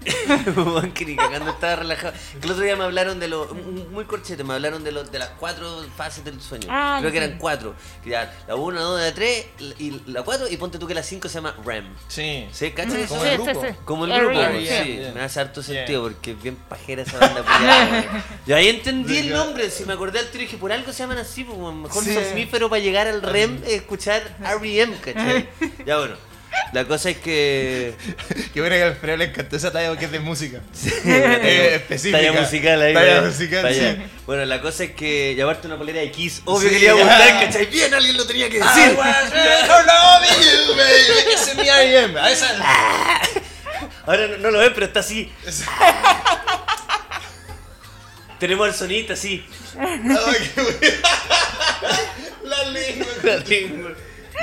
Que 0.94 1.04
ni 1.04 1.16
cagando 1.16 1.50
estaba 1.50 1.76
relajado. 1.76 2.12
Que 2.40 2.46
el 2.46 2.52
otro 2.52 2.64
día 2.64 2.76
me 2.76 2.84
hablaron 2.84 3.18
de 3.20 3.28
los. 3.28 3.52
Muy 3.90 4.04
corchete, 4.04 4.44
me 4.44 4.54
hablaron 4.54 4.82
de, 4.84 4.92
los 4.92 5.11
de 5.11 5.18
las 5.18 5.30
cuatro 5.30 5.84
fases 5.96 6.24
del 6.24 6.40
sueño. 6.40 6.68
Ah, 6.70 6.98
Creo 7.00 7.12
que 7.12 7.18
eran 7.18 7.38
cuatro. 7.38 7.74
Que 8.02 8.11
ya, 8.11 8.32
la 8.46 8.54
1, 8.56 8.76
la 8.78 8.82
2, 8.84 9.00
la 9.00 9.14
3 9.14 9.46
y 9.78 10.00
la 10.06 10.22
4. 10.22 10.48
Y 10.48 10.56
ponte 10.56 10.78
tú 10.78 10.87
que 10.87 10.94
la 10.94 11.02
5 11.02 11.28
se 11.28 11.34
llama 11.34 11.54
REM. 11.64 11.84
Sí. 12.08 12.48
¿Sí? 12.52 12.70
¿Cachai 12.70 13.02
eso? 13.02 13.14
Como 13.14 13.24
el 13.26 13.37
grupo. 13.38 13.61
sí. 13.66 13.74
Como 13.84 14.04
el 14.06 14.12
grupo, 14.12 14.34
sí, 14.58 14.64
yeah. 14.64 15.12
me 15.12 15.20
hace 15.22 15.40
harto 15.40 15.61
Yeah. 15.62 15.78
sentido 15.80 16.02
porque 16.02 16.30
es 16.32 16.42
bien 16.42 16.56
pajera 16.68 17.02
esa 17.02 17.18
banda 17.18 17.42
güey. 17.42 18.22
Y 18.46 18.52
ahí 18.52 18.68
entendí 18.68 19.18
el 19.18 19.30
nombre, 19.30 19.68
si 19.70 19.84
me 19.84 19.92
acordé 19.94 20.20
al 20.20 20.26
tiro 20.30 20.42
y 20.42 20.46
dije, 20.46 20.56
por 20.56 20.72
algo 20.72 20.92
se 20.92 20.98
llaman 21.00 21.18
así, 21.18 21.44
pues 21.44 21.58
mejor 21.74 22.04
Sí. 22.04 22.14
somnífero 22.14 22.70
para 22.70 22.80
llegar 22.80 23.06
al 23.08 23.20
REM 23.22 23.61
es 23.64 23.72
escuchar 23.74 24.22
R.E.M., 24.40 24.96
¿cachai? 25.04 25.48
Ya 25.87 25.98
bueno, 25.98 26.14
la 26.72 26.84
cosa 26.84 27.11
es 27.11 27.18
que... 27.18 27.94
Qué 28.54 28.61
bueno 28.61 28.76
que 28.76 28.82
a 28.82 28.87
Alfredo 28.87 29.16
le 29.16 29.24
encantó 29.26 29.56
esa 29.56 29.70
talla 29.72 29.88
porque 29.88 30.06
es 30.06 30.12
de 30.12 30.20
música. 30.20 30.61
Eh, 31.04 31.40
Eh, 31.42 31.74
específica. 31.76 32.18
Talla 32.18 32.32
musical 32.40 32.82
ahí, 32.82 32.94
Talla 32.94 33.22
musical, 33.22 33.62
Talla. 33.62 33.92
sí. 33.94 34.02
Bueno, 34.26 34.44
la 34.44 34.61
cosa 34.61 34.84
es 34.84 34.90
que 34.92 35.34
llevarte 35.34 35.66
una 35.66 35.76
polera 35.78 36.00
de 36.00 36.11
Kiss, 36.11 36.42
obvio 36.44 36.68
Sí, 36.68 36.74
que 36.74 36.80
le 36.80 36.87
iba 36.87 36.94
a 36.94 37.02
gustar, 37.04 37.40
¿cachai? 37.44 37.66
Bien, 37.66 37.94
alguien 37.94 38.16
lo 38.16 38.26
tenía 38.26 38.48
que 38.50 38.58
I 38.58 38.61
decir. 38.61 38.96
was 38.96 39.30
never 39.32 39.87
loving 39.87 40.42
you, 40.42 40.74
baby. 40.76 41.32
Ese 41.34 41.50
es 41.52 41.56
mi 41.56 41.68
R.E.M. 41.68 42.18
A 42.20 42.30
esa... 42.30 42.56
Ahora 44.06 44.26
no, 44.28 44.37
no 44.38 44.50
lo 44.50 44.58
ven, 44.61 44.72
pero 44.74 44.87
está 44.87 45.00
así. 45.00 45.30
Tenemos 48.38 48.68
al 48.68 48.74
sonista 48.74 49.12
así. 49.14 49.44
Bueno. 49.74 50.18
La 52.44 52.64
lengua. 52.64 53.06
La 53.24 53.37
lengua. 53.38 53.90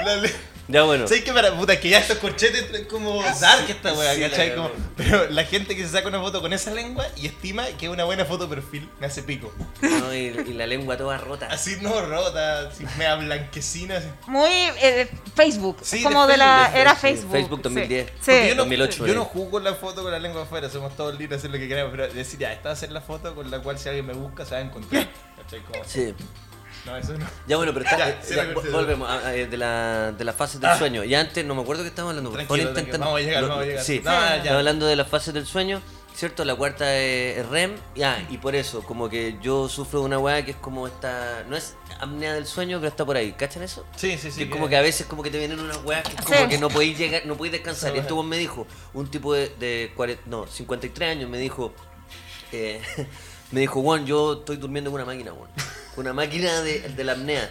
La 0.04 0.16
lengua. 0.18 0.40
Ya 0.68 0.84
bueno. 0.84 1.08
¿Sabes 1.08 1.24
qué? 1.24 1.32
Para, 1.32 1.56
puta, 1.56 1.80
que 1.80 1.90
ya 1.90 2.00
estos 2.00 2.18
corchetes 2.18 2.66
es 2.74 2.88
como 2.88 3.22
dark 3.22 3.70
esta 3.70 3.94
weá, 3.94 4.16
sí, 4.16 4.22
¿cachai? 4.22 4.56
Como- 4.56 4.72
pero 4.98 5.30
la 5.30 5.44
gente 5.46 5.76
que 5.76 5.84
se 5.84 5.90
saca 5.92 6.08
una 6.08 6.20
foto 6.20 6.42
con 6.42 6.54
esa 6.54 6.72
lengua 6.72 7.06
y 7.16 7.28
estima 7.28 7.66
que 7.78 7.86
es 7.86 7.92
una 7.92 8.04
buena 8.06 8.26
foto 8.26 8.48
de 8.48 8.56
perfil, 8.56 8.90
me 9.00 9.06
hace 9.06 9.22
pico. 9.22 9.54
No, 9.82 10.14
y, 10.14 10.18
y 10.48 10.54
la 10.54 10.66
lengua 10.66 10.98
toda 10.98 11.18
rota. 11.18 11.48
Así 11.52 11.78
no 11.82 12.02
rota, 12.02 12.68
así 12.70 12.84
mea 12.98 13.16
blanquecina. 13.16 13.98
así. 13.98 14.08
Muy 14.28 14.50
eh, 14.52 15.08
Facebook. 15.36 15.78
Sí, 15.84 16.02
como 16.02 16.26
de 16.26 16.34
de, 16.34 16.38
la 16.40 16.58
Facebook, 16.66 16.80
era 16.82 16.96
Facebook. 16.96 17.32
Facebook 17.32 17.58
sí. 17.60 17.64
2010. 17.64 18.12
Sí. 18.22 18.32
Yo 18.50 18.56
no, 18.56 18.62
2008, 18.64 19.06
yo 19.06 19.14
eh. 19.14 19.16
no 19.16 19.26
jugo 19.26 19.52
con 19.52 19.64
la 19.64 19.76
foto 19.76 20.02
con 20.02 20.12
la 20.12 20.20
lengua 20.20 20.44
afuera, 20.44 20.70
somos 20.70 20.96
todos 20.96 21.14
libres 21.14 21.30
de 21.30 21.36
hacer 21.36 21.52
lo 21.52 21.58
que 21.58 21.68
queramos, 21.68 21.92
pero 21.92 22.08
decir, 22.12 22.40
ya, 22.40 22.52
esta 22.54 22.70
va 22.70 22.74
a 22.74 22.76
ser 22.78 22.92
la 22.92 23.02
foto 23.02 23.36
con 23.36 23.52
la 23.52 23.60
cual 23.60 23.78
si 23.78 23.88
alguien 23.90 24.06
me 24.08 24.14
busca 24.14 24.46
se 24.46 24.52
va 24.56 24.58
a 24.58 24.64
encontrar. 24.64 25.08
¿Cachai? 25.38 25.60
Como, 25.62 25.84
Sí. 25.86 26.14
No, 26.86 26.98
eso 26.98 27.18
no. 27.18 27.26
Ya 27.48 27.58
bueno, 27.58 27.74
pero 27.74 27.86
está, 27.86 27.98
Ya, 27.98 28.10
eh, 28.10 28.20
ya, 28.30 28.44
la 28.46 28.54
volvemos 28.72 29.10
a- 29.10 29.28
a- 29.28 29.32
de, 29.32 29.58
la, 29.58 30.12
de 30.12 30.24
las 30.24 30.36
fases 30.36 30.60
del 30.62 30.70
Ah. 30.72 30.78
sueño. 30.78 31.04
Y 31.04 31.16
antes, 31.16 31.44
no 31.46 31.56
me 31.56 31.62
acuerdo 31.62 31.84
que 31.84 31.90
estábamos 31.90 32.12
hablando. 32.18 32.32
Tranquilo, 32.32 32.74
tranquilo, 32.74 33.00
vamos 33.00 33.20
a 33.20 33.24
llegar, 33.24 33.42
lo- 33.44 33.50
vamos 33.50 33.64
a 33.64 33.68
llegar. 33.68 33.84
Sí, 33.84 34.02
No, 34.04 34.12
ya. 34.12 34.36
estaba 34.38 34.58
hablando 34.60 34.86
de 34.86 34.96
las 34.96 35.08
fases 35.08 35.34
del 35.34 35.46
sueño, 35.46 35.82
¿cierto? 36.16 36.46
La 36.46 36.56
cuarta 36.56 36.96
es 36.96 37.46
REM. 37.50 37.76
Ya, 37.96 38.26
y 38.30 38.38
por 38.38 38.56
eso, 38.56 38.82
como 38.84 39.10
que 39.10 39.38
yo 39.42 39.68
sufro 39.70 40.00
de 40.02 40.06
una 40.06 40.20
weá 40.20 40.44
que 40.46 40.52
es 40.52 40.58
como 40.58 40.88
esta. 40.88 41.44
No 41.50 41.56
es 41.58 41.76
apnea 42.00 42.34
del 42.34 42.46
sueño, 42.46 42.78
pero 42.80 42.90
está 42.90 43.06
por 43.06 43.18
ahí. 43.18 43.32
¿Cachan 43.34 43.64
eso? 43.64 43.86
Sí, 43.96 44.18
sí, 44.18 44.30
sí. 44.32 44.38
que 44.40 44.44
es 44.46 44.50
como 44.52 44.68
que 44.70 44.76
a 44.78 44.82
veces 44.82 45.08
como 45.08 45.24
que 45.24 45.32
te 45.32 45.38
vienen 45.40 45.60
unas 45.60 45.84
weas 45.84 46.04
que 46.04 46.16
es 46.16 46.26
Sí. 46.26 46.34
como 46.34 46.50
que 46.50 46.58
no 46.58 46.70
podéis 46.70 46.98
llegar, 46.98 47.26
no 47.26 47.36
podéis 47.36 47.54
descansar. 47.54 47.92
Sí. 47.92 47.98
Y 47.98 48.00
este 48.02 48.14
weón 48.14 48.28
me 48.30 48.38
dijo, 48.38 48.68
un 48.94 49.10
tipo 49.10 49.34
de, 49.34 49.50
de 49.60 49.92
40 49.96 50.24
no, 50.28 50.46
53 50.48 51.10
años 51.12 51.30
me 51.30 51.38
dijo, 51.38 51.74
eh, 52.52 52.82
me 53.52 53.62
dijo, 53.62 53.82
Juan, 53.82 54.06
yo 54.06 54.34
estoy 54.40 54.58
durmiendo 54.58 54.92
con 54.92 55.02
una 55.02 55.06
máquina, 55.12 55.32
Juan. 55.32 55.50
Una 55.98 56.14
máquina 56.14 56.62
de, 56.62 56.80
de 56.80 57.04
la 57.04 57.14
apnea. 57.14 57.50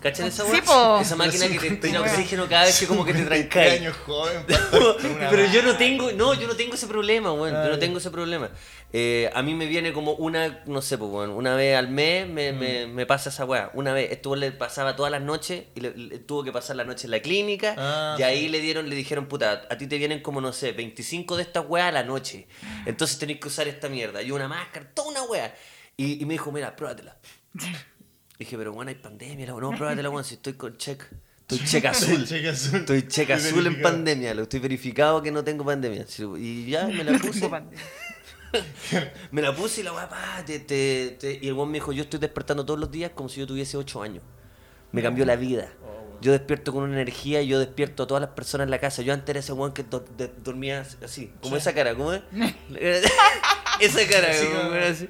¿Cachan 0.00 0.26
esa 0.26 0.44
Sí, 0.44 0.52
wea? 0.52 0.62
po. 0.62 0.98
Esa 1.00 1.16
máquina 1.16 1.48
que 1.48 1.54
te 1.58 1.58
tira 1.58 1.70
59 2.02 2.10
oxígeno 2.10 2.48
cada 2.48 2.64
vez 2.66 2.78
que 2.78 2.86
como 2.86 3.04
que 3.04 3.12
te 3.14 3.24
23 3.24 3.48
trancáis. 3.48 3.80
años 3.80 3.96
joven, 4.04 4.44
Pero 5.30 5.46
yo 5.46 5.62
no 5.62 5.76
tengo, 5.76 6.12
no, 6.12 6.34
yo 6.34 6.46
no 6.46 6.54
tengo 6.54 6.74
ese 6.74 6.86
problema, 6.86 7.32
weón. 7.32 7.54
Yo 7.64 7.70
no 7.70 7.78
tengo 7.78 7.98
ese 7.98 8.10
problema. 8.10 8.50
Eh, 8.92 9.30
a 9.34 9.42
mí 9.42 9.54
me 9.54 9.66
viene 9.66 9.92
como 9.92 10.12
una, 10.12 10.62
no 10.66 10.82
sé, 10.82 10.98
pues, 10.98 11.10
weón, 11.10 11.30
una 11.30 11.56
vez 11.56 11.76
al 11.76 11.88
mes 11.88 12.28
me, 12.28 12.52
Mm. 12.52 12.58
me, 12.58 12.86
me 12.86 13.06
pasa 13.06 13.30
esa 13.30 13.44
weá. 13.46 13.70
Una 13.74 13.92
vez, 13.94 14.12
esto 14.12 14.36
le 14.36 14.52
pasaba 14.52 14.94
todas 14.96 15.10
las 15.10 15.22
noches 15.22 15.64
y 15.74 15.80
le, 15.80 15.96
le- 15.96 16.18
tuvo 16.18 16.44
que 16.44 16.52
pasar 16.52 16.76
la 16.76 16.84
noche 16.84 17.06
en 17.06 17.10
la 17.12 17.20
clínica. 17.20 17.74
Ah, 17.78 18.16
y 18.18 18.22
ahí 18.22 18.48
le 18.48 18.60
dieron, 18.60 18.88
le 18.90 18.94
dijeron, 18.96 19.26
puta, 19.26 19.66
a 19.68 19.78
ti 19.78 19.86
te 19.86 19.96
vienen 19.98 20.20
como, 20.20 20.40
no 20.40 20.52
sé, 20.52 20.72
25 20.72 21.36
de 21.36 21.42
estas 21.42 21.64
weas 21.66 21.88
a 21.88 21.92
la 21.92 22.02
noche. 22.04 22.46
Entonces 22.84 23.18
tenés 23.18 23.40
que 23.40 23.48
usar 23.48 23.66
esta 23.66 23.88
mierda. 23.88 24.22
Y 24.22 24.30
una 24.30 24.46
máscara, 24.46 24.86
toda 24.94 25.08
una 25.08 25.22
wea. 25.24 25.54
Y, 25.96 26.22
y 26.22 26.26
me 26.26 26.34
dijo, 26.34 26.52
mira, 26.52 26.76
pruébatela. 26.76 27.16
Dije, 28.38 28.58
pero 28.58 28.72
bueno, 28.72 28.90
hay 28.90 28.94
pandemia, 28.96 29.46
no, 29.46 29.56
pruébatela, 29.56 30.10
weón, 30.10 30.24
si 30.24 30.34
estoy 30.34 30.54
con 30.54 30.76
check. 30.76 31.02
Estoy 31.48 31.58
check 31.64 31.84
azul. 31.86 32.26
Cheque 32.26 32.48
azul. 32.48 32.80
Estoy 32.80 33.02
check 33.08 33.30
Estoy 33.30 33.50
azul 33.50 33.66
en 33.66 33.80
pandemia, 33.82 34.34
lo 34.34 34.42
estoy 34.42 34.60
verificado 34.60 35.22
que 35.22 35.30
no 35.30 35.42
tengo 35.44 35.64
pandemia. 35.64 36.04
Sí, 36.06 36.24
Y 36.38 36.66
ya 36.70 36.86
me 36.86 37.04
la 37.04 37.18
puse. 37.18 37.48
me 39.32 39.42
la 39.42 39.54
puse 39.54 39.80
y 39.80 39.84
la 39.84 39.92
weá, 39.92 40.08
pa, 40.08 40.42
te, 40.44 40.58
te- 40.60 41.16
te- 41.20 41.38
y 41.42 41.48
el 41.48 41.54
weón 41.54 41.70
me 41.70 41.74
dijo, 41.74 41.92
yo 41.92 42.02
estoy 42.04 42.18
despertando 42.20 42.64
todos 42.64 42.78
los 42.80 42.90
días 42.90 43.12
como 43.14 43.28
si 43.28 43.40
yo 43.40 43.46
tuviese 43.46 43.76
8 43.76 44.02
años. 44.02 44.22
Me 44.92 45.02
cambió 45.02 45.24
la 45.26 45.36
vida. 45.36 45.68
Yo 46.22 46.32
despierto 46.32 46.72
con 46.72 46.84
una 46.84 46.94
energía 46.94 47.42
y 47.42 47.48
yo 47.48 47.58
despierto 47.58 48.04
a 48.04 48.06
todas 48.06 48.22
las 48.22 48.30
personas 48.30 48.64
en 48.64 48.70
la 48.70 48.78
casa. 48.78 49.02
Yo 49.02 49.12
antes 49.12 49.28
era 49.28 49.40
ese 49.40 49.52
weón 49.52 49.72
que 49.72 49.82
do- 49.82 50.04
de- 50.16 50.32
dormía 50.42 50.86
así, 51.04 51.30
como 51.42 51.56
esa 51.56 51.74
cara, 51.74 51.94
¿cómo 51.94 52.12
es? 52.14 52.22
esa 53.80 54.08
cara, 54.08 54.28
como 54.38 54.58
como- 54.62 54.74
era 54.74 54.88
así. 54.88 55.08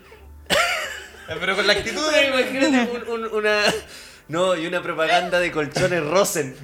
Pero 1.29 1.57
con 1.57 1.67
la 1.67 1.73
actitud 1.73 2.03
de... 2.13 2.27
imagínate 2.29 2.91
un- 3.11 3.25
un- 3.25 3.33
una. 3.35 3.63
No, 4.29 4.57
y 4.57 4.67
una 4.67 4.83
propaganda 4.83 5.39
de 5.39 5.53
colchones 5.53 6.05
Rosen. 6.05 6.57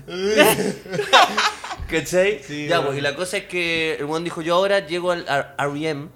¿Cachai? 1.89 2.43
Sí, 2.43 2.67
ya, 2.69 2.85
pues, 2.85 2.99
y 2.99 3.01
la 3.01 3.15
cosa 3.15 3.37
es 3.39 3.45
que 3.45 3.95
el 3.99 4.05
weón 4.07 4.25
dijo: 4.25 4.43
Yo 4.43 4.55
ahora 4.55 4.87
llego 4.87 5.13
al 5.13 5.27
REM, 5.59 6.09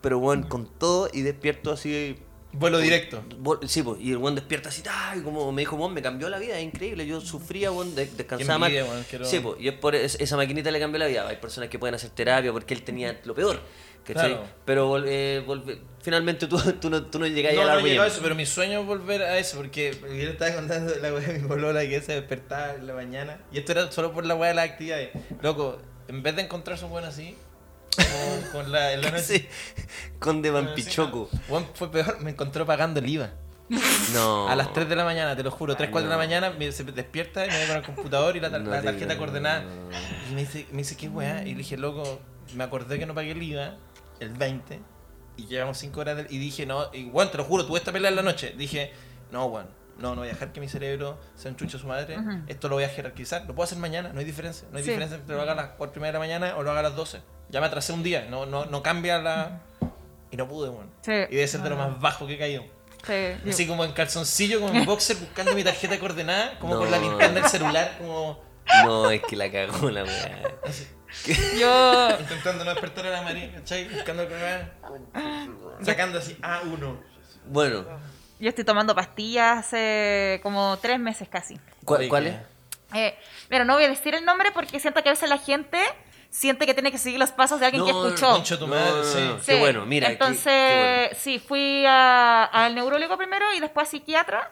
pero 0.00 0.18
weón, 0.18 0.42
con 0.44 0.66
todo 0.78 1.08
y 1.12 1.22
despierto 1.22 1.72
así 1.72 2.16
Vuelo 2.50 2.78
directo. 2.78 3.22
Sí, 3.66 3.82
pues, 3.82 4.00
y 4.00 4.10
el 4.10 4.16
weón 4.16 4.34
despierta 4.34 4.70
así, 4.70 4.82
¡ah! 4.88 5.14
y 5.16 5.20
como 5.20 5.52
me 5.52 5.60
dijo, 5.62 5.76
weón, 5.76 5.92
me 5.92 6.00
cambió 6.00 6.30
la 6.30 6.38
vida, 6.38 6.58
es 6.58 6.64
increíble. 6.64 7.06
Yo 7.06 7.20
sufría, 7.20 7.70
weón, 7.70 7.94
de- 7.94 8.06
descansaba 8.06 8.66
envidia, 8.66 8.84
mal. 8.84 8.92
weón, 8.92 9.04
quiero- 9.08 9.24
Sí, 9.26 9.38
pues, 9.40 9.56
y 9.60 9.68
es 9.68 9.74
por 9.74 9.94
es- 9.94 10.16
esa 10.18 10.36
maquinita 10.36 10.70
le 10.70 10.80
cambió 10.80 10.98
la 10.98 11.06
vida. 11.06 11.28
Hay 11.28 11.36
personas 11.36 11.68
que 11.68 11.78
pueden 11.78 11.94
hacer 11.94 12.10
terapia 12.10 12.50
porque 12.52 12.72
él 12.72 12.82
tenía 12.82 13.20
lo 13.24 13.34
peor, 13.34 13.60
¿cachai? 14.04 14.30
Claro. 14.30 14.44
Pero 14.64 15.04
eh, 15.06 15.44
volve- 15.46 15.78
finalmente 16.08 16.46
tú, 16.46 16.58
tú 16.80 16.88
no, 16.90 17.02
tú 17.04 17.18
no 17.18 17.26
llegas 17.26 17.54
No, 17.54 17.60
a 17.62 17.64
la 17.64 17.72
no 17.74 17.80
he 17.80 17.82
llegado 17.90 18.04
a 18.04 18.06
eso, 18.10 18.20
pero 18.22 18.34
mi 18.34 18.46
sueño 18.46 18.80
es 18.80 18.86
volver 18.86 19.22
a 19.22 19.36
eso, 19.38 19.58
porque 19.58 19.94
yo 20.00 20.06
le 20.08 20.30
estaba 20.30 20.54
contando 20.54 20.90
de 20.92 21.00
la 21.00 21.12
weá 21.12 21.26
de 21.26 21.38
mi 21.38 21.46
polola 21.46 21.80
que 21.82 22.00
se 22.00 22.12
despertaba 22.14 22.74
en 22.74 22.86
la 22.86 22.94
mañana. 22.94 23.38
Y 23.52 23.58
esto 23.58 23.72
era 23.72 23.92
solo 23.92 24.12
por 24.12 24.24
la 24.24 24.34
weá 24.34 24.48
de 24.48 24.54
las 24.54 24.64
actividades. 24.70 25.10
Loco, 25.42 25.78
en 26.08 26.22
vez 26.22 26.34
de 26.36 26.42
encontrarse 26.42 26.84
un 26.86 26.92
weón 26.92 27.04
así, 27.06 27.36
con 28.52 28.72
la, 28.72 28.92
en 28.94 29.02
la 29.02 29.10
noche. 29.12 29.22
Sí, 29.22 29.48
Conde 30.18 30.50
Vampichoco. 30.50 31.28
Weón, 31.48 31.66
fue 31.74 31.90
peor, 31.90 32.20
me 32.20 32.30
encontró 32.30 32.64
pagando 32.64 33.00
el 33.00 33.08
IVA. 33.08 33.30
No. 34.14 34.48
A 34.48 34.56
las 34.56 34.72
3 34.72 34.88
de 34.88 34.96
la 34.96 35.04
mañana, 35.04 35.36
te 35.36 35.42
lo 35.42 35.50
juro, 35.50 35.76
3, 35.76 35.90
4 35.90 36.08
de 36.08 36.10
la 36.10 36.16
mañana, 36.16 36.48
me, 36.58 36.72
se 36.72 36.84
despierta 36.84 37.44
y 37.44 37.50
me 37.50 37.58
ve 37.58 37.66
con 37.66 37.76
el 37.76 37.82
computador 37.82 38.34
y 38.34 38.40
la, 38.40 38.48
tar- 38.50 38.62
No 38.62 38.70
la 38.70 38.80
tarjeta 38.80 39.06
creo. 39.08 39.18
coordenada. 39.18 39.62
Y 40.30 40.34
me 40.34 40.40
dice, 40.40 40.66
me 40.70 40.78
dice, 40.78 40.96
¿qué 40.96 41.10
weá? 41.10 41.42
Y 41.42 41.50
le 41.52 41.58
dije, 41.58 41.76
loco, 41.76 42.18
me 42.54 42.64
acordé 42.64 42.98
que 42.98 43.04
no 43.04 43.14
pagué 43.14 43.32
el 43.32 43.42
IVA 43.42 43.76
el 44.20 44.30
20 44.30 44.80
y 45.38 45.46
llevamos 45.46 45.78
5 45.78 46.00
horas 46.00 46.16
del- 46.18 46.26
y 46.30 46.36
dije, 46.38 46.66
no, 46.66 46.90
y 46.92 47.06
weón, 47.06 47.30
te 47.30 47.38
lo 47.38 47.44
juro, 47.44 47.64
tuve 47.64 47.78
esta 47.78 47.92
pelea 47.92 48.10
en 48.10 48.16
la 48.16 48.22
noche. 48.22 48.54
Dije, 48.58 48.92
no, 49.30 49.46
weón, 49.46 49.66
no, 49.98 50.10
no 50.14 50.16
voy 50.20 50.28
a 50.28 50.32
dejar 50.32 50.52
que 50.52 50.60
mi 50.60 50.68
cerebro 50.68 51.18
se 51.34 51.48
enchuche 51.48 51.76
a 51.76 51.80
su 51.80 51.86
madre. 51.86 52.16
Esto 52.46 52.68
lo 52.68 52.74
voy 52.76 52.84
a 52.84 52.88
jerarquizar. 52.88 53.42
Lo 53.46 53.54
puedo 53.54 53.64
hacer 53.64 53.78
mañana, 53.78 54.10
no 54.12 54.18
hay 54.20 54.26
diferencia. 54.26 54.68
No 54.70 54.76
hay 54.78 54.84
Sí. 54.84 54.90
diferencia 54.90 55.16
entre 55.16 55.34
lo 55.34 55.40
haga 55.42 55.52
a 55.52 55.56
las 55.56 55.68
4 55.78 55.98
y 55.98 56.00
media 56.02 56.08
de 56.12 56.12
la 56.14 56.18
mañana 56.18 56.56
o 56.56 56.62
lo 56.62 56.70
haga 56.70 56.80
a 56.80 56.82
las 56.84 56.94
12. 56.96 57.20
Ya 57.50 57.60
me 57.60 57.66
atrasé 57.66 57.92
un 57.94 58.02
día, 58.02 58.26
no, 58.28 58.44
no, 58.46 58.66
no 58.66 58.82
cambia 58.82 59.18
la. 59.18 59.62
Y 60.30 60.36
no 60.36 60.46
pude, 60.46 60.68
weón. 60.68 60.90
Sí. 61.00 61.12
Y 61.12 61.34
debe 61.36 61.48
ser 61.48 61.62
de 61.62 61.70
lo 61.70 61.76
más 61.76 61.98
bajo 62.00 62.26
que 62.26 62.34
he 62.34 62.38
caído. 62.38 62.64
Sí. 63.06 63.48
Así 63.50 63.66
como 63.66 63.84
en 63.84 63.92
calzoncillo, 63.92 64.60
como 64.60 64.74
en 64.74 64.84
boxer, 64.86 65.16
buscando 65.16 65.54
mi 65.54 65.64
tarjeta 65.64 65.98
coordenada, 65.98 66.58
como 66.58 66.76
con 66.76 66.90
la 66.90 66.98
No. 66.98 67.08
linterna 67.08 67.40
del 67.40 67.48
celular, 67.50 67.96
como 67.98 68.42
No, 68.84 69.10
es 69.10 69.22
que 69.22 69.34
la 69.36 69.50
cagó 69.50 69.88
la 69.90 70.04
weá. 70.04 70.42
Yo, 71.58 72.10
intentando 72.20 72.64
no 72.64 72.70
despertar 72.72 73.06
a 73.06 73.10
la 73.10 73.22
María, 73.22 73.52
¿cachai? 73.54 73.88
Buscando 73.88 74.28
cagar. 74.28 74.72
Sacando 75.82 76.18
así 76.18 76.34
A1. 76.42 76.98
Bueno, 77.46 77.84
yo 78.38 78.48
estoy 78.48 78.64
tomando 78.64 78.94
pastillas 78.94 79.58
hace 79.58 80.40
como 80.42 80.78
tres 80.78 80.98
meses 80.98 81.28
casi. 81.28 81.58
¿cuál, 81.84 82.00
Oye, 82.00 82.08
cuál 82.08 82.24
que- 82.24 82.30
es? 82.30 82.36
Eh, 82.94 83.18
pero 83.48 83.64
no 83.64 83.74
voy 83.74 83.84
a 83.84 83.88
decir 83.88 84.14
el 84.14 84.24
nombre 84.24 84.50
porque 84.52 84.80
siento 84.80 85.02
que 85.02 85.08
a 85.10 85.12
veces 85.12 85.28
la 85.28 85.38
gente 85.38 85.78
siente 86.30 86.66
que 86.66 86.74
tiene 86.74 86.90
que 86.92 86.98
seguir 86.98 87.18
los 87.18 87.30
pasos 87.32 87.58
de 87.60 87.66
alguien 87.66 87.84
que 87.84 87.92
No, 87.92 88.06
escuchó. 88.06 88.30
Concha 88.32 88.58
tu 88.58 88.66
madre, 88.66 89.04
sí. 89.04 89.36
Qué 89.46 89.58
bueno, 89.58 89.86
mira. 89.86 90.06
qué- 90.08 90.12
Entonces, 90.12 90.44
qué 90.44 91.06
bueno. 91.08 91.18
sí, 91.20 91.38
fui 91.38 91.84
a- 91.86 92.44
al 92.44 92.74
neurólogo 92.74 93.16
primero 93.16 93.46
y 93.54 93.60
después 93.60 93.88
a 93.88 93.90
psiquiatra. 93.90 94.50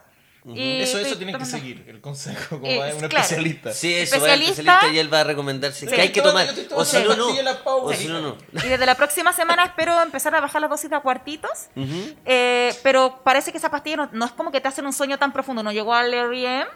Y 0.54 0.80
Eso, 0.82 0.98
eso 0.98 1.16
tienen 1.16 1.36
que 1.38 1.44
seguir, 1.44 1.84
el 1.88 2.00
consejo, 2.00 2.60
como 2.60 2.66
Eh, 2.66 2.80
a 2.90 2.94
un 2.94 3.00
claro. 3.00 3.16
especialista. 3.18 3.72
Sí, 3.72 3.94
eso 3.94 4.20
va 4.20 4.32
al 4.32 4.40
Especialista. 4.42 4.62
especialista 4.62 4.94
y 4.94 4.98
él 4.98 5.12
va 5.12 5.20
a 5.20 5.24
recomendarse 5.24 5.86
Sí, 5.86 5.92
que 5.92 6.00
hay 6.00 6.12
que 6.12 6.22
tomar. 6.22 6.46
O 6.74 6.84
si 6.84 6.98
no, 7.02 7.16
no. 7.16 7.28
O 7.64 7.92
si 7.92 8.06
no, 8.08 8.20
no. 8.20 8.36
Y 8.52 8.68
desde 8.68 8.86
la 8.86 8.94
próxima 8.94 9.32
semana 9.32 9.64
espero 9.64 10.00
empezar 10.02 10.34
a 10.34 10.40
bajar 10.40 10.60
la 10.60 10.68
dosis 10.68 10.88
de 10.90 10.96
a 10.96 11.00
cuartitos. 11.00 11.50
Eh, 12.24 12.74
pero 12.82 13.20
parece 13.24 13.50
que 13.52 13.58
esa 13.58 13.70
pastilla 13.70 13.96
no, 13.96 14.08
no 14.12 14.24
es 14.26 14.32
como 14.32 14.52
que 14.52 14.60
te 14.60 14.68
hacen 14.68 14.86
un 14.86 14.92
sueño 14.92 15.18
tan 15.18 15.32
profundo. 15.32 15.62
No 15.62 15.72
llegó 15.72 15.94
al 15.94 16.12
REM, 16.12 16.66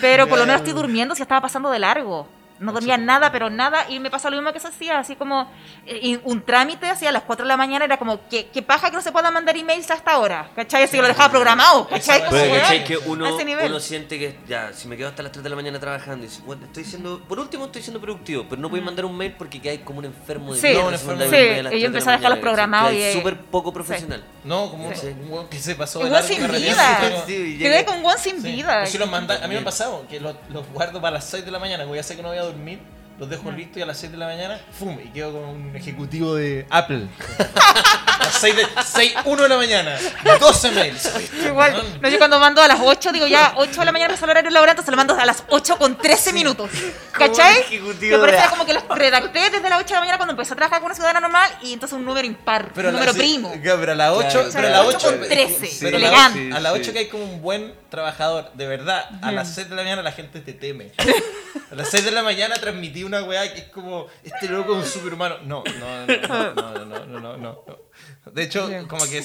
pero 0.00 0.26
por 0.28 0.38
lo 0.38 0.46
menos 0.46 0.60
estoy 0.62 0.72
durmiendo 0.80 1.14
si 1.14 1.22
estaba 1.22 1.40
pasando 1.40 1.70
de 1.70 1.78
largo. 1.78 2.28
No 2.60 2.72
dormía 2.72 2.96
nada, 2.98 3.30
pero 3.32 3.50
nada. 3.50 3.88
Y 3.88 4.00
me 4.00 4.10
pasa 4.10 4.30
lo 4.30 4.36
mismo 4.36 4.52
que 4.52 4.60
se 4.60 4.68
hacía, 4.68 4.98
así 4.98 5.14
como 5.16 5.50
eh, 5.86 5.98
y 6.02 6.20
un 6.24 6.44
trámite, 6.44 6.86
así 6.86 7.06
a 7.06 7.12
las 7.12 7.22
4 7.22 7.44
de 7.44 7.48
la 7.48 7.56
mañana 7.56 7.84
era 7.84 7.96
como, 7.98 8.26
que 8.28 8.46
qué 8.48 8.62
paja 8.62 8.90
que 8.90 8.96
no 8.96 9.02
se 9.02 9.12
puedan 9.12 9.32
mandar 9.32 9.56
emails 9.56 9.90
hasta 9.90 10.12
ahora? 10.12 10.50
¿Cachai? 10.56 10.82
Así 10.84 10.96
que 10.96 11.02
lo 11.02 11.08
dejaba 11.08 11.30
programado, 11.30 11.86
¿cachai? 11.88 12.22
Pero. 12.30 12.60
¿cachai? 12.60 12.84
que 12.84 12.94
a 12.94 12.98
uno, 13.06 13.26
ese 13.26 13.44
nivel. 13.44 13.70
uno 13.70 13.80
siente 13.80 14.18
que 14.18 14.38
ya, 14.48 14.72
si 14.72 14.88
me 14.88 14.96
quedo 14.96 15.08
hasta 15.08 15.22
las 15.22 15.32
3 15.32 15.42
de 15.44 15.50
la 15.50 15.56
mañana 15.56 15.78
trabajando 15.78 16.24
y 16.24 16.28
dice, 16.28 16.42
bueno, 16.44 16.64
estoy 16.66 16.84
siendo, 16.84 17.20
por 17.24 17.38
último 17.38 17.66
estoy 17.66 17.82
siendo 17.82 18.00
productivo, 18.00 18.44
pero 18.48 18.60
no 18.60 18.68
puedes 18.70 18.84
mandar 18.84 19.04
un 19.04 19.16
mail 19.16 19.34
porque 19.38 19.60
hay 19.68 19.78
como 19.78 19.98
un 20.00 20.06
enfermo 20.06 20.54
de 20.54 20.60
Sí, 20.60 20.74
No, 20.74 20.88
un 20.88 20.94
enfermo. 20.94 21.22
un 21.24 21.30
Sí, 21.30 21.36
mail 21.36 21.58
a 21.60 21.62
las 21.64 21.72
y 21.72 21.80
yo 21.80 21.80
3 21.80 21.80
de 21.80 21.86
empecé 21.86 22.08
a 22.08 22.12
dejarlos 22.12 22.30
mañana, 22.38 22.40
programados 22.40 22.92
y- 22.92 23.12
súper 23.12 23.40
poco 23.42 23.72
profesional. 23.72 24.24
No, 24.44 24.70
como 24.70 24.92
Sí. 24.94 25.08
un 25.30 25.46
que 25.48 25.58
se 25.58 25.74
pasó 25.74 25.98
Un 26.00 26.06
de 26.06 26.10
largo 26.12 26.26
sin 26.28 26.50
vida. 26.50 26.98
Quedé 27.26 27.84
con 27.84 28.02
Juan 28.02 28.18
sin 28.18 28.40
Sí. 28.42 28.52
vida. 28.52 28.78
Pues 28.80 28.90
sí 28.90 28.98
los 28.98 29.08
manda- 29.10 29.36
a 29.44 29.46
mí 29.48 29.54
me 29.54 29.60
ha 29.60 29.64
pasado 29.64 30.06
que 30.08 30.20
los, 30.20 30.34
los 30.48 30.66
guardo 30.72 31.00
para 31.00 31.14
las 31.14 31.24
6 31.24 31.44
de 31.44 31.50
la 31.50 31.58
mañana, 31.58 31.84
como 31.84 31.94
ya 31.94 32.02
sé 32.02 32.16
que 32.16 32.22
no 32.22 32.28
voy 32.28 32.38
a 32.38 32.42
dormir, 32.48 32.78
los 33.18 33.28
dejo 33.28 33.50
listos 33.50 33.78
y 33.78 33.82
a 33.82 33.86
las 33.86 33.98
6 33.98 34.12
de 34.12 34.18
la 34.18 34.26
mañana, 34.26 34.60
¡fum! 34.78 34.96
Y 35.02 35.08
quedo 35.08 35.32
como 35.32 35.52
un 35.52 35.74
ejecutivo 35.74 36.34
de 36.36 36.66
Apple. 36.70 37.08
a 37.38 38.18
las 38.24 38.34
6 38.40 38.56
de, 38.56 38.66
6, 38.84 39.14
1 39.24 39.42
de 39.42 39.48
la 39.48 39.56
mañana, 39.56 39.96
12 40.38 40.70
mails. 40.72 41.10
Igual, 41.44 41.98
no, 42.00 42.08
yo 42.08 42.18
cuando 42.18 42.38
mando 42.38 42.62
a 42.62 42.68
las 42.68 42.78
8, 42.80 43.10
digo 43.12 43.26
ya 43.26 43.54
8 43.56 43.80
de 43.80 43.84
la 43.86 43.92
mañana 43.92 44.14
es 44.14 44.22
el 44.22 44.30
horario 44.30 44.50
laboral, 44.50 44.72
entonces 44.74 44.90
lo 44.90 44.96
mando 44.96 45.14
a 45.18 45.24
las 45.26 45.42
8 45.48 45.78
con 45.78 45.98
13 45.98 46.32
minutos. 46.32 46.70
¿Cachai? 47.12 47.58
ejecutivo 47.60 48.16
Que 48.16 48.18
parece 48.26 48.42
de- 48.44 48.48
como 48.50 48.64
que 48.66 48.74
los 48.74 48.84
redacté 48.88 49.50
desde 49.50 49.68
las 49.68 49.80
8 49.80 49.88
de 49.88 49.94
la 49.94 50.00
mañana 50.00 50.16
cuando 50.18 50.32
empecé 50.34 50.52
a 50.52 50.56
trabajar 50.56 50.78
con 50.80 50.86
una 50.86 50.94
ciudadana 50.94 51.20
normal 51.20 51.50
y 51.62 51.72
entonces 51.72 51.98
un 51.98 52.04
número 52.04 52.26
impar, 52.26 52.70
Pero 52.74 52.88
un 52.90 52.94
número 52.94 53.10
las- 53.12 53.18
primo. 53.20 53.52
Claro, 53.60 53.80
pero 53.80 53.92
a 53.92 53.94
las 53.96 54.10
8, 54.12 54.28
Claro, 54.30 54.48
pero 54.52 54.66
a 54.68 54.70
las 54.70 54.80
8 54.86 54.96
8 54.98 55.08
con 55.18 55.28
13, 55.28 55.70
pero 55.80 55.96
a 55.96 56.00
la- 56.00 56.06
elegante. 56.06 56.56
A 56.56 56.60
las 56.60 56.72
Sí, 56.74 56.78
8 56.78 56.84
sí. 56.86 56.92
que 56.92 56.98
hay 57.00 57.08
como 57.08 57.24
un 57.24 57.42
buen 57.42 57.74
trabajador, 57.90 58.52
de 58.54 58.66
verdad, 58.68 59.08
a 59.22 59.32
las 59.32 59.52
6 59.54 59.68
de 59.68 59.74
la 59.74 59.82
mañana 59.82 60.02
la 60.02 60.12
gente 60.12 60.40
te 60.40 60.52
teme. 60.52 60.92
A 61.70 61.74
las 61.74 61.90
6 61.90 62.04
de 62.04 62.10
la 62.12 62.22
mañana 62.22 62.54
transmití 62.56 63.02
una 63.08 63.22
weá 63.24 63.52
que 63.52 63.60
es 63.60 63.68
como 63.68 64.06
este 64.22 64.48
loco 64.48 64.78
es 64.78 64.84
un 64.84 65.00
superhumano. 65.00 65.38
No, 65.38 65.64
no, 65.64 66.06
no, 66.06 66.54
no, 66.54 66.84
no, 66.84 66.84
no, 66.84 67.06
no, 67.06 67.20
no. 67.20 67.36
no. 67.36 68.32
De 68.32 68.42
hecho, 68.42 68.68
como 68.88 69.04
que 69.06 69.22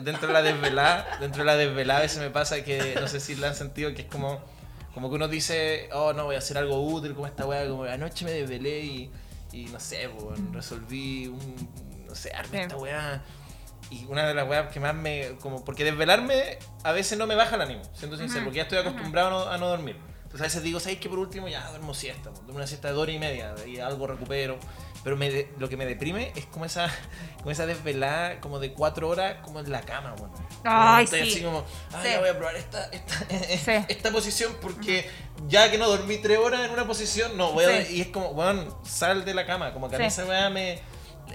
dentro 0.00 0.26
de 0.26 0.32
la 0.32 0.42
desvelada, 0.42 1.18
dentro 1.20 1.40
de 1.42 1.46
la 1.46 1.56
desvelada 1.56 2.00
a 2.00 2.02
veces 2.02 2.18
me 2.18 2.30
pasa 2.30 2.62
que 2.62 2.96
no 3.00 3.08
sé 3.08 3.20
si 3.20 3.36
la 3.36 3.48
han 3.48 3.54
sentido 3.54 3.94
que 3.94 4.02
es 4.02 4.08
como 4.08 4.42
como 4.92 5.08
que 5.08 5.16
uno 5.16 5.26
dice, 5.26 5.88
"Oh, 5.92 6.12
no, 6.12 6.24
voy 6.24 6.36
a 6.36 6.38
hacer 6.38 6.56
algo 6.56 6.80
útil 6.86 7.14
como 7.14 7.26
esta 7.26 7.44
weá, 7.46 7.66
como 7.68 7.82
anoche 7.84 8.24
me 8.24 8.30
desvelé 8.30 8.80
y, 8.80 9.10
y 9.52 9.64
no 9.66 9.80
sé, 9.80 10.08
pues, 10.08 10.38
resolví 10.52 11.26
un 11.26 12.04
no 12.06 12.14
sé, 12.14 12.32
arme 12.32 12.62
esta 12.62 12.76
weá." 12.76 13.22
y 13.90 14.04
una 14.06 14.26
de 14.26 14.34
las 14.34 14.48
weas 14.48 14.72
que 14.72 14.80
más 14.80 14.94
me. 14.94 15.36
como 15.40 15.64
porque 15.64 15.84
desvelarme 15.84 16.58
a 16.82 16.92
veces 16.92 17.18
no 17.18 17.26
me 17.26 17.34
baja 17.34 17.56
el 17.56 17.62
ánimo, 17.62 17.82
siendo 17.94 18.16
sincero, 18.16 18.44
porque 18.44 18.56
ya 18.58 18.62
estoy 18.62 18.78
acostumbrado 18.78 19.50
a 19.50 19.58
no 19.58 19.68
dormir. 19.68 19.96
Entonces 20.34 20.40
a 20.40 20.58
veces 20.58 20.62
digo, 20.64 20.80
¿sabes 20.80 20.98
que 20.98 21.08
por 21.08 21.20
último 21.20 21.46
ya 21.46 21.68
duermo 21.70 21.94
siesta? 21.94 22.30
Duermo 22.30 22.56
una 22.56 22.66
siesta 22.66 22.88
de 22.88 22.94
dos 22.94 23.04
horas 23.04 23.14
y 23.14 23.18
media 23.20 23.54
y 23.68 23.78
algo 23.78 24.08
recupero. 24.08 24.58
Pero 25.04 25.16
me 25.16 25.30
de- 25.30 25.52
lo 25.58 25.68
que 25.68 25.76
me 25.76 25.86
deprime 25.86 26.32
es 26.34 26.46
como 26.46 26.64
esa, 26.64 26.88
como 27.38 27.52
esa 27.52 27.66
desvelada 27.66 28.40
como 28.40 28.58
de 28.58 28.72
cuatro 28.72 29.08
horas 29.08 29.36
como 29.44 29.60
en 29.60 29.70
la 29.70 29.82
cama, 29.82 30.12
bueno. 30.18 30.34
Ay, 30.64 31.04
Estoy 31.04 31.22
sí. 31.26 31.30
así 31.34 31.42
como, 31.44 31.62
ay, 31.92 32.10
Sí. 32.14 32.18
voy 32.18 32.28
a 32.30 32.36
probar 32.36 32.56
esta, 32.56 32.84
esta, 32.86 33.14
Sí. 33.78 33.84
esta 33.88 34.10
posición 34.10 34.52
porque 34.60 35.08
ya 35.46 35.70
que 35.70 35.78
no 35.78 35.88
dormí 35.88 36.18
tres 36.18 36.38
horas 36.38 36.62
en 36.66 36.72
una 36.72 36.84
posición, 36.86 37.36
no, 37.36 37.52
voy 37.52 37.66
a... 37.66 37.88
Y 37.88 38.00
es 38.00 38.08
como, 38.08 38.32
bueno, 38.34 38.80
sal 38.84 39.24
de 39.24 39.34
la 39.34 39.46
cama, 39.46 39.72
como 39.72 39.88
que 39.88 39.94
a 39.96 40.04
esa 40.04 40.24
weá 40.24 40.50
me... 40.50 40.80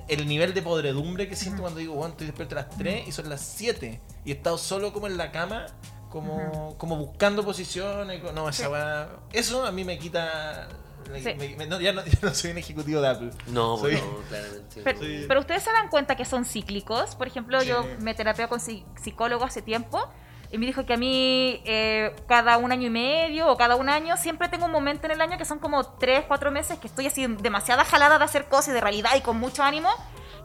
El 0.09 0.27
nivel 0.27 0.53
de 0.53 0.61
podredumbre 0.61 1.29
que 1.29 1.37
siento 1.37 1.61
cuando 1.61 1.79
digo, 1.79 1.93
bueno, 1.93 2.09
estoy 2.11 2.27
despierto 2.27 2.55
a 2.57 2.63
las 2.63 2.77
3 2.77 3.07
y 3.07 3.11
son 3.13 3.29
las 3.29 3.39
7 3.41 4.01
y 4.25 4.31
he 4.31 4.33
estado 4.35 4.57
solo 4.57 4.91
como 4.91 5.07
en 5.07 5.15
la 5.17 5.31
cama, 5.31 5.67
como, 6.09 6.75
como 6.77 6.97
buscando 6.97 7.43
posiciones, 7.43 8.21
no, 8.33 8.49
esa 8.49 8.63
Sí. 8.65 8.69
weá... 8.69 9.09
Eso 9.31 9.65
a 9.65 9.71
mí 9.71 9.83
me 9.83 9.97
quita... 9.99 10.67
me- 11.09 11.21
Sí. 11.23 11.33
me- 11.35 11.55
me- 11.55 11.65
no, 11.67 11.79
ya, 11.79 11.91
no, 11.93 12.03
ya 12.05 12.19
no 12.21 12.33
soy 12.33 12.51
un 12.51 12.57
ejecutivo 12.57 13.01
de 13.01 13.07
Apple. 13.07 13.31
No, 13.47 13.77
Soy- 13.77 13.95
no, 13.95 14.17
claramente. 14.29 14.81
Pero, 14.83 14.99
Sí. 14.99 15.25
pero 15.27 15.39
ustedes 15.39 15.63
se 15.63 15.71
dan 15.71 15.89
cuenta 15.89 16.15
que 16.15 16.25
son 16.25 16.45
cíclicos. 16.45 17.15
Por 17.15 17.27
ejemplo, 17.27 17.61
yo 17.63 17.83
Sí. 17.83 17.89
me 17.99 18.13
terapeo 18.13 18.49
con 18.49 18.59
psi- 18.59 18.85
psicólogo 19.01 19.45
hace 19.45 19.61
tiempo 19.61 20.07
y 20.51 20.57
me 20.57 20.65
dijo 20.65 20.85
que 20.85 20.93
a 20.93 20.97
mí 20.97 21.61
eh, 21.65 22.15
cada 22.27 22.57
un 22.57 22.71
año 22.71 22.87
y 22.87 22.89
medio 22.89 23.47
o 23.51 23.57
cada 23.57 23.75
un 23.75 23.87
año 23.89 24.17
siempre 24.17 24.49
tengo 24.49 24.65
un 24.65 24.71
momento 24.71 25.05
en 25.05 25.11
el 25.11 25.21
año 25.21 25.37
que 25.37 25.45
son 25.45 25.59
como 25.59 25.85
tres, 25.97 26.25
cuatro 26.27 26.49
meses 26.51 26.79
que 26.79 26.87
estoy 26.87 27.05
así 27.07 27.25
demasiada 27.27 27.85
jalada 27.85 28.17
de 28.17 28.23
hacer 28.25 28.45
cosas 28.45 28.69
y 28.69 28.71
de 28.71 28.81
realidad 28.81 29.11
y 29.15 29.21
con 29.21 29.37
mucho 29.37 29.63
ánimo. 29.63 29.89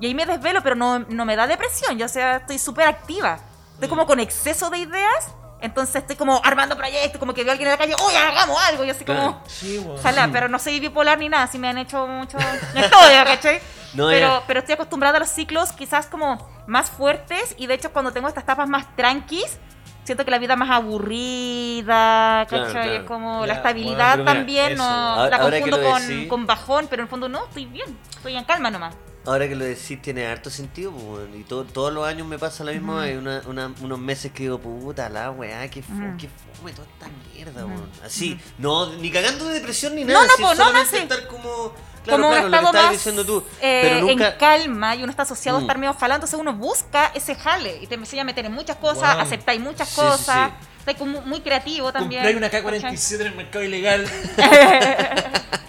Y 0.00 0.06
ahí 0.06 0.14
me 0.14 0.26
desvelo, 0.26 0.62
pero 0.62 0.74
no, 0.76 0.98
no 1.00 1.24
me 1.24 1.36
da 1.36 1.46
depresión. 1.46 1.96
Yo, 1.98 2.06
o 2.06 2.08
sea, 2.08 2.36
estoy 2.36 2.58
súper 2.58 2.86
activa. 2.86 3.38
Estoy 3.74 3.88
como 3.88 4.06
con 4.06 4.20
exceso 4.20 4.68
de 4.70 4.78
ideas. 4.78 5.34
Entonces 5.64 5.96
estoy 5.96 6.16
como 6.16 6.40
armando 6.44 6.76
proyectos, 6.76 7.18
como 7.18 7.32
que 7.32 7.42
veo 7.42 7.50
a 7.50 7.54
alguien 7.54 7.68
en 7.68 7.72
la 7.72 7.78
calle, 7.78 7.94
oye, 8.06 8.16
hagamos 8.18 8.62
algo. 8.64 8.84
Y 8.84 8.90
así 8.90 9.04
como... 9.04 9.40
Claro. 9.40 9.42
Sí. 9.46 9.84
Ojalá, 9.98 10.28
pero 10.30 10.48
no 10.48 10.58
soy 10.58 10.78
bipolar 10.78 11.18
ni 11.18 11.28
nada, 11.28 11.46
si 11.46 11.58
me 11.58 11.68
han 11.68 11.78
hecho 11.78 12.06
mucho 12.06 12.36
estudio, 12.74 13.24
¿cachai? 13.24 13.60
No, 13.94 14.08
pero, 14.08 14.42
pero 14.46 14.60
estoy 14.60 14.74
acostumbrada 14.74 15.16
a 15.16 15.20
los 15.20 15.30
ciclos 15.30 15.72
quizás 15.72 16.06
como 16.06 16.46
más 16.66 16.90
fuertes 16.90 17.54
y 17.58 17.66
de 17.66 17.74
hecho 17.74 17.92
cuando 17.92 18.12
tengo 18.12 18.28
estas 18.28 18.42
etapas 18.44 18.68
más 18.68 18.94
tranquis, 18.96 19.58
siento 20.04 20.24
que 20.24 20.30
la 20.30 20.38
vida 20.38 20.52
es 20.54 20.58
más 20.58 20.70
aburrida, 20.70 22.44
Claro, 22.48 22.66
¿cachai? 22.66 22.82
claro. 22.88 22.92
Es 23.02 23.02
como 23.08 23.40
Ya, 23.42 23.46
la 23.46 23.52
estabilidad 23.54 24.16
bueno, 24.16 24.22
mira, 24.24 24.34
también, 24.34 24.72
eso. 24.72 24.82
no, 24.82 24.88
Ahora- 24.90 25.30
la 25.30 25.38
confundo 25.38 25.82
con, 25.82 26.02
decís- 26.02 26.28
con 26.28 26.46
bajón, 26.46 26.86
pero 26.90 27.00
en 27.02 27.04
el 27.06 27.10
fondo 27.10 27.28
no, 27.28 27.44
estoy 27.46 27.66
bien, 27.66 27.98
estoy 28.16 28.36
en 28.36 28.44
calma 28.44 28.70
nomás. 28.70 28.94
Ahora 29.26 29.48
que 29.48 29.54
lo 29.56 29.64
decís 29.64 30.00
tiene 30.02 30.26
harto 30.26 30.50
sentido, 30.50 30.92
pues, 30.92 31.28
y 31.34 31.44
to- 31.44 31.64
todos 31.64 31.90
los 31.92 32.06
años 32.06 32.26
me 32.26 32.38
pasa 32.38 32.62
lo 32.62 32.72
mismo, 32.72 32.98
hay 32.98 33.14
una- 33.16 33.40
una- 33.46 33.72
unos 33.80 33.98
meses 33.98 34.30
que 34.32 34.42
digo, 34.44 34.58
puta 34.58 35.08
la 35.08 35.30
weá, 35.30 35.68
que 35.70 35.82
fome, 35.82 36.08
Ujú. 36.10 36.16
que 36.18 36.28
fome 36.58 36.72
toda 36.72 36.86
esta 36.92 37.06
mierda, 37.34 37.64
Ujú. 37.64 37.74
weón. 37.74 37.90
Así, 38.04 38.38
no, 38.58 38.92
ni 38.96 39.10
cagando 39.10 39.46
de 39.46 39.54
depresión 39.54 39.94
ni 39.94 40.04
No, 40.04 40.12
nada, 40.12 40.26
no, 40.26 40.36
po, 40.36 40.42
no, 40.42 40.48
no, 40.50 40.56
solamente 40.56 40.96
sí. 40.96 41.02
estar 41.04 41.26
como, 41.26 41.72
claro, 42.04 42.22
como 42.22 42.28
claro, 42.34 42.48
lo 42.48 42.58
que 42.60 42.66
estabas 42.66 42.90
diciendo 42.92 43.24
tú, 43.24 43.42
eh, 43.62 43.80
pero 43.82 44.00
nunca... 44.06 44.28
en 44.32 44.38
calma 44.38 44.94
y 44.94 45.02
uno 45.02 45.10
está 45.10 45.22
asociado 45.22 45.56
a 45.56 45.60
Mm. 45.60 45.64
estar 45.64 45.78
medio 45.78 45.94
jalado, 45.94 46.16
entonces 46.18 46.38
uno 46.38 46.52
busca 46.52 47.10
ese 47.14 47.34
jale 47.34 47.78
y 47.82 47.86
te 47.86 47.94
empieza 47.94 48.20
a 48.20 48.24
meter 48.24 48.44
en 48.44 48.52
muchas 48.52 48.76
cosas, 48.76 49.14
Guau. 49.14 49.20
aceptáis 49.20 49.58
muchas 49.58 49.88
Sí, 49.88 49.94
sí, 49.94 50.00
cosas, 50.02 50.50
sí. 50.60 50.66
estáis 50.80 50.98
como 50.98 51.22
muy 51.22 51.40
creativo 51.40 51.90
también. 51.94 52.20
Compré 52.24 52.36
una 52.36 52.50
¿cachai? 52.50 52.80
K-47 52.80 53.20
en 53.22 53.26
el 53.28 53.34
mercado 53.36 53.64
ilegal. 53.64 54.06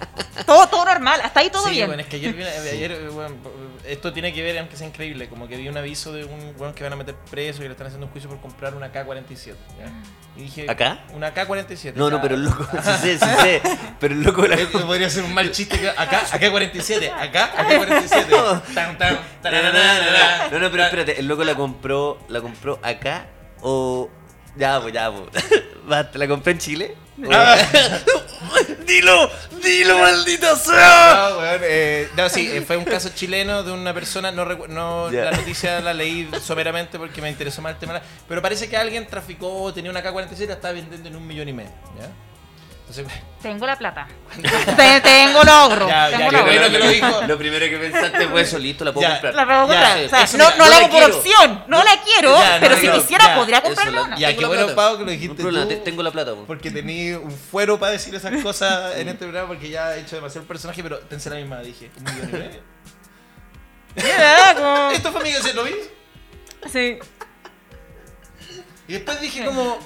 Todo, 0.46 0.68
todo 0.68 0.86
normal, 0.86 1.22
hasta 1.24 1.40
ahí 1.40 1.50
todo 1.50 1.64
sí, 1.64 1.72
bien. 1.72 1.88
bueno, 1.88 2.02
es 2.02 2.08
que 2.10 2.18
ayer, 2.18 2.36
ayer, 2.72 2.92
eh, 2.92 3.10
bueno, 3.10 3.36
esto 3.86 4.12
tiene 4.12 4.34
que 4.34 4.44
ver, 4.44 4.58
aunque 4.60 4.76
sea 4.76 4.88
increíble, 4.88 5.30
como 5.30 5.48
que 5.48 5.56
vi 5.56 5.68
un 5.70 5.78
aviso 5.78 6.12
de 6.12 6.26
un 6.26 6.54
weón 6.58 6.74
que 6.74 6.84
van 6.84 6.94
a 6.94 6.96
meter 6.96 7.16
preso 7.32 7.64
y 7.64 7.68
le 7.68 7.72
están 7.72 7.88
haciendo 7.88 8.08
un 8.08 8.12
juicio 8.12 8.30
por 8.30 8.42
comprar 8.42 8.76
una 8.76 8.92
K-47. 8.92 9.46
¿ya? 9.48 9.56
Y 10.36 10.44
dije, 10.44 10.66
¿Acá? 10.70 11.06
Una 11.14 11.34
K-47. 11.34 11.94
No, 11.96 12.10
no, 12.10 12.22
pero 12.22 12.36
el 12.36 12.44
loco, 12.44 12.68
sí 12.72 12.92
sé, 13.02 13.20
sí 13.20 13.26
sé, 13.42 13.62
pero 14.00 14.14
el 14.14 14.24
loco 14.24 14.46
la... 14.46 14.56
Eh, 14.56 14.68
Podría 14.68 15.10
ser 15.10 15.24
un 15.24 15.34
mal 15.34 15.52
chiste 15.52 15.80
que 15.80 15.90
acá, 15.90 16.24
acá 16.32 16.52
47, 16.52 17.12
acá, 17.12 17.46
acá 17.46 17.78
47. 17.78 18.36
Tan, 18.74 18.98
tan, 18.98 19.20
tarararara. 19.42 20.50
No, 20.52 20.60
no, 20.60 20.70
pero 20.72 20.84
espérate, 20.84 21.20
el 21.20 21.28
loco 21.28 21.44
la 21.44 21.56
compró, 21.56 22.20
la 22.28 22.42
compró 22.42 22.80
acá 22.84 23.28
o 23.62 24.10
ya, 24.58 24.82
pues 24.82 24.94
ya, 24.94 25.12
pues. 25.12 25.46
Basta, 25.88 26.18
la 26.18 26.28
compré 26.28 26.54
en 26.54 26.60
Chile. 26.60 26.96
Ah. 27.32 27.58
dilo, 28.88 29.32
dilo, 29.64 30.00
maldita 30.00 30.56
sea. 30.56 31.30
No, 31.30 31.38
weón, 31.40 31.62
eh, 31.64 32.10
no, 32.18 32.30
sí, 32.30 32.50
eh, 32.52 32.62
fue 32.62 32.78
un 32.78 32.86
caso 32.86 33.10
chileno 33.14 33.64
de 33.64 33.72
una 33.72 33.94
persona, 33.94 34.32
no, 34.32 34.46
no 34.68 35.10
la 35.12 35.32
noticia 35.32 35.80
la 35.80 35.94
leí 35.94 36.30
someramente 36.42 36.98
porque 36.98 37.22
me 37.22 37.30
interesó 37.30 37.62
más 37.62 37.74
el 37.74 37.80
tema, 37.80 38.02
pero 38.28 38.42
parece 38.42 38.68
que 38.68 38.76
alguien 38.76 39.08
traficó, 39.08 39.74
tenía 39.74 39.92
una 39.92 40.04
K-47 40.04 40.42
y 40.42 40.48
la 40.48 40.54
estaba 40.54 40.74
vendiendo 40.74 41.08
en 41.08 41.16
un 41.16 41.26
millón 41.26 41.48
y 41.48 41.54
medio, 41.54 41.72
¿ya? 41.98 42.10
Entonces, 42.88 43.08
Tengo 43.42 43.66
la 43.66 43.76
plata. 43.78 44.08
Te- 44.78 45.02
tengo 45.02 45.44
logro. 45.44 45.88
Ya, 45.90 46.10
tengo 46.10 46.32
ya, 46.32 46.38
logro. 46.40 46.80
lo 46.80 46.88
dijo. 46.90 47.22
Lo 47.28 47.38
primero 47.38 47.66
que 47.68 47.78
pensaste 47.78 48.28
fue 48.28 48.42
eso, 48.42 48.60
listo, 48.60 48.86
la 48.86 48.94
puedo 48.94 49.08
Ya. 49.08 49.14
comprar. 49.16 49.34
La 49.36 49.46
puedo 49.46 49.60
comprar. 49.62 50.06
o 50.06 50.10
sea, 50.10 50.22
eso 50.24 50.38
no, 50.38 50.46
mira, 50.46 50.58
no 50.58 50.64
no 50.66 50.70
la 50.70 50.78
hago 50.78 50.90
por 50.90 51.04
opción, 51.12 51.64
no 51.68 51.84
la 51.84 52.02
quiero, 52.04 52.38
Ya, 52.38 52.54
no 52.56 52.60
pero 52.60 52.78
si 52.78 52.88
quisiera 52.90 53.26
Ya, 53.26 53.36
podría 53.36 53.58
eso, 53.58 53.66
comprarme 53.68 54.10
la-. 54.10 54.18
Ya, 54.18 54.36
qué 54.38 54.46
bueno. 54.46 54.76
Pau, 54.76 54.98
que 55.00 55.04
lo 55.06 55.12
dijiste 55.12 55.36
problema, 55.42 55.66
tú. 55.66 55.70
te- 55.70 55.78
tengo 55.78 56.04
la 56.04 56.12
plata. 56.12 56.36
po. 56.36 56.46
Porque 56.46 56.70
tenía 56.72 57.18
un 57.20 57.32
fuero 57.32 57.80
para 57.80 57.92
decir 57.94 58.14
esas 58.14 58.32
cosas 58.44 58.96
en 58.98 59.08
este 59.10 59.26
programa 59.26 59.48
porque 59.48 59.70
ya 59.70 59.96
he 59.96 60.02
hecho 60.02 60.16
demasiado 60.16 60.42
el 60.44 60.48
personaje, 60.48 60.84
pero 60.84 61.00
pensé 61.02 61.30
la 61.32 61.38
misma, 61.38 61.60
dije, 61.62 61.90
un 61.98 62.04
millón 62.04 62.30
y 62.30 62.34
medio. 62.34 62.62
Como- 64.56 64.92
Esto 64.92 65.12
fue 65.12 65.24
mi 65.24 65.32
¿lo 65.54 65.64
vi? 65.64 65.74
Sí. 66.72 67.00
Y 68.88 68.94
después 68.94 69.20
dije 69.22 69.44
como. 69.46 69.80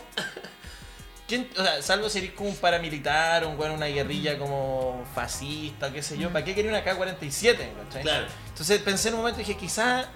¿Quién, 1.29 1.49
o 1.57 1.63
sea, 1.63 1.81
salvo 1.81 2.09
si 2.09 2.17
eres 2.17 2.31
como 2.31 2.49
un 2.49 2.55
paramilitar, 2.57 3.45
un 3.45 3.57
weón, 3.57 3.71
una 3.73 3.85
guerrilla 3.85 4.37
como 4.37 5.05
fascista, 5.15 5.93
qué 5.93 6.01
sé 6.03 6.17
yo, 6.17 6.29
¿para 6.33 6.43
qué 6.43 6.53
quería 6.53 6.71
una 6.71 6.83
K-47? 6.83 7.55
¿cachai? 7.85 8.01
Claro. 8.01 8.25
Entonces 8.49 8.81
pensé 8.81 9.07
en 9.07 9.13
un 9.13 9.19
momento 9.21 9.39
y 9.39 9.45
dije, 9.45 9.57
quizá, 9.57 10.09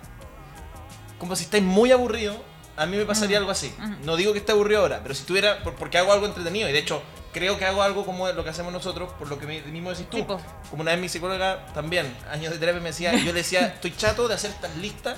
como 1.20 1.36
si 1.36 1.44
estáis 1.46 1.64
muy 1.64 1.92
aburridos, 1.92 2.36
a 2.76 2.86
mí 2.88 2.98
me 2.98 3.06
pasaría 3.06 3.38
algo 3.38 3.52
así. 3.52 3.74
No 4.04 4.16
digo 4.18 4.34
que 4.34 4.40
esté 4.40 4.52
aburrido 4.52 4.82
ahora, 4.82 5.00
pero 5.04 5.14
si 5.16 5.24
tuviera, 5.24 5.62
por- 5.64 5.76
porque 5.76 5.98
hago 6.00 6.12
algo 6.12 6.26
entretenido, 6.26 6.68
y 6.68 6.74
de 6.74 6.80
hecho 6.80 7.02
creo 7.32 7.58
que 7.58 7.66
hago 7.66 7.82
algo 7.84 8.06
como 8.06 8.28
lo 8.32 8.44
que 8.44 8.50
hacemos 8.50 8.74
nosotros, 8.74 9.12
por 9.20 9.28
lo 9.30 9.40
que 9.40 9.46
mismo 9.46 9.92
decís 9.92 10.10
tú. 10.10 10.18
Como 10.70 10.82
una 10.82 10.92
vez 10.92 11.00
mi 11.00 11.10
psicóloga 11.10 11.66
también, 11.74 12.12
años 12.32 12.52
de 12.52 12.60
terapia, 12.60 12.82
me 12.82 12.90
decía, 12.90 13.14
yo 13.14 13.26
le 13.26 13.34
decía, 13.34 13.68
estoy 13.68 13.96
chato 13.96 14.28
de 14.28 14.34
hacer 14.36 14.52
estas 14.52 14.76
listas 14.78 15.18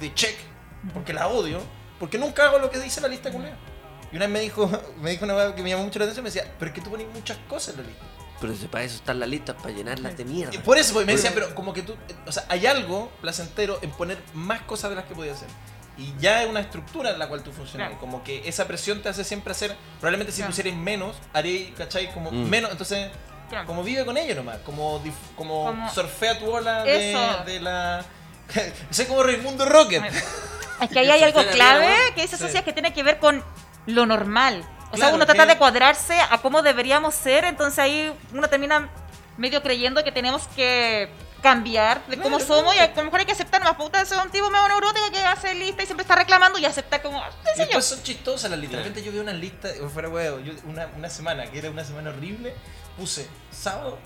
de 0.00 0.12
check, 0.14 0.36
porque 0.92 1.12
la 1.12 1.28
odio, 1.28 1.60
porque 2.00 2.18
nunca 2.18 2.44
hago 2.46 2.58
lo 2.58 2.70
que 2.70 2.78
dice 2.80 3.00
la 3.00 3.08
lista 3.08 3.30
culiao. 3.30 3.54
Y 4.14 4.16
una 4.16 4.26
vez 4.26 4.32
me 4.32 4.40
dijo, 4.40 4.70
me 5.02 5.10
dijo 5.10 5.24
una 5.24 5.34
weá 5.34 5.54
que 5.56 5.62
me 5.64 5.70
llamó 5.70 5.82
mucho 5.82 5.98
la 5.98 6.04
atención, 6.04 6.22
me 6.22 6.30
decía, 6.30 6.48
pero 6.56 6.68
es 6.70 6.74
que 6.76 6.80
tú 6.80 6.88
pones 6.90 7.06
muchas 7.12 7.36
cosas 7.48 7.74
en 7.74 7.82
la 7.82 7.88
lista. 7.88 8.04
Pero 8.40 8.54
si 8.54 8.66
para 8.68 8.84
eso 8.84 8.94
están 8.96 9.18
las 9.18 9.28
listas, 9.28 9.56
para 9.56 9.70
llenarlas 9.74 10.16
de 10.16 10.24
mierda. 10.24 10.54
Y 10.54 10.58
por 10.58 10.78
eso 10.78 10.92
pues, 10.92 11.04
me 11.04 11.12
decía, 11.16 11.32
pero 11.34 11.52
como 11.54 11.72
que 11.72 11.82
tú, 11.82 11.96
o 12.26 12.30
sea, 12.30 12.44
hay 12.48 12.66
algo 12.66 13.10
placentero 13.20 13.80
en 13.82 13.90
poner 13.90 14.18
más 14.34 14.60
cosas 14.62 14.90
de 14.90 14.96
las 14.96 15.04
que 15.06 15.14
podías 15.16 15.38
hacer. 15.38 15.48
Y 15.98 16.12
ya 16.20 16.42
es 16.44 16.48
una 16.48 16.60
estructura 16.60 17.10
en 17.10 17.18
la 17.18 17.28
cual 17.28 17.42
tú 17.42 17.50
funcionas. 17.52 17.88
Claro. 17.88 18.00
Como 18.00 18.22
que 18.22 18.48
esa 18.48 18.66
presión 18.68 19.02
te 19.02 19.08
hace 19.08 19.24
siempre 19.24 19.50
hacer, 19.52 19.76
probablemente 19.98 20.32
si 20.32 20.38
Claro. 20.38 20.50
pusieras 20.52 20.74
menos, 20.74 21.16
haré, 21.32 21.72
¿cachai? 21.76 22.12
Como 22.12 22.30
Mm. 22.30 22.48
menos, 22.50 22.70
entonces, 22.70 23.10
Claro. 23.48 23.66
como 23.66 23.82
vive 23.82 24.04
con 24.04 24.16
ello 24.16 24.34
nomás, 24.36 24.58
como, 24.58 25.02
dif- 25.02 25.12
como, 25.36 25.66
Como- 25.66 25.92
surfea 25.92 26.38
tu 26.38 26.50
ola 26.50 26.84
de, 26.84 27.16
de 27.46 27.60
la... 27.60 28.04
Sé 28.90 29.06
como 29.08 29.22
Raimundo 29.24 29.64
Rocket. 29.64 30.02
Es 30.80 30.88
que 30.90 30.98
ahí 30.98 31.10
hay 31.10 31.22
algo 31.22 31.42
clave 31.52 31.94
que 32.14 32.22
dice 32.22 32.36
Sí. 32.36 32.42
Socias 32.44 32.62
que 32.64 32.72
tiene 32.72 32.92
que 32.92 33.02
ver 33.02 33.18
con 33.18 33.42
lo 33.86 34.06
normal. 34.06 34.64
O 34.86 34.96
sea, 34.96 35.06
Claro, 35.06 35.16
uno 35.16 35.26
trata 35.26 35.42
que- 35.44 35.52
de 35.52 35.58
cuadrarse 35.58 36.18
a 36.20 36.38
cómo 36.38 36.62
deberíamos 36.62 37.14
ser, 37.14 37.44
entonces 37.44 37.78
ahí 37.80 38.12
uno 38.32 38.48
termina 38.48 38.88
medio 39.36 39.62
creyendo 39.62 40.02
que 40.04 40.12
tenemos 40.12 40.46
que 40.54 41.10
cambiar 41.42 42.06
de 42.06 42.16
cómo 42.16 42.38
Claro, 42.38 42.54
somos 42.54 42.74
y 42.74 42.78
a 42.78 42.86
lo 42.94 43.04
mejor 43.04 43.20
hay 43.20 43.26
que 43.26 43.32
aceptar 43.32 43.62
más 43.62 43.74
puta, 43.74 44.02
soy 44.06 44.16
un 44.24 44.30
tipo 44.30 44.48
medio 44.50 44.66
neurótico 44.68 45.10
que 45.10 45.18
hace 45.24 45.54
lista 45.54 45.82
y 45.82 45.86
siempre 45.86 46.02
está 46.02 46.14
reclamando 46.14 46.58
y 46.58 46.64
aceptar 46.64 47.02
como, 47.02 47.20
"Ah, 47.22 47.28
Y 47.54 47.58
después 47.58 47.84
son 47.84 48.02
chistosas 48.02 48.50
las 48.50 48.58
listas. 48.58 48.78
De 48.78 48.84
repente 48.84 49.02
yo 49.04 49.12
veo 49.12 49.20
una 49.22 49.32
lista, 49.34 49.68
fuera 49.92 50.08
huevo, 50.08 50.38
yo 50.40 50.54
una, 50.64 50.86
una 50.96 51.10
semana, 51.10 51.44
que 51.50 51.58
era 51.58 51.70
una 51.70 51.84
semana 51.84 52.10
horrible, 52.10 52.54
puse 52.96 53.28
sábado, 53.50 53.98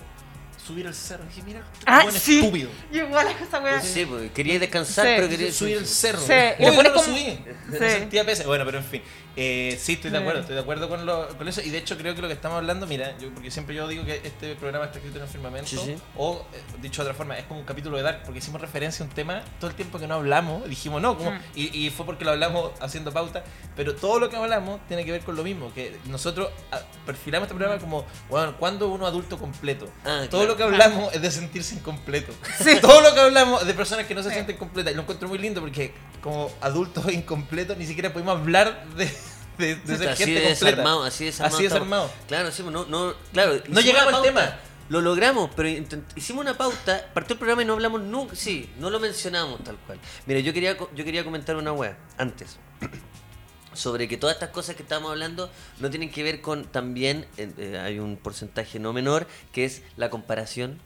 subir 0.65 0.85
el 0.87 0.93
cerro. 0.93 1.23
Dije, 1.25 1.41
mira, 1.43 1.63
Ah, 1.85 2.03
buen 2.03 2.15
sí. 2.15 2.39
estúpido. 2.39 2.69
Y 2.91 2.97
igual 2.99 3.27
a 3.27 3.31
esa 3.31 3.59
wea. 3.59 3.81
Sí, 3.81 4.05
pues 4.05 4.31
quería 4.31 4.59
descansar, 4.59 5.05
Sí. 5.05 5.11
pero 5.15 5.29
Quería 5.29 5.51
subir 5.51 5.77
el 5.77 5.85
cerro. 5.87 6.19
Sí, 6.19 6.33
y 6.59 6.65
Hoy 6.65 6.75
lo 6.75 6.83
no 6.83 6.89
lo 6.89 6.93
como- 6.93 7.05
subí. 7.05 7.39
Me 7.67 7.77
Sí. 7.79 7.85
sentía 7.99 8.25
pesa. 8.25 8.45
Bueno, 8.45 8.65
pero 8.65 8.77
en 8.79 8.83
fin. 8.83 9.01
Eh, 9.41 9.79
sí, 9.81 9.93
estoy 9.93 10.11
de 10.11 10.17
acuerdo. 10.17 10.41
Estoy 10.41 10.55
de 10.55 10.61
acuerdo 10.61 10.89
con, 10.89 11.05
lo- 11.05 11.27
con 11.37 11.47
eso. 11.47 11.61
Y 11.61 11.69
de 11.69 11.77
hecho 11.77 11.97
creo 11.97 12.13
que 12.13 12.21
lo 12.21 12.27
que 12.27 12.33
estamos 12.33 12.57
hablando, 12.57 12.85
mira, 12.87 13.17
yo, 13.19 13.29
porque 13.33 13.49
siempre 13.51 13.73
yo 13.73 13.87
digo 13.87 14.03
que 14.03 14.15
este 14.23 14.55
programa 14.55 14.85
está 14.85 14.97
escrito 14.97 15.17
en 15.17 15.23
el 15.23 15.29
firmamento. 15.29 15.69
Sí, 15.69 15.77
sí. 15.77 15.95
O, 16.17 16.45
eh, 16.53 16.59
dicho 16.81 17.03
de 17.03 17.09
otra 17.09 17.17
forma, 17.17 17.37
es 17.37 17.45
como 17.45 17.61
un 17.61 17.65
capítulo 17.65 17.95
de 17.95 18.03
Dark, 18.03 18.23
porque 18.25 18.39
hicimos 18.39 18.59
referencia 18.59 19.05
a 19.05 19.07
un 19.07 19.13
tema 19.15 19.41
todo 19.59 19.69
el 19.69 19.75
tiempo 19.77 19.97
que 19.97 20.07
no 20.07 20.15
hablamos. 20.15 20.67
Dijimos, 20.67 21.01
no, 21.01 21.17
como, 21.17 21.31
Mm. 21.31 21.39
y, 21.55 21.85
y 21.85 21.89
fue 21.89 22.05
porque 22.05 22.25
lo 22.25 22.31
hablamos 22.31 22.71
haciendo 22.81 23.13
pauta. 23.13 23.43
Pero 23.77 23.95
todo 23.95 24.19
lo 24.19 24.29
que 24.29 24.35
hablamos 24.35 24.81
tiene 24.87 25.05
que 25.05 25.11
ver 25.13 25.21
con 25.21 25.37
lo 25.37 25.43
mismo. 25.43 25.71
Que 25.73 25.95
nosotros 26.05 26.49
ah, 26.73 26.81
perfilamos 27.05 27.47
este 27.47 27.55
programa 27.57 27.79
como, 27.79 28.05
bueno, 28.29 28.57
¿cuándo 28.57 28.89
uno 28.89 29.07
adulto 29.07 29.37
completo? 29.37 29.89
Ah, 30.03 30.25
Todo 30.29 30.41
claro. 30.41 30.48
Lo 30.49 30.57
que 30.57 30.63
hablamos 30.63 31.13
es 31.13 31.21
de 31.21 31.31
sentirse 31.31 31.75
incompleto. 31.75 32.33
Todo 32.81 33.01
lo 33.01 33.13
que 33.13 33.19
hablamos 33.21 33.61
es 33.61 33.67
de 33.67 33.73
personas 33.73 34.05
que 34.05 34.15
no 34.15 34.23
se 34.23 34.31
sienten 34.31 34.57
completas. 34.57 34.91
Y 34.91 34.95
lo 34.95 35.03
encuentro 35.03 35.29
muy 35.29 35.37
lindo 35.37 35.61
porque 35.61 35.93
como 36.21 36.51
adultos 36.61 37.09
incompletos 37.13 37.77
ni 37.77 37.85
siquiera 37.85 38.11
podemos 38.11 38.37
hablar 38.37 38.85
de, 38.95 39.09
de, 39.57 39.75
de 39.75 39.97
ser 39.97 40.09
así 40.09 40.25
gente 40.25 40.41
desarmado, 40.41 41.03
así 41.03 41.25
de 41.25 41.31
desarmado. 41.31 41.55
Así 41.55 41.63
desarmado. 41.63 42.11
Claro, 42.27 42.51
sí, 42.51 42.63
no, 42.63 42.85
no, 42.85 43.13
claro. 43.31 43.61
No 43.67 43.79
llegamos 43.79 44.13
al 44.13 44.23
tema. 44.23 44.59
Lo 44.89 45.01
logramos, 45.01 45.51
pero 45.55 45.69
hicimos 46.15 46.41
una 46.41 46.57
pauta, 46.57 47.11
partió 47.13 47.33
el 47.33 47.37
programa 47.37 47.61
y 47.61 47.65
no 47.65 47.73
hablamos 47.73 48.01
nunca. 48.01 48.35
Sí, 48.35 48.71
no 48.79 48.89
lo 48.89 48.99
mencionamos 48.99 49.63
tal 49.63 49.77
cual. 49.85 49.99
Mira, 50.25 50.39
yo 50.39 50.51
quería, 50.51 50.75
yo 50.75 51.05
quería 51.05 51.23
comentar 51.23 51.55
una 51.55 51.71
wea 51.71 51.95
antes. 52.17 52.57
Sobre 53.73 54.07
que 54.07 54.17
todas 54.17 54.35
estas 54.35 54.49
cosas 54.49 54.75
que 54.75 54.81
estamos 54.83 55.11
hablando 55.11 55.49
no 55.79 55.89
tienen 55.89 56.09
que 56.11 56.23
ver 56.23 56.41
con 56.41 56.65
también, 56.65 57.27
eh, 57.37 57.79
hay 57.83 57.99
un 57.99 58.17
porcentaje 58.17 58.79
no 58.79 58.93
menor, 58.93 59.27
que 59.51 59.65
es 59.65 59.83
la 59.95 60.09
comparación. 60.09 60.79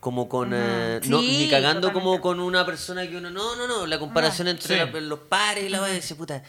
Como 0.00 0.28
con. 0.28 0.50
Eh, 0.52 1.00
no, 1.06 1.20
ni 1.22 1.48
cagando 1.48 1.92
como 1.92 2.20
con 2.20 2.40
una 2.40 2.66
persona 2.66 3.08
que 3.08 3.16
uno. 3.18 3.30
No, 3.30 3.54
no, 3.56 3.68
no. 3.68 3.86
La 3.86 3.98
comparación 4.00 4.46
No. 4.46 4.50
entre 4.50 4.74
Sí. 4.74 4.92
la- 4.92 5.00
los 5.00 5.18
pares 5.20 5.64
y 5.64 5.68
la 5.68 5.80
wea. 5.82 5.92
Dice, 5.92 6.16
puta, 6.16 6.42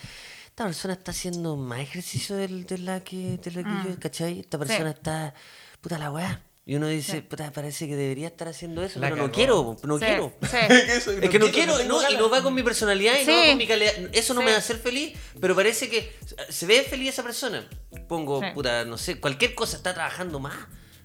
esta 0.48 0.64
persona 0.66 0.94
está 0.94 1.12
haciendo 1.12 1.56
más 1.56 1.80
ejercicio 1.82 2.36
del- 2.36 2.66
de 2.66 2.78
la 2.80 3.02
que, 3.04 3.38
de 3.38 3.52
la 3.52 3.64
que 3.64 3.70
Mm. 3.70 3.88
yo, 3.90 4.00
¿cachai? 4.00 4.40
Esta 4.40 4.58
persona 4.58 4.90
está. 4.90 5.34
Puta 5.82 5.98
la 6.00 6.10
weá. 6.12 6.42
Y 6.66 6.76
uno 6.76 6.88
dice, 6.88 7.22
puta, 7.22 7.52
parece 7.52 7.88
que 7.88 7.96
debería 7.98 8.28
estar 8.28 8.48
haciendo 8.48 8.84
eso, 8.84 8.98
La 9.00 9.10
pero 9.10 9.22
no 9.28 9.32
quiero, 9.34 9.76
no 9.84 10.00
Sí, 10.00 10.06
quiero. 10.06 10.34
sí. 10.44 10.58
Es 11.22 11.30
que 11.30 11.38
no 11.38 11.48
quiero, 11.52 11.78
no, 11.84 12.10
y 12.10 12.16
no 12.16 12.30
va 12.30 12.42
con 12.42 12.54
mi 12.54 12.64
personalidad 12.64 13.16
y 13.22 13.26
no 13.26 13.34
va 13.38 13.46
con 13.48 13.58
mi 13.58 13.68
calidad. 13.68 13.92
Eso 14.14 14.34
no 14.34 14.40
Sí. 14.40 14.46
me 14.46 14.52
va 14.52 14.58
a 14.58 14.60
hacer 14.60 14.78
feliz, 14.78 15.12
pero 15.42 15.56
parece 15.58 15.90
que 15.90 16.16
se 16.50 16.66
ve 16.66 16.84
feliz 16.84 17.10
esa 17.10 17.24
persona. 17.24 17.68
Pongo, 18.08 18.40
Sí. 18.40 18.48
puta, 18.54 18.86
no 18.86 18.98
sé, 18.98 19.20
cualquier 19.20 19.56
cosa 19.56 19.76
está 19.76 19.94
trabajando 19.94 20.40
más. 20.40 20.56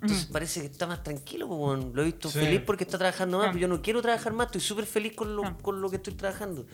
Entonces 0.00 0.26
parece 0.26 0.60
que 0.60 0.66
está 0.66 0.86
más 0.86 1.02
tranquilo, 1.02 1.48
pues, 1.48 1.84
lo 1.92 2.02
he 2.02 2.04
visto 2.04 2.30
Sí. 2.30 2.38
feliz 2.38 2.60
porque 2.64 2.84
está 2.84 2.98
trabajando 2.98 3.38
más, 3.38 3.46
Sí. 3.46 3.50
pero 3.54 3.60
yo 3.62 3.68
no 3.68 3.82
quiero 3.82 4.00
trabajar 4.00 4.32
más, 4.32 4.46
estoy 4.46 4.60
súper 4.60 4.86
feliz 4.86 5.14
con 5.14 5.34
lo, 5.34 5.42
Sí. 5.42 5.48
con 5.60 5.80
lo 5.80 5.90
que 5.90 5.96
estoy 5.96 6.14
trabajando. 6.14 6.66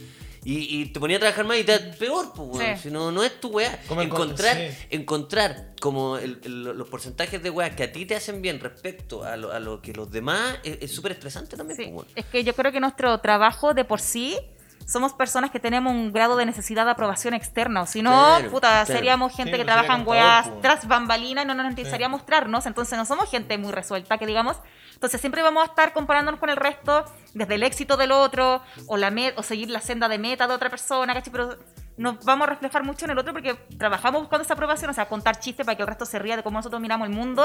Y, 0.44 0.82
y 0.82 0.86
te 0.92 1.00
ponía 1.00 1.16
a 1.16 1.20
trabajar 1.20 1.46
más 1.46 1.56
y 1.58 1.64
te 1.64 1.78
da 1.78 1.90
peor, 1.96 2.32
pues. 2.34 2.58
Sí. 2.78 2.82
Si 2.82 2.90
no, 2.90 3.10
no 3.10 3.24
es 3.24 3.40
tu 3.40 3.48
weá. 3.48 3.80
Encontrar, 3.98 4.56
sí. 4.56 4.86
encontrar 4.90 5.72
como 5.80 6.18
el- 6.18 6.38
el- 6.44 6.62
los 6.64 6.88
porcentajes 6.88 7.42
de 7.42 7.48
weas 7.50 7.74
que 7.74 7.84
a 7.84 7.92
ti 7.92 8.04
te 8.06 8.14
hacen 8.14 8.42
bien 8.42 8.60
respecto 8.60 9.24
a 9.24 9.36
lo, 9.36 9.52
a 9.52 9.58
lo 9.60 9.80
que 9.80 9.92
los 9.94 10.10
demás 10.10 10.58
es 10.62 10.78
es 10.82 10.90
súper 10.94 11.12
estresante 11.12 11.56
también, 11.56 11.78
Sí, 11.78 11.90
pues. 11.94 12.06
Es 12.14 12.26
que 12.26 12.44
yo 12.44 12.54
creo 12.54 12.72
que 12.72 12.80
nuestro 12.80 13.18
trabajo 13.20 13.72
de 13.74 13.84
por 13.84 14.00
sí 14.00 14.38
somos 14.86 15.12
personas 15.14 15.50
que 15.50 15.60
tenemos 15.60 15.92
un 15.92 16.12
grado 16.12 16.36
de 16.36 16.46
necesidad 16.46 16.84
de 16.84 16.90
aprobación 16.90 17.34
externa. 17.34 17.82
O 17.82 17.86
si 17.86 18.02
no, 18.02 18.10
Claro, 18.10 18.50
puta, 18.50 18.68
claro. 18.68 18.86
seríamos 18.86 19.32
gente 19.34 19.52
Sí, 19.52 19.58
que 19.58 19.64
pues 19.64 19.74
trabaja 19.74 20.00
en 20.00 20.06
weas 20.06 20.48
pues. 20.48 20.60
tras 20.62 20.86
bambalinas 20.88 21.44
y 21.44 21.48
no 21.48 21.54
nos 21.54 21.68
interesaría 21.70 22.08
mostrarnos. 22.08 22.66
Entonces 22.66 22.98
no 22.98 23.04
somos 23.06 23.30
gente 23.30 23.56
muy 23.58 23.72
resuelta, 23.72 24.18
que 24.18 24.26
digamos. 24.26 24.56
Entonces 24.94 25.20
siempre 25.20 25.42
vamos 25.42 25.62
a 25.62 25.66
estar 25.66 25.92
comparándonos 25.92 26.38
con 26.40 26.50
el 26.50 26.56
resto, 26.56 27.04
desde 27.34 27.54
el 27.56 27.62
éxito 27.62 27.96
del 27.96 28.12
otro, 28.12 28.62
o, 28.86 28.96
la 28.96 29.10
met- 29.10 29.34
o 29.36 29.42
seguir 29.42 29.68
la 29.70 29.80
senda 29.80 30.08
de 30.08 30.18
meta 30.18 30.46
de 30.46 30.54
otra 30.54 30.70
persona, 30.70 31.12
¿cachai? 31.14 31.32
Pero 31.32 31.56
nos 31.96 32.24
vamos 32.24 32.46
a 32.46 32.50
reflejar 32.50 32.84
mucho 32.84 33.04
en 33.04 33.10
el 33.12 33.18
otro 33.18 33.32
porque 33.32 33.54
trabajamos 33.78 34.20
buscando 34.22 34.42
esa 34.44 34.54
aprobación, 34.54 34.90
o 34.90 34.94
sea, 34.94 35.06
contar 35.06 35.40
chistes 35.40 35.64
para 35.66 35.76
que 35.76 35.82
el 35.82 35.88
resto 35.88 36.04
se 36.06 36.18
ría 36.18 36.36
de 36.36 36.42
cómo 36.42 36.58
nosotros 36.58 36.80
miramos 36.80 37.08
el 37.08 37.14
mundo. 37.14 37.44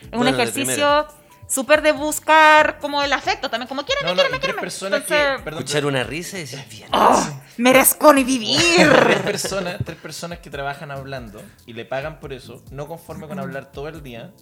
Es 0.00 0.04
un 0.12 0.18
Bueno, 0.18 0.36
de 0.36 0.42
ejercicio 0.42 1.06
súper 1.48 1.82
de 1.82 1.92
buscar 1.92 2.78
como 2.78 3.02
el 3.02 3.12
afecto 3.12 3.50
también, 3.50 3.66
como 3.68 3.84
quieren, 3.84 4.04
No, 4.04 4.10
no, 4.12 4.16
quieren, 4.22 4.38
quieren. 4.40 4.60
personas 4.60 5.00
Entonces, 5.02 5.36
que. 5.38 5.42
Perdón, 5.44 5.62
Escuchar 5.64 5.86
una 5.86 6.04
risa 6.04 6.36
y 6.38 6.40
decir, 6.42 6.64
bien. 6.70 6.88
¡oh! 6.92 7.40
merezco 7.56 8.12
ni 8.12 8.22
vivir. 8.24 8.58
tres 9.04 9.20
personas, 9.22 9.76
tres 9.84 9.98
personas 9.98 10.38
que 10.38 10.50
trabajan 10.50 10.90
hablando 10.90 11.42
y 11.66 11.72
le 11.72 11.84
pagan 11.84 12.20
por 12.20 12.32
eso, 12.32 12.62
no 12.70 12.86
conforme 12.86 13.26
con 13.26 13.38
hablar 13.38 13.72
todo 13.72 13.88
el 13.88 14.02
día, 14.02 14.32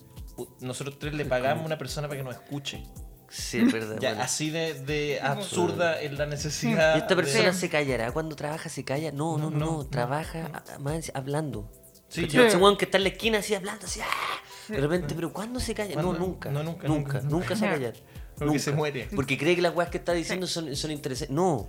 nosotros 0.61 0.99
tres 0.99 1.14
le 1.14 1.25
pagamos 1.25 1.62
a 1.62 1.66
una 1.66 1.79
persona 1.79 2.09
para 2.09 2.19
que 2.19 2.25
nos 2.25 2.35
escuche. 2.35 2.83
Sí, 3.29 3.59
es 3.59 3.73
verdad. 3.73 3.96
Ya, 4.00 4.11
bueno. 4.11 4.23
así 4.25 4.50
de, 4.50 4.75
de 4.75 5.21
absurda 5.21 6.00
es 6.00 6.13
la 6.13 6.27
necesidad. 6.27 6.94
¿Y 6.94 6.98
esta 6.98 7.15
de- 7.15 7.23
persona 7.23 7.52
Sí. 7.52 7.59
se 7.61 7.69
callará 7.71 8.13
cuando 8.13 8.37
trabaja? 8.37 8.69
¿Se 8.69 8.85
calla? 8.85 9.11
No, 9.11 9.37
no, 9.37 9.50
no, 9.50 9.59
No, 9.59 9.67
no, 9.67 9.77
no, 9.79 9.87
trabaja 9.87 10.48
a- 10.75 10.79
más 10.79 11.11
hablando. 11.15 11.71
Sí, 12.09 12.29
yo- 12.29 12.46
Ese 12.46 12.57
que 12.79 12.85
está 12.85 12.98
en 12.98 13.02
la 13.02 13.09
esquina 13.11 13.38
así 13.38 13.54
hablando, 13.54 13.85
así, 13.87 14.00
¡ah! 14.00 14.07
De 14.69 14.81
repente, 14.81 15.14
pero 15.14 15.33
¿cuándo 15.33 15.60
se 15.60 15.75
calla? 15.75 15.94
No, 15.96 16.02
¿Cuándo? 16.02 16.19
nunca. 16.19 16.50
No, 16.50 16.62
nunca, 16.62 16.88
Nunca, 16.88 17.21
nunca. 17.21 17.29
nunca 17.29 17.56
se 17.56 17.67
va 17.67 17.73
a 17.73 17.75
callar. 17.77 17.94
Porque 18.38 18.46
Nunca. 18.52 18.58
se 18.64 18.73
muere. 18.73 19.08
Porque 19.14 19.38
cree 19.38 19.56
que 19.56 19.62
las 19.62 19.75
weas 19.75 19.88
que 19.88 19.96
está 19.96 20.12
diciendo 20.12 20.46
son, 20.46 20.77
son 20.77 20.90
interesantes. 20.90 21.35
No. 21.35 21.69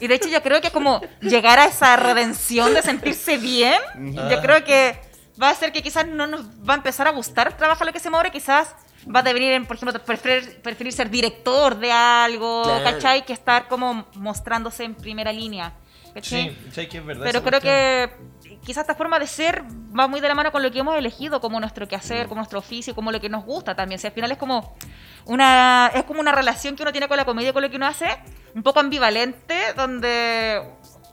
Y 0.00 0.08
de 0.08 0.14
hecho 0.16 0.28
yo 0.28 0.42
creo 0.42 0.60
que 0.60 0.70
como 0.72 1.00
llegar 1.20 1.60
a 1.60 1.66
esa 1.66 1.96
redención 1.96 2.74
de 2.74 2.82
sentirse 2.82 3.38
bien, 3.38 3.80
yo 4.14 4.40
creo 4.40 4.64
que 4.64 4.98
va 5.40 5.48
a 5.48 5.52
hacer 5.52 5.70
que 5.72 5.80
quizás 5.82 6.08
no 6.08 6.26
nos 6.26 6.44
va 6.68 6.74
a 6.74 6.76
empezar 6.78 7.06
a 7.06 7.10
gustar 7.12 7.56
trabajar 7.56 7.86
lo 7.86 7.92
que 7.92 8.00
se 8.00 8.10
mueve, 8.10 8.32
quizás 8.32 8.74
va 9.14 9.20
a 9.20 9.22
devenir, 9.22 9.52
en, 9.52 9.64
por 9.64 9.76
ejemplo, 9.76 10.02
preferir, 10.04 10.60
preferir 10.60 10.92
ser 10.92 11.08
director 11.08 11.78
de 11.78 11.92
algo, 11.92 12.64
Claro. 12.64 12.84
¿cachai? 12.84 13.24
Que 13.24 13.32
estar 13.32 13.68
como 13.68 14.06
mostrándose 14.16 14.82
en 14.84 14.94
primera 14.96 15.32
línea. 15.32 15.72
¿cachai? 16.12 16.50
Sí, 16.50 16.56
sí, 16.72 16.86
que 16.88 16.98
es 16.98 17.06
verdad. 17.06 17.22
Pero 17.24 17.42
creo 17.44 17.60
cuestión. 17.60 17.72
que 18.39 18.39
quizás 18.64 18.82
esta 18.82 18.94
forma 18.94 19.18
de 19.18 19.26
ser 19.26 19.62
va 19.98 20.06
muy 20.06 20.20
de 20.20 20.28
la 20.28 20.34
mano 20.34 20.52
con 20.52 20.62
lo 20.62 20.70
que 20.70 20.78
hemos 20.80 20.96
elegido 20.96 21.40
como 21.40 21.58
nuestro 21.60 21.88
quehacer, 21.88 22.26
como 22.28 22.40
nuestro 22.40 22.58
oficio, 22.58 22.94
como 22.94 23.10
lo 23.12 23.20
que 23.20 23.28
nos 23.28 23.44
gusta 23.44 23.74
también. 23.74 23.98
Si 24.00 24.06
al 24.06 24.12
final 24.12 24.30
es 24.32 24.38
como 24.38 24.74
una 25.26 25.90
es 25.94 26.04
como 26.04 26.20
una 26.20 26.32
relación 26.32 26.76
que 26.76 26.82
uno 26.82 26.92
tiene 26.92 27.08
con 27.08 27.16
la 27.16 27.24
comedia, 27.24 27.52
con 27.52 27.62
lo 27.62 27.70
que 27.70 27.76
uno 27.76 27.86
hace, 27.86 28.06
un 28.54 28.62
poco 28.62 28.80
ambivalente, 28.80 29.54
donde 29.76 30.60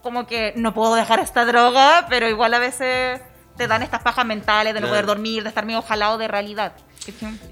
como 0.02 0.26
que 0.26 0.52
no 0.56 0.74
puedo 0.74 0.94
dejar 0.94 1.18
esta 1.20 1.44
droga, 1.44 2.06
pero 2.08 2.28
igual 2.28 2.54
a 2.54 2.58
veces 2.58 3.20
te 3.56 3.66
dan 3.66 3.82
estas 3.82 4.02
pajas 4.02 4.24
mentales 4.24 4.72
de 4.74 4.80
no 4.80 4.86
Claro. 4.86 4.92
poder 4.92 5.06
dormir, 5.06 5.42
de 5.42 5.48
estar 5.48 5.66
medio 5.66 5.82
jalado 5.82 6.16
de 6.18 6.28
realidad. 6.28 6.74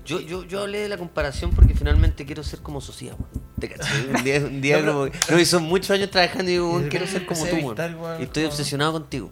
Yo, 0.05 0.20
yo, 0.20 0.44
yo 0.44 0.61
hablé 0.62 0.78
de 0.80 0.88
la 0.88 0.99
comparación 0.99 1.51
porque 1.53 1.74
finalmente 1.74 2.26
quiero 2.26 2.42
ser 2.44 2.61
como 2.61 2.80
Socia. 2.80 3.14
¿Te 3.59 3.70
cachai? 3.70 4.07
Un 4.14 4.22
día, 4.22 4.38
un 4.40 4.61
día 4.61 4.76
No, 4.82 4.82
pero- 4.82 4.92
como 4.92 5.11
No, 5.30 5.40
y 5.40 5.47
son 5.47 5.62
muchos 5.64 5.90
años 5.92 6.11
trabajando 6.11 6.44
y 6.44 6.55
digo, 6.55 6.82
quiero 6.90 7.07
ser 7.07 7.24
como 7.26 7.44
tú, 7.47 7.74
Y 8.20 8.24
estoy 8.24 8.44
obsesionado 8.44 8.92
contigo. 8.92 9.30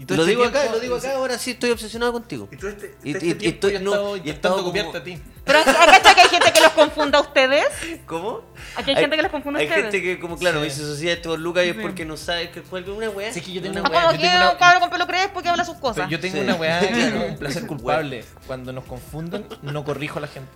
Y 0.00 0.06
Te 0.06 0.14
todo 0.14 0.16
lo 0.16 0.22
este 0.22 0.30
digo 0.30 0.44
acá, 0.44 0.60
tiempo- 0.60 0.76
lo 0.76 0.80
digo 0.80 0.96
acá, 0.96 1.12
ahora 1.14 1.36
sí 1.38 1.50
estoy 1.50 1.70
obsesionado 1.72 2.10
contigo. 2.14 2.48
Y 2.50 2.56
todo 2.56 2.70
este, 2.70 2.96
Y- 3.04 3.10
este 3.12 3.26
y- 3.26 3.28
y 3.28 3.48
estoy- 3.48 3.72
yo 3.74 3.78
he 3.78 3.82
no, 3.82 3.90
estado 3.92 4.16
intentando 4.16 4.56
como- 4.56 4.68
copiarte 4.68 4.96
a 4.98 5.04
ti. 5.04 5.22
Pero 5.44 5.58
¿cachai 5.64 6.14
que 6.14 6.20
hay 6.22 6.28
gente 6.28 6.52
que 6.54 6.60
los 6.62 6.72
confunda 6.72 7.18
a 7.18 7.20
ustedes? 7.20 7.66
¿Cómo? 8.06 8.40
Aquí 8.76 8.90
hay 8.92 8.96
gente 8.96 9.16
que 9.16 9.22
les 9.22 9.30
confunde 9.30 9.58
a 9.58 9.60
Hay 9.60 9.68
ustedes. 9.68 9.84
gente 9.92 10.02
que, 10.02 10.18
como 10.18 10.38
claro, 10.38 10.56
Sí. 10.56 10.60
me 10.62 10.64
dice 10.70 10.82
sociedad 10.86 11.14
estos 11.16 11.38
lucas 11.38 11.66
y 11.66 11.68
es 11.68 11.76
porque 11.76 12.06
no 12.06 12.16
sabe 12.16 12.50
que 12.50 12.62
fue 12.62 12.80
una 12.90 13.10
weá. 13.10 13.30
Sí, 13.30 13.42
que 13.42 13.52
yo 13.52 13.60
tengo 13.60 13.78
Una 13.80 13.88
O 13.88 13.92
weá, 13.92 14.12
yo 14.12 14.20
tengo 14.20 14.36
una- 14.36 14.50
un 14.52 14.56
cabro 14.58 14.80
con 14.80 14.88
pelo 14.90 15.06
crespo 15.06 15.42
que 15.42 15.48
habla 15.50 15.64
sus 15.66 15.76
cosas. 15.76 15.96
Pero 15.96 16.08
yo 16.08 16.18
tengo 16.20 16.36
Sí. 16.36 16.40
una 16.40 16.54
weá, 16.54 16.80
que 16.80 16.86
es 17.06 17.12
como 17.12 17.26
un 17.26 17.36
placer 17.36 17.66
culpable. 17.66 18.24
Cuando 18.46 18.72
nos 18.72 18.84
confunden, 18.84 19.46
no 19.60 19.84
corrijo 19.84 20.18
a 20.18 20.22
la 20.22 20.28
gente. 20.28 20.50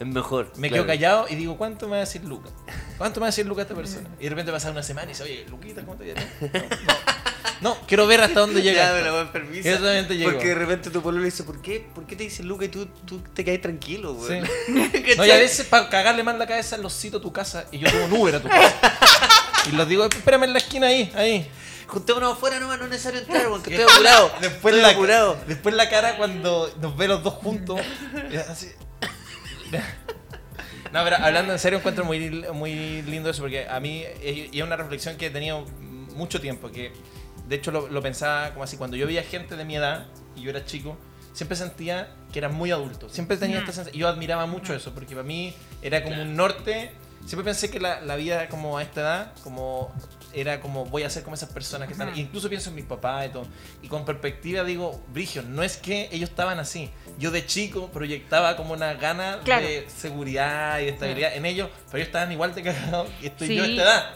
Es 0.00 0.06
mejor. 0.06 0.50
Me 0.56 0.68
claro. 0.68 0.82
quedo 0.84 0.92
callado 0.92 1.26
y 1.28 1.34
digo, 1.36 1.56
¿cuánto 1.58 1.84
me 1.86 1.92
va 1.92 1.96
a 1.98 2.00
decir 2.00 2.24
Lucas? 2.24 2.50
¿Cuánto 2.98 3.20
me 3.20 3.24
va 3.24 3.26
a 3.26 3.30
decir 3.30 3.46
Lucas 3.46 3.64
esta 3.66 3.74
persona? 3.76 4.08
Y 4.18 4.24
de 4.24 4.30
repente 4.30 4.50
pasa 4.50 4.70
una 4.72 4.82
semana 4.82 5.04
y 5.06 5.08
dice, 5.10 5.22
oye, 5.22 5.46
Luquita, 5.48 5.82
¿cómo 5.82 5.96
te 5.96 6.06
llamas? 6.06 6.24
No, 6.40 6.48
no. 6.48 7.39
No, 7.60 7.76
quiero 7.86 8.06
ver 8.06 8.20
hasta 8.22 8.40
dónde 8.40 8.62
llega. 8.62 8.88
Ya, 8.88 8.94
me 8.94 9.02
la 9.02 9.10
voy 9.10 9.18
a 9.20 9.22
enfermiza. 9.22 9.68
Exactamente 9.68 10.16
llegó. 10.16 10.30
Porque 10.32 10.48
de 10.48 10.54
repente 10.54 10.90
tu 10.90 11.02
pueblo 11.02 11.20
le 11.20 11.26
dice, 11.26 11.42
¿por 11.44 11.60
qué, 11.60 11.86
¿por 11.94 12.06
qué 12.06 12.16
te 12.16 12.22
dice 12.24 12.42
Luca 12.42 12.64
y 12.64 12.68
tú, 12.68 12.86
tú 13.06 13.20
te 13.34 13.44
caes 13.44 13.60
tranquilo, 13.60 14.16
Sí. 14.26 14.34
güey? 14.38 14.42
No, 15.16 15.26
y 15.26 15.30
a 15.30 15.36
veces 15.36 15.66
para 15.66 15.88
cagarle 15.88 16.22
más 16.22 16.36
la 16.38 16.46
cabeza 16.46 16.76
los 16.78 16.92
cito 16.98 17.18
a 17.18 17.20
tu 17.20 17.32
casa 17.32 17.66
y 17.72 17.78
yo 17.78 17.90
tomo 17.90 18.04
un 18.06 18.12
Uber 18.12 18.34
a 18.36 18.40
tu 18.42 18.48
casa. 18.48 18.74
Y 19.70 19.72
los 19.76 19.86
digo, 19.86 20.06
espérame 20.06 20.44
en 20.44 20.52
la 20.54 20.58
esquina 20.58 20.86
ahí, 20.86 21.12
ahí. 21.14 21.46
Juntémonos 21.86 22.32
afuera 22.32 22.58
nomás, 22.58 22.78
no 22.78 22.84
es 22.86 22.92
necesario 22.92 23.20
entrar, 23.20 23.46
porque 23.50 23.74
estoy 23.76 23.92
apurado. 23.94 24.32
Después 24.40 24.74
estoy 24.74 24.80
la, 24.80 24.88
apurado. 24.96 25.36
después 25.46 25.74
la 25.74 25.90
cara 25.90 26.16
cuando 26.16 26.72
nos 26.80 26.96
ve 26.96 27.08
los 27.08 27.22
dos 27.22 27.34
juntos. 27.34 27.78
así. 28.48 28.68
No, 30.92 31.04
pero 31.04 31.16
hablando 31.16 31.52
en 31.52 31.58
serio, 31.58 31.78
encuentro 31.78 32.04
muy, 32.04 32.18
muy 32.54 33.02
lindo 33.02 33.30
eso, 33.30 33.42
porque 33.42 33.68
a 33.68 33.78
mí 33.80 34.02
y 34.24 34.58
es 34.58 34.64
una 34.64 34.76
reflexión 34.76 35.16
que 35.16 35.26
he 35.26 35.30
tenido 35.30 35.64
mucho 36.14 36.40
tiempo, 36.40 36.70
que 36.72 36.92
de 37.50 37.56
hecho 37.56 37.70
lo, 37.70 37.88
lo 37.88 38.00
pensaba 38.00 38.50
como 38.52 38.64
así, 38.64 38.78
cuando 38.78 38.96
yo 38.96 39.06
veía 39.06 39.22
gente 39.22 39.56
de 39.56 39.64
mi 39.66 39.76
edad 39.76 40.06
y 40.36 40.40
yo 40.42 40.50
era 40.50 40.64
chico, 40.64 40.96
siempre 41.34 41.56
sentía 41.56 42.08
que 42.32 42.38
eran 42.38 42.54
muy 42.54 42.70
adultos, 42.70 43.12
siempre 43.12 43.36
tenía 43.36 43.58
esta 43.58 43.72
sensación, 43.72 43.94
y 43.96 43.98
yo 43.98 44.08
admiraba 44.08 44.46
mucho 44.46 44.72
eso, 44.74 44.94
porque 44.94 45.14
para 45.14 45.26
mí 45.26 45.52
era 45.82 46.02
como 46.02 46.22
un 46.22 46.34
norte, 46.36 46.92
siempre 47.26 47.44
pensé 47.44 47.70
que 47.70 47.78
la, 47.80 48.00
la 48.00 48.16
vida 48.16 48.48
como 48.48 48.78
a 48.78 48.82
esta 48.82 49.00
edad, 49.02 49.32
como 49.44 49.92
era 50.32 50.60
como 50.60 50.84
voy 50.86 51.02
a 51.02 51.10
ser 51.10 51.24
como 51.24 51.34
esas 51.34 51.48
personas 51.50 51.88
que 51.88 51.92
están, 51.94 52.16
incluso 52.16 52.48
pienso 52.48 52.70
en 52.70 52.76
mis 52.76 52.84
papás 52.84 53.26
y 53.26 53.30
todo, 53.30 53.46
y 53.82 53.88
con 53.88 54.04
perspectiva 54.04 54.62
digo, 54.62 55.02
Brigio, 55.12 55.42
no 55.42 55.64
es 55.64 55.76
que 55.76 56.08
ellos 56.12 56.30
estaban 56.30 56.60
así, 56.60 56.88
yo 57.18 57.32
de 57.32 57.44
chico 57.46 57.88
proyectaba 57.92 58.56
como 58.56 58.72
una 58.74 58.94
gana 58.94 59.40
Claro. 59.42 59.66
de 59.66 59.88
seguridad 59.88 60.78
y 60.78 60.84
de 60.84 60.90
estabilidad 60.90 61.34
en 61.34 61.46
ellos, 61.46 61.68
pero 61.86 61.98
ellos 61.98 62.06
estaban 62.08 62.30
igual 62.30 62.54
de 62.54 62.62
cagados 62.70 63.08
y 63.20 63.26
estoy 63.26 63.48
Sí. 63.48 63.56
yo 63.56 63.64
a 63.64 63.66
esta 63.66 63.82
edad. 63.82 64.14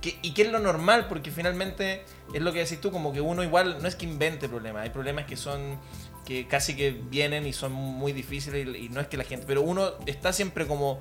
Que- 0.00 0.18
y 0.22 0.32
que 0.32 0.42
es 0.42 0.50
lo 0.52 0.58
normal, 0.58 1.06
porque 1.08 1.30
finalmente 1.30 2.04
es 2.32 2.42
lo 2.42 2.52
que 2.52 2.60
decís 2.60 2.80
tú, 2.80 2.90
como 2.90 3.12
que 3.12 3.20
uno 3.20 3.42
igual 3.42 3.78
no 3.80 3.88
es 3.88 3.94
que 3.94 4.04
invente 4.04 4.48
problemas, 4.48 4.82
hay 4.82 4.90
problemas 4.90 5.26
que 5.26 5.36
son 5.36 5.78
que 6.24 6.48
casi 6.48 6.74
que 6.74 6.90
vienen 6.90 7.46
y 7.46 7.52
son 7.52 7.72
muy 7.72 8.12
difíciles 8.12 8.66
y, 8.66 8.86
y 8.86 8.88
no 8.88 9.00
es 9.00 9.06
que 9.06 9.16
la 9.16 9.24
gente, 9.24 9.44
pero 9.46 9.62
uno 9.62 9.92
está 10.06 10.32
siempre 10.32 10.66
como 10.66 11.00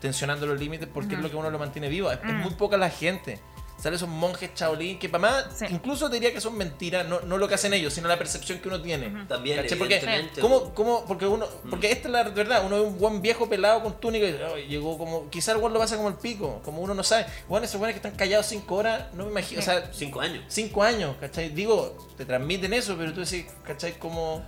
tensionando 0.00 0.46
los 0.46 0.58
límites 0.58 0.88
porque 0.92 1.14
es 1.16 1.20
lo 1.20 1.30
que 1.30 1.36
uno 1.36 1.50
lo 1.50 1.58
mantiene 1.58 1.88
vivo, 1.88 2.10
es, 2.10 2.18
es 2.18 2.34
muy 2.34 2.54
poca 2.54 2.76
la 2.76 2.90
gente. 2.90 3.40
Salen 3.80 3.94
esos 3.96 4.08
monjes 4.08 4.50
Shaolin 4.54 4.98
que 4.98 5.08
para 5.08 5.22
más, 5.22 5.44
Sí. 5.56 5.64
incluso 5.70 6.08
te 6.10 6.14
diría 6.16 6.32
que 6.34 6.40
son 6.40 6.56
mentiras, 6.56 7.08
no, 7.08 7.20
no 7.20 7.38
lo 7.38 7.48
que 7.48 7.54
hacen 7.54 7.72
ellos, 7.72 7.94
sino 7.94 8.08
la 8.08 8.18
percepción 8.18 8.58
que 8.58 8.68
uno 8.68 8.80
tiene. 8.82 9.24
También, 9.26 9.62
¿Cachai? 9.62 9.78
Porque, 9.78 9.96
evidentemente, 9.96 10.40
¿cómo, 10.40 10.74
cómo? 10.74 11.04
Porque 11.06 11.26
uno, 11.26 11.46
porque 11.70 11.90
esta 11.90 12.08
es 12.08 12.12
la 12.12 12.22
verdad, 12.24 12.62
uno 12.66 12.76
ve 12.76 12.82
un 12.82 12.98
buen 12.98 13.22
viejo 13.22 13.48
pelado 13.48 13.82
con 13.82 13.98
túnica 13.98 14.26
y 14.26 14.38
"Ay, 14.54 14.66
llegó 14.68 14.98
como, 14.98 15.30
quizás 15.30 15.54
el 15.54 15.60
weón 15.62 15.72
lo 15.72 15.78
pasa 15.78 15.96
como 15.96 16.08
el 16.08 16.14
pico, 16.16 16.60
como 16.64 16.82
uno 16.82 16.92
no 16.94 17.02
sabe. 17.02 17.26
Bueno, 17.48 17.64
esos 17.64 17.80
weones 17.80 17.94
que 17.94 18.06
están 18.06 18.16
callados 18.18 18.46
cinco 18.46 18.74
horas, 18.76 19.06
no 19.14 19.24
me 19.24 19.30
imagino, 19.30 19.60
o 19.60 19.64
sea, 19.64 19.88
Cinco 19.92 20.20
años. 20.20 20.44
cinco 20.48 20.82
años, 20.82 21.16
¿cachai? 21.18 21.48
Digo, 21.48 21.96
te 22.18 22.24
transmiten 22.26 22.74
eso, 22.74 22.96
pero 22.98 23.14
tú 23.14 23.20
decís, 23.20 23.46
¿cachai? 23.64 23.98
Como, 23.98 24.42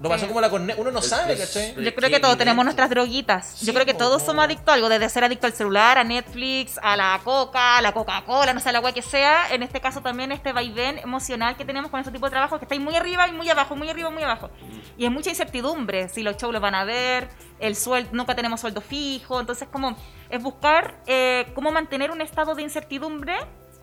lo 0.00 0.08
pasó 0.08 0.22
Sí. 0.22 0.28
como 0.28 0.40
la 0.40 0.48
corne, 0.50 0.74
uno 0.76 0.90
no 0.90 1.00
Es- 1.00 1.08
sabe, 1.08 1.32
es- 1.34 1.40
¿cachai? 1.40 1.74
Yo 1.82 1.94
creo 1.94 2.08
que 2.10 2.20
todos 2.20 2.36
tenemos 2.38 2.64
nuestras 2.64 2.88
droguitas. 2.90 3.54
Sí, 3.56 3.66
Yo 3.66 3.74
creo 3.74 3.84
que 3.84 3.94
todos 3.94 4.22
somos 4.22 4.44
adictos 4.44 4.68
a 4.68 4.74
algo, 4.74 4.88
desde 4.88 5.08
ser 5.08 5.24
adicto 5.24 5.46
al 5.46 5.52
celular, 5.52 5.98
a 5.98 6.04
Netflix, 6.04 6.78
a 6.82 6.96
la 6.96 7.20
coca, 7.24 7.78
a 7.78 7.82
la 7.82 7.92
Coca-Cola, 7.92 8.52
no 8.54 8.60
sé, 8.60 8.68
a 8.68 8.72
la 8.72 8.78
agua 8.78 8.92
que 8.92 9.02
sea. 9.02 9.52
En 9.52 9.62
este 9.62 9.80
caso 9.80 10.00
también 10.00 10.30
este 10.32 10.52
vaivén 10.52 10.98
emocional 10.98 11.56
que 11.56 11.64
tenemos 11.64 11.90
con 11.90 11.98
este 12.00 12.12
tipo 12.12 12.26
de 12.26 12.30
trabajo, 12.30 12.58
que 12.58 12.64
estáis 12.64 12.80
muy 12.80 12.94
arriba 12.94 13.26
y 13.28 13.32
muy 13.32 13.48
abajo, 13.50 13.74
muy 13.76 13.88
arriba 13.88 14.08
y 14.10 14.12
muy 14.12 14.22
abajo. 14.22 14.50
Y 14.96 15.04
hay 15.04 15.10
mucha 15.10 15.30
incertidumbre, 15.30 16.08
si 16.08 16.22
los 16.22 16.36
shows 16.36 16.52
los 16.52 16.62
van 16.62 16.74
a 16.74 16.84
ver, 16.84 17.28
el 17.58 17.74
sueldo, 17.74 18.10
nunca 18.12 18.34
tenemos 18.36 18.60
sueldo 18.60 18.80
fijo, 18.80 19.40
entonces 19.40 19.68
como 19.72 19.96
es 20.30 20.42
buscar 20.42 21.02
eh, 21.06 21.46
cómo 21.54 21.72
mantener 21.72 22.10
un 22.10 22.20
estado 22.20 22.54
de 22.54 22.62
incertidumbre 22.62 23.36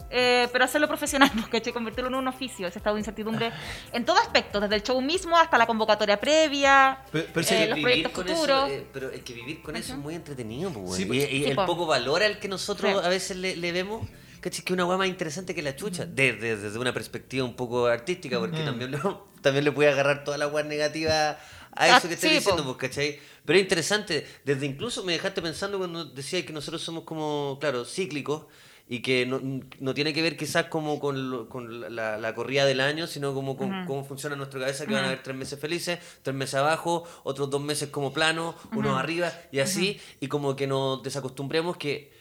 eh, 0.10 0.47
pero 0.51 0.66
hacerlo 0.66 0.88
profesional, 0.88 1.32
porque 1.41 1.62
convertirlo 1.74 2.10
en 2.10 2.16
un 2.16 2.28
oficio, 2.28 2.68
ese 2.68 2.80
estado 2.80 2.95
de 2.95 3.01
incertidumbre, 3.01 3.51
en 3.91 4.06
todo 4.06 4.18
aspecto, 4.18 4.60
desde 4.60 4.76
el 4.76 4.84
show 4.84 5.01
mismo 5.01 5.38
hasta 5.38 5.58
la 5.58 5.66
convocatoria 5.66 6.20
previa, 6.20 6.99
Pero- 7.12 7.28
pero 7.34 7.45
sí, 7.45 7.56
eh, 7.56 7.68
los 7.68 7.80
proyectos 7.80 8.12
futuros. 8.14 8.39
Eso, 8.41 8.68
eh, 8.68 8.88
pero 8.93 9.10
es 9.12 9.22
que 9.24 9.34
vivir 9.34 9.62
con 9.62 9.76
eso 9.76 9.93
es 9.93 9.99
muy 9.99 10.16
entretenido. 10.16 10.70
Sí, 10.95 11.06
pues- 11.06 11.24
y 11.32 11.43
Sí, 11.43 11.45
el 11.45 11.56
po. 11.56 11.66
poco 11.66 11.86
valor 11.86 12.24
al 12.24 12.39
que 12.39 12.47
nosotros 12.47 12.91
Sí. 12.91 13.06
a 13.06 13.10
veces 13.10 13.38
le, 13.38 13.56
le 13.56 13.72
vemos, 13.72 14.08
¿cachai? 14.41 14.64
Que 14.64 14.74
una 14.74 14.86
weá 14.86 14.97
más 14.97 15.08
interesante 15.08 15.53
que 15.56 15.62
la 15.62 15.76
chucha. 15.76 16.06
Desde, 16.06 16.56
desde 16.58 16.78
una 16.80 16.93
perspectiva 16.93 17.43
un 17.45 17.56
poco 17.56 17.88
artística, 17.88 18.39
porque 18.39 18.62
Mm. 18.62 18.66
también, 18.66 18.91
le, 18.91 18.99
también 19.41 19.66
le 19.66 19.72
puede 19.72 19.89
agarrar 19.89 20.24
toda 20.24 20.38
la 20.38 20.47
weá 20.47 20.64
negativa 20.64 21.32
a 21.32 21.38
Ah, 21.78 21.97
eso 21.97 22.08
que 22.08 22.14
estás 22.14 22.30
sí, 22.30 22.36
diciendo, 22.38 22.64
po. 22.64 22.78
pues, 22.78 22.89
¿cachai? 22.89 23.20
Pero 23.43 23.58
es 23.60 23.64
interesante, 23.64 24.26
desde 24.45 24.66
incluso 24.66 25.03
me 25.03 25.12
dejaste 25.12 25.41
pensando 25.41 25.78
cuando 25.78 26.06
decías 26.06 26.43
que 26.45 26.53
nosotros 26.53 26.82
somos 26.82 27.03
como, 27.03 27.58
claro, 27.60 27.84
cíclicos 27.86 28.45
y 28.88 29.01
que 29.01 29.25
no, 29.25 29.39
no 29.79 29.93
tiene 29.95 30.13
que 30.13 30.21
ver 30.21 30.38
quizás 30.38 30.65
como 30.65 30.99
con, 30.99 31.31
lo- 31.31 31.49
con 31.49 31.95
la, 31.95 32.17
la 32.17 32.36
corrida 32.36 32.65
del 32.65 32.79
año, 32.81 33.07
sino 33.07 33.33
como 33.33 33.57
con 33.57 33.86
cómo 33.88 34.03
funciona 34.03 34.36
nuestra 34.36 34.59
cabeza, 34.59 34.86
que 34.86 34.93
van 34.93 35.03
a 35.05 35.07
haber 35.07 35.23
tres 35.23 35.36
meses 35.36 35.59
felices, 35.59 35.97
tres 36.21 36.36
meses 36.36 36.55
abajo, 36.55 37.03
otros 37.23 37.49
dos 37.49 37.61
meses 37.61 37.89
como 37.89 38.13
plano, 38.13 38.53
unos 38.73 38.97
arriba 38.99 39.33
y 39.51 39.59
así, 39.59 39.99
y 40.19 40.27
como 40.27 40.55
que 40.55 40.67
nos 40.67 41.01
desacostumbremos 41.01 41.77
que, 41.77 42.13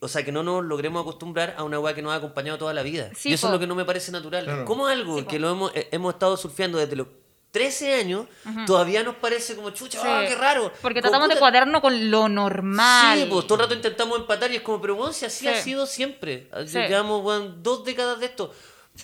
o 0.00 0.06
sea, 0.08 0.24
que 0.24 0.30
no 0.32 0.42
nos 0.44 0.64
logremos 0.64 1.02
acostumbrar 1.02 1.54
a 1.58 1.64
una 1.64 1.78
weá 1.80 1.94
que 1.94 2.02
nos 2.02 2.12
ha 2.12 2.16
acompañado 2.16 2.56
toda 2.58 2.72
la 2.72 2.82
vida. 2.82 3.10
Sí, 3.16 3.30
y 3.30 3.32
eso 3.34 3.46
po. 3.46 3.48
es 3.48 3.52
lo 3.54 3.60
que 3.60 3.66
no 3.66 3.74
me 3.74 3.84
parece 3.84 4.12
natural. 4.12 4.44
Claro. 4.44 4.64
¿Cómo 4.64 4.86
algo 4.86 5.18
Sí, 5.18 5.24
que 5.24 5.38
lo 5.40 5.50
hemos, 5.50 5.74
eh, 5.74 5.88
hemos 5.90 6.14
estado 6.14 6.36
surfeando 6.36 6.78
desde 6.78 6.96
los 6.96 7.08
13 7.52 7.94
años 7.94 8.26
todavía 8.66 9.02
nos 9.04 9.14
parece 9.16 9.54
como 9.54 9.70
chucha, 9.70 10.00
Sí. 10.00 10.06
ah, 10.08 10.24
qué 10.26 10.34
raro? 10.34 10.72
Porque 10.82 11.00
Como, 11.00 11.10
tratamos 11.10 11.28
de 11.28 11.34
puta, 11.34 11.40
cuadernos 11.40 11.80
con 11.82 12.10
lo 12.10 12.28
normal. 12.28 13.18
Sí, 13.18 13.26
pues 13.30 13.46
todo 13.46 13.56
el 13.56 13.60
rato 13.60 13.74
intentamos 13.74 14.18
empatar 14.18 14.50
y 14.50 14.56
es 14.56 14.62
como, 14.62 14.80
pero 14.80 14.96
bueno, 14.96 15.12
si 15.12 15.26
así 15.26 15.40
Sí. 15.40 15.48
ha 15.48 15.62
sido 15.62 15.86
siempre. 15.86 16.48
Sí. 16.66 16.78
Llevamos 16.78 17.22
weón, 17.22 17.62
dos 17.62 17.84
décadas 17.84 18.18
de 18.20 18.26
esto. 18.26 18.52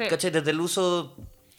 ¿Cachai? 0.08 0.30
Desde 0.30 0.50
el 0.50 0.60
uso 0.60 1.14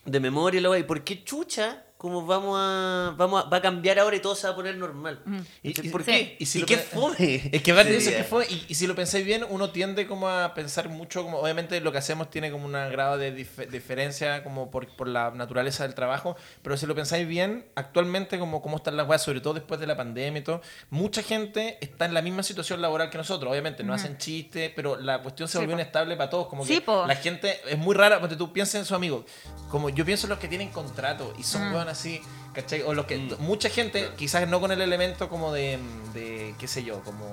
de 0.05 0.19
memoria 0.19 0.59
y 0.59 0.61
la. 0.63 0.77
¿Y 0.79 0.83
por 0.83 1.03
qué 1.03 1.23
chucha? 1.23 1.83
Como 1.99 2.25
vamos 2.25 2.57
a, 2.57 3.13
vamos 3.17 3.43
a, 3.45 3.49
va 3.49 3.57
a 3.57 3.61
cambiar 3.61 3.99
ahora 3.99 4.15
y 4.15 4.21
todo 4.21 4.33
se 4.33 4.47
va 4.47 4.53
a 4.53 4.55
poner 4.55 4.77
normal. 4.77 5.21
Y- 5.61 5.73
¿Cachai? 5.73 5.87
y- 5.89 5.91
¿Por 5.91 6.03
sí. 6.05 6.11
qué? 6.11 6.37
Y 6.39 6.45
si 6.45 6.59
¿Y 6.61 6.63
qué 6.63 6.77
fome? 6.77 7.15
Es 7.51 7.61
que 7.61 7.73
aparte 7.73 7.91
de 7.91 7.97
eso 7.97 8.11
que 8.11 8.23
fue, 8.23 8.47
y, 8.49 8.65
y 8.69 8.75
si 8.75 8.87
lo 8.87 8.95
pensáis 8.95 9.25
bien, 9.25 9.45
uno 9.49 9.71
tiende 9.71 10.07
como 10.07 10.29
a 10.29 10.53
pensar 10.53 10.87
mucho, 10.87 11.23
como 11.23 11.39
obviamente 11.39 11.81
lo 11.81 11.91
que 11.91 11.97
hacemos 11.97 12.29
tiene 12.29 12.51
como 12.51 12.65
un 12.67 12.71
grado 12.71 13.17
de 13.17 13.35
dif- 13.35 13.67
diferencia 13.67 14.45
como 14.45 14.71
por, 14.71 14.87
por 14.95 15.09
la 15.09 15.31
naturaleza 15.31 15.83
del 15.83 15.93
trabajo, 15.93 16.37
pero 16.61 16.77
si 16.77 16.85
lo 16.85 16.95
pensáis 16.95 17.27
bien, 17.27 17.65
actualmente 17.75 18.39
como 18.39 18.61
cómo 18.61 18.77
están 18.77 18.95
las 18.95 19.05
weas, 19.05 19.21
sobre 19.21 19.41
todo 19.41 19.55
después 19.55 19.77
de 19.81 19.87
la 19.87 19.97
pandemia 19.97 20.39
y 20.39 20.43
todo, 20.45 20.61
mucha 20.91 21.21
gente 21.21 21.79
está 21.81 22.05
en 22.05 22.13
la 22.13 22.21
misma 22.21 22.43
situación 22.43 22.81
laboral 22.81 23.09
que 23.09 23.17
nosotros, 23.17 23.51
obviamente, 23.51 23.83
no 23.83 23.93
hacen 23.93 24.17
chistes, 24.17 24.71
pero 24.73 24.95
la 24.95 25.21
cuestión 25.21 25.49
se 25.49 25.53
Sí, 25.53 25.57
volvió 25.57 25.75
po. 25.75 25.81
inestable 25.81 26.15
para 26.15 26.29
todos, 26.29 26.47
como 26.47 26.65
Sí, 26.65 26.75
que 26.75 26.81
po. 26.81 27.05
la 27.05 27.15
gente 27.17 27.59
es 27.67 27.77
muy 27.77 27.93
rara, 27.93 28.21
porque 28.21 28.37
tú 28.37 28.53
piensas 28.53 28.75
en 28.75 28.85
su 28.85 28.95
amigo, 28.95 29.25
como 29.69 29.89
yo 29.89 30.05
pienso 30.05 30.27
en 30.27 30.29
los 30.29 30.39
que 30.39 30.47
tienen 30.47 30.69
contrato 30.69 31.33
y 31.37 31.43
son 31.43 31.59
Mm. 31.69 31.73
Así, 31.89 32.21
¿cachai? 32.53 32.81
O 32.83 32.93
los 32.93 33.05
que 33.05 33.17
Mm. 33.17 33.35
mucha 33.39 33.69
gente, 33.69 34.09
quizás 34.17 34.47
no 34.47 34.59
con 34.61 34.71
el 34.71 34.81
elemento 34.81 35.29
como 35.29 35.51
de, 35.51 35.79
de 36.13 36.55
qué 36.57 36.67
sé 36.67 36.83
yo, 36.83 37.01
como, 37.01 37.25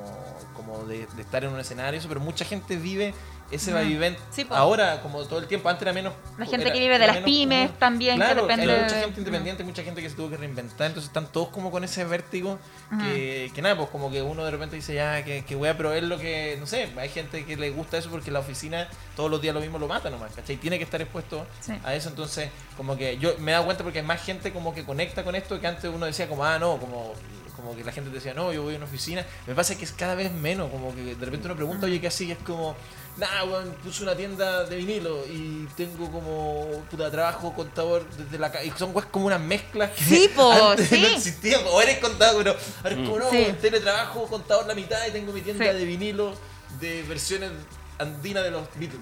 como 0.55 0.85
de, 0.85 1.07
de 1.15 1.23
estar 1.23 1.45
en 1.45 1.53
un 1.53 1.61
escenario, 1.61 1.99
eso, 1.99 2.09
pero 2.09 2.21
mucha 2.21 2.45
gente 2.45 2.77
vive 2.77 3.15
ese 3.51 3.71
Ujú. 3.71 3.79
vaivén 3.79 4.17
Sí, 4.31 4.47
ahora, 4.51 5.01
como 5.03 5.23
todo 5.25 5.39
el 5.39 5.47
tiempo. 5.47 5.69
Antes 5.69 5.83
era 5.83 5.93
menos. 5.93 6.13
La 6.37 6.47
gente 6.47 6.65
era- 6.67 6.73
que 6.73 6.81
vive 6.81 6.99
de 6.99 7.07
las 7.07 7.19
pymes 7.19 7.79
también, 7.79 8.19
que 8.19 8.25
Claro, 8.25 8.43
depende 8.43 8.73
hay 8.73 8.83
mucha 8.83 8.99
gente 9.01 9.21
independiente, 9.21 9.65
mucha 9.65 9.83
gente 9.83 10.03
que 10.03 10.11
se 10.11 10.17
tuvo 10.17 10.31
que 10.31 10.37
reinventar, 10.37 10.87
entonces 10.89 11.09
están 11.09 11.27
todos 11.33 11.49
como 11.49 11.71
con 11.71 11.85
ese 11.85 12.05
vértigo 12.05 12.59
que, 13.01 13.51
que 13.55 13.63
nada, 13.63 13.77
pues 13.77 13.89
como 13.91 14.11
que 14.11 14.23
uno 14.23 14.45
de 14.45 14.51
repente 14.51 14.77
dice, 14.77 14.95
ya, 14.95 15.25
que, 15.25 15.45
que 15.45 15.57
wea, 15.57 15.77
pero 15.77 15.93
es 15.93 16.03
lo 16.03 16.19
que, 16.19 16.57
no 16.59 16.67
sé, 16.67 16.89
hay 16.97 17.09
gente 17.09 17.45
que 17.45 17.57
le 17.57 17.71
gusta 17.71 17.99
eso 17.99 18.11
porque 18.11 18.31
la 18.31 18.41
oficina 18.41 18.89
todos 19.15 19.31
los 19.31 19.41
días 19.41 19.55
lo 19.55 19.61
mismo 19.61 19.79
lo 19.79 19.89
mata 19.89 20.11
nomás, 20.11 20.33
¿cachai? 20.35 20.57
Tiene 20.57 20.79
que 20.79 20.85
estar 20.85 21.01
expuesto 21.01 21.47
Sí. 21.61 21.73
a 21.85 21.95
eso, 21.95 22.09
entonces 22.09 22.51
como 22.77 22.97
que 22.97 23.17
yo 23.19 23.35
me 23.39 23.51
he 23.51 23.55
dado 23.55 23.65
cuenta 23.67 23.83
porque 23.85 24.01
hay 24.01 24.05
más 24.05 24.23
gente 24.23 24.53
como 24.53 24.75
que 24.75 24.85
conecta 24.85 25.25
con 25.25 25.35
esto 25.37 25.61
que 25.61 25.67
antes 25.67 25.85
uno 25.93 26.07
decía 26.07 26.29
como, 26.29 26.45
ah, 26.45 26.59
no, 26.59 26.79
como 26.79 27.15
como 27.57 27.75
que 27.75 27.83
la 27.83 27.91
gente 27.91 28.11
decía, 28.11 28.35
no, 28.35 28.53
yo 28.53 28.63
voy 28.63 28.75
a 28.75 28.77
una 28.77 28.85
oficina. 28.85 29.25
Me 29.47 29.55
pasa 29.55 29.77
que 29.79 29.85
es 29.87 29.91
cada 29.93 30.15
vez 30.15 30.31
menos, 30.31 30.71
como 30.71 30.95
que 30.95 31.15
de 31.15 31.25
repente 31.25 31.47
uno 31.47 31.57
pregunta, 31.57 31.87
oye, 31.87 32.03
¿qué 32.03 32.09
así? 32.09 32.27
Y 32.27 32.33
es 32.33 32.39
como, 32.45 32.77
nah, 33.17 33.45
weón, 33.45 33.73
puse 33.83 34.03
una 34.03 34.15
tienda 34.15 34.65
de 34.65 34.77
vinilo 34.77 35.25
y 35.27 35.67
tengo 35.77 36.11
como, 36.11 36.83
puta, 36.91 37.11
trabajo 37.11 37.53
contador 37.55 38.05
desde 38.11 38.39
la 38.39 38.51
casa. 38.53 38.65
Y 38.65 38.71
son 38.73 38.95
weas 38.95 39.09
como 39.11 39.27
unas 39.27 39.41
mezclas 39.41 39.91
que 39.93 40.05
Sí, 40.05 40.31
po, 40.35 40.51
antes 40.53 40.89
sí. 40.89 41.01
no 41.01 41.07
existían. 41.09 41.63
O 41.71 41.81
eres 41.81 41.99
contador, 41.99 42.43
pero 42.45 42.57
ahora 42.83 42.91
es 42.91 42.97
como, 43.09 43.19
no, 43.19 43.31
Sí. 43.31 43.47
teletrabajo, 43.61 44.27
contador 44.27 44.67
la 44.67 44.75
mitad 44.75 44.99
y 45.07 45.11
tengo 45.13 45.33
mi 45.33 45.41
tienda 45.41 45.65
Sí. 45.65 45.79
de 45.79 45.85
vinilo 45.85 46.35
de 46.81 47.03
versiones 47.05 47.51
andinas 47.99 48.45
de 48.45 48.51
los 48.51 48.69
Beatles. 48.75 49.01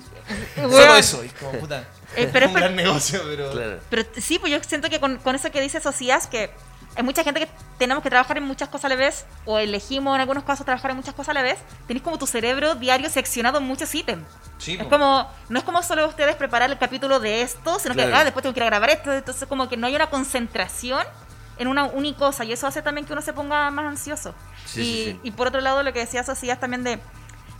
Weón. 0.56 0.70
Solo 0.70 0.96
eso, 0.96 1.24
y 1.24 1.26
es 1.26 1.32
como, 1.34 1.52
puta, 1.58 1.88
Eh, 2.16 2.28
pero 2.32 2.46
un 2.46 2.50
es 2.50 2.52
per- 2.54 2.62
gran 2.62 2.76
negocio, 2.76 3.20
pero... 3.26 3.50
Claro. 3.50 3.80
Pero 3.90 4.04
sí, 4.20 4.38
pues 4.38 4.52
yo 4.52 4.58
siento 4.62 4.88
que 4.88 5.00
con, 5.00 5.16
con 5.16 5.34
eso 5.34 5.50
que 5.50 5.60
dice 5.60 5.80
Socias, 5.80 6.28
que 6.28 6.50
hay 6.96 7.02
mucha 7.02 7.24
gente 7.24 7.40
que 7.40 7.48
tenemos 7.78 8.02
que 8.02 8.10
trabajar 8.10 8.38
en 8.38 8.44
muchas 8.44 8.68
cosas 8.68 8.86
a 8.86 8.88
la 8.90 8.96
vez, 8.96 9.26
o 9.44 9.58
elegimos 9.58 10.14
en 10.14 10.20
algunos 10.20 10.44
casos 10.44 10.64
trabajar 10.64 10.92
en 10.92 10.96
muchas 10.98 11.14
cosas 11.14 11.30
a 11.30 11.34
la 11.34 11.42
vez, 11.42 11.58
tenéis 11.86 12.02
como 12.02 12.18
tu 12.18 12.26
cerebro 12.26 12.74
diario 12.74 13.08
seccionado 13.10 13.58
en 13.58 13.64
muchos 13.64 13.94
ítems. 13.94 14.24
Sí, 14.58 14.78
Es 14.80 14.86
como, 14.86 15.28
no 15.48 15.58
es 15.58 15.64
como 15.64 15.82
solo 15.82 16.06
ustedes 16.06 16.36
preparar 16.36 16.70
el 16.70 16.78
capítulo 16.78 17.20
de 17.20 17.42
esto, 17.42 17.78
sino 17.78 17.94
que 17.94 18.02
ah, 18.04 18.24
después 18.24 18.42
tengo 18.42 18.54
que 18.54 18.60
ir 18.60 18.64
a 18.64 18.66
grabar 18.66 18.90
esto, 18.90 19.12
entonces 19.12 19.48
como 19.48 19.68
que 19.68 19.76
no 19.76 19.86
hay 19.86 19.96
una 19.96 20.08
concentración 20.08 21.04
en 21.58 21.68
una 21.68 21.84
única 21.84 22.18
cosa 22.18 22.44
y 22.44 22.52
eso 22.52 22.66
hace 22.66 22.82
también 22.82 23.06
que 23.06 23.12
uno 23.12 23.22
se 23.22 23.32
ponga 23.32 23.70
más 23.70 23.86
ansioso. 23.86 24.34
Sí, 24.64 24.80
y, 24.80 24.84
sí, 24.84 25.04
sí. 25.12 25.20
y 25.24 25.30
por 25.32 25.48
otro 25.48 25.60
lado 25.60 25.82
lo 25.82 25.92
que 25.92 26.00
decía 26.00 26.22
Socias 26.24 26.60
también 26.60 26.84
de 26.84 27.00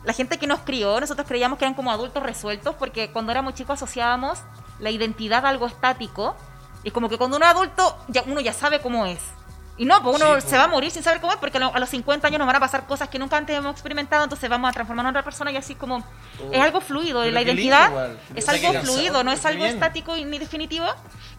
la 0.05 0.13
gente 0.13 0.39
que 0.39 0.47
nos 0.47 0.61
crió, 0.61 1.01
nosotros 1.01 1.27
creíamos 1.27 1.59
que 1.59 1.65
eran 1.65 1.75
como 1.75 1.91
adultos 1.91 2.23
resueltos 2.23 2.75
porque 2.77 3.11
cuando 3.11 3.33
éramos 3.33 3.55
chicos 3.55 3.83
asociábamos 3.83 4.39
la 4.79 4.91
identidad 4.91 5.47
a 5.47 5.49
algo 5.49 5.67
estático 5.67 6.37
y 6.85 6.91
como 6.91 7.09
que 7.09 7.19
cuando 7.19 7.37
uno 7.39 7.47
es 7.47 7.51
adulto 7.53 7.97
ya, 8.09 8.23
uno 8.27 8.41
ya 8.41 8.53
sabe 8.53 8.81
cómo 8.81 9.07
es. 9.07 9.21
Y 9.77 9.87
no, 9.87 10.01
pues 10.05 10.23
uno 10.23 10.41
Sí, 10.41 10.47
se 10.51 10.57
va 10.57 10.65
a 10.65 10.69
morir 10.69 10.93
sin 10.93 11.03
saber 11.03 11.21
cómo 11.21 11.33
es 11.33 11.39
porque 11.39 11.57
a 11.57 11.61
lo- 11.61 11.75
a 11.75 11.81
los 11.81 11.89
50 11.89 12.29
años 12.29 12.39
nos 12.39 12.47
van 12.47 12.55
a 12.55 12.61
pasar 12.61 12.87
cosas 12.87 13.09
que 13.09 13.19
nunca 13.19 13.37
antes 13.37 13.57
hemos 13.59 13.73
experimentado, 13.73 14.23
entonces 14.23 14.49
vamos 14.49 14.71
a 14.71 14.73
transformar 14.73 15.05
en 15.07 15.11
otra 15.11 15.25
persona 15.25 15.51
y 15.51 15.57
así 15.57 15.75
como 15.75 16.05
es 16.53 16.61
algo 16.61 16.81
fluido, 16.81 17.23
Pero 17.23 17.33
la 17.33 17.43
identidad 17.43 17.89
igual. 17.91 18.19
es 18.37 18.49
algo 18.49 18.73
fluido, 18.83 19.25
no 19.25 19.33
es 19.33 19.45
algo 19.45 19.65
bien. 19.65 19.75
estático 19.75 20.17
y 20.17 20.25
ni 20.25 20.39
definitivo. 20.39 20.87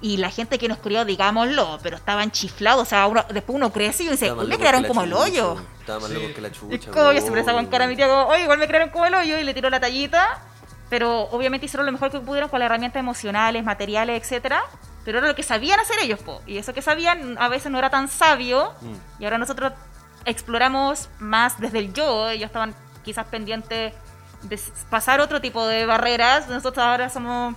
Y 0.01 0.17
la 0.17 0.29
gente 0.29 0.59
que 0.59 0.67
nos 0.67 0.79
crió, 0.79 1.05
digámoslo, 1.05 1.79
pero 1.81 1.95
estaban 1.95 2.29
chiflados, 2.31 2.81
o 2.81 2.85
sea, 2.85 3.07
uno- 3.07 3.23
después 3.29 3.55
uno 3.55 3.71
crece 3.71 4.03
y 4.03 4.07
uno 4.07 4.11
dice, 4.11 4.25
Estaba 4.25 4.35
más 4.41 4.45
"Uy, 4.47 4.49
me 4.51 4.57
crearon 4.57 4.83
como 4.83 5.01
el 5.03 5.13
hoyo. 5.13 5.55
Estaba 5.79 5.99
más 6.01 6.09
Sí. 6.09 6.15
loco 6.15 6.33
que 6.35 6.41
la 6.41 6.47
Y 6.49 6.51
chucha. 6.51 6.91
como 6.91 7.13
yo 7.13 7.21
siempre 7.21 7.39
estaba 7.39 7.61
en 7.61 7.67
cara 7.67 7.85
a 7.85 7.87
mi 7.87 7.95
tía 7.95 8.09
como, 8.09 8.23
oye, 8.25 8.43
igual 8.43 8.57
me 8.59 8.67
crearon 8.67 8.89
como 8.89 9.05
el 9.05 9.13
hoyo 9.15 9.39
y 9.39 9.45
le 9.45 9.53
tiró 9.53 9.69
la 9.69 9.79
tallita. 9.79 10.41
Pero 10.89 11.21
obviamente 11.31 11.67
hicieron 11.67 11.85
lo 11.85 11.91
mejor 11.93 12.11
que 12.11 12.19
pudieron 12.19 12.49
con 12.49 12.59
las 12.59 12.65
herramientas 12.67 12.99
emocionales, 12.99 13.63
materiales, 13.63 14.21
etcétera. 14.21 14.61
Pero 15.05 15.19
era 15.19 15.27
lo 15.27 15.35
que 15.35 15.43
sabían 15.43 15.79
hacer 15.79 15.97
ellos, 16.01 16.19
po. 16.19 16.41
Y 16.47 16.57
eso 16.57 16.73
que 16.73 16.81
sabían 16.81 17.37
a 17.39 17.47
veces 17.47 17.71
no 17.71 17.77
era 17.79 17.89
tan 17.89 18.07
sabio. 18.09 18.73
Mm. 18.81 19.21
Y 19.21 19.25
ahora 19.25 19.37
nosotros 19.37 19.71
exploramos 20.25 21.09
más 21.19 21.59
desde 21.59 21.79
el 21.79 21.93
yo. 21.93 22.29
Ellos 22.29 22.47
estaban 22.47 22.75
quizás 23.03 23.25
pendientes 23.27 23.93
de 24.41 24.59
pasar 24.89 25.21
otro 25.21 25.41
tipo 25.41 25.65
de 25.67 25.85
barreras. 25.85 26.47
Nosotros 26.47 26.83
ahora 26.83 27.09
somos 27.09 27.55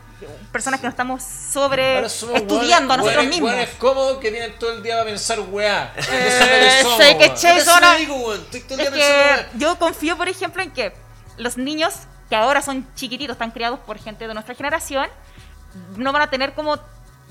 personas 0.53 0.81
que 0.81 0.87
nos 0.87 0.93
estamos 0.93 1.23
sobre 1.23 2.01
estudiando 2.05 2.95
a 2.95 2.97
nosotros 2.99 3.25
mismos. 3.27 3.51
hueones 3.51 3.71
cómodos 3.79 4.19
que 4.19 4.31
tienen 4.31 4.59
todo 4.59 4.73
el 4.73 4.83
día 4.83 4.95
para 4.97 5.07
pensar 5.07 5.41
weá. 5.41 5.93
Eh, 5.97 6.79
es 6.81 6.83
somos, 6.83 6.99
sé 6.99 7.17
que 7.19 7.35
che- 7.35 7.53
Puta, 7.53 7.65
son 7.65 7.79
eso 7.83 7.87
a- 7.87 7.93
me 7.93 7.99
digo, 7.99 8.15
weón. 8.17 8.41
Estoy 8.41 8.61
todo 8.61 8.75
el 8.75 8.81
Es 8.87 8.93
día 8.93 9.07
pensando, 9.07 9.37
que 9.37 9.49
weón. 9.49 9.61
yo 9.61 9.79
confío, 9.79 10.17
por 10.17 10.29
ejemplo, 10.29 10.63
en 10.63 10.71
que 10.71 10.93
los 11.39 11.57
niños 11.57 11.95
que 12.29 12.37
ahora 12.37 12.61
son 12.63 12.87
chiquititos, 12.95 13.35
están 13.35 13.51
criados 13.53 13.79
por 13.81 13.99
gente 13.99 14.27
de 14.29 14.35
nuestra 14.35 14.55
generación, 14.55 15.09
no 15.97 16.13
van 16.13 16.23
a 16.23 16.31
tener 16.31 16.53
como 16.55 16.79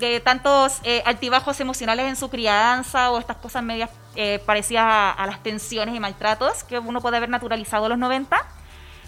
eh, 0.00 0.20
tantos 0.20 0.78
eh, 0.84 1.02
altibajos 1.04 1.58
emocionales 1.60 2.06
en 2.06 2.16
su 2.16 2.28
crianza 2.30 3.10
o 3.10 3.18
estas 3.18 3.36
cosas 3.38 3.62
medias 3.62 3.90
eh, 4.16 4.40
parecidas 4.46 4.84
a, 4.84 5.10
a 5.10 5.26
las 5.26 5.42
tensiones 5.42 5.94
y 5.94 6.00
maltratos 6.00 6.64
que 6.64 6.78
uno 6.78 7.00
puede 7.00 7.16
haber 7.16 7.28
naturalizado 7.28 7.86
en 7.86 7.90
los 7.90 7.98
90. 7.98 8.36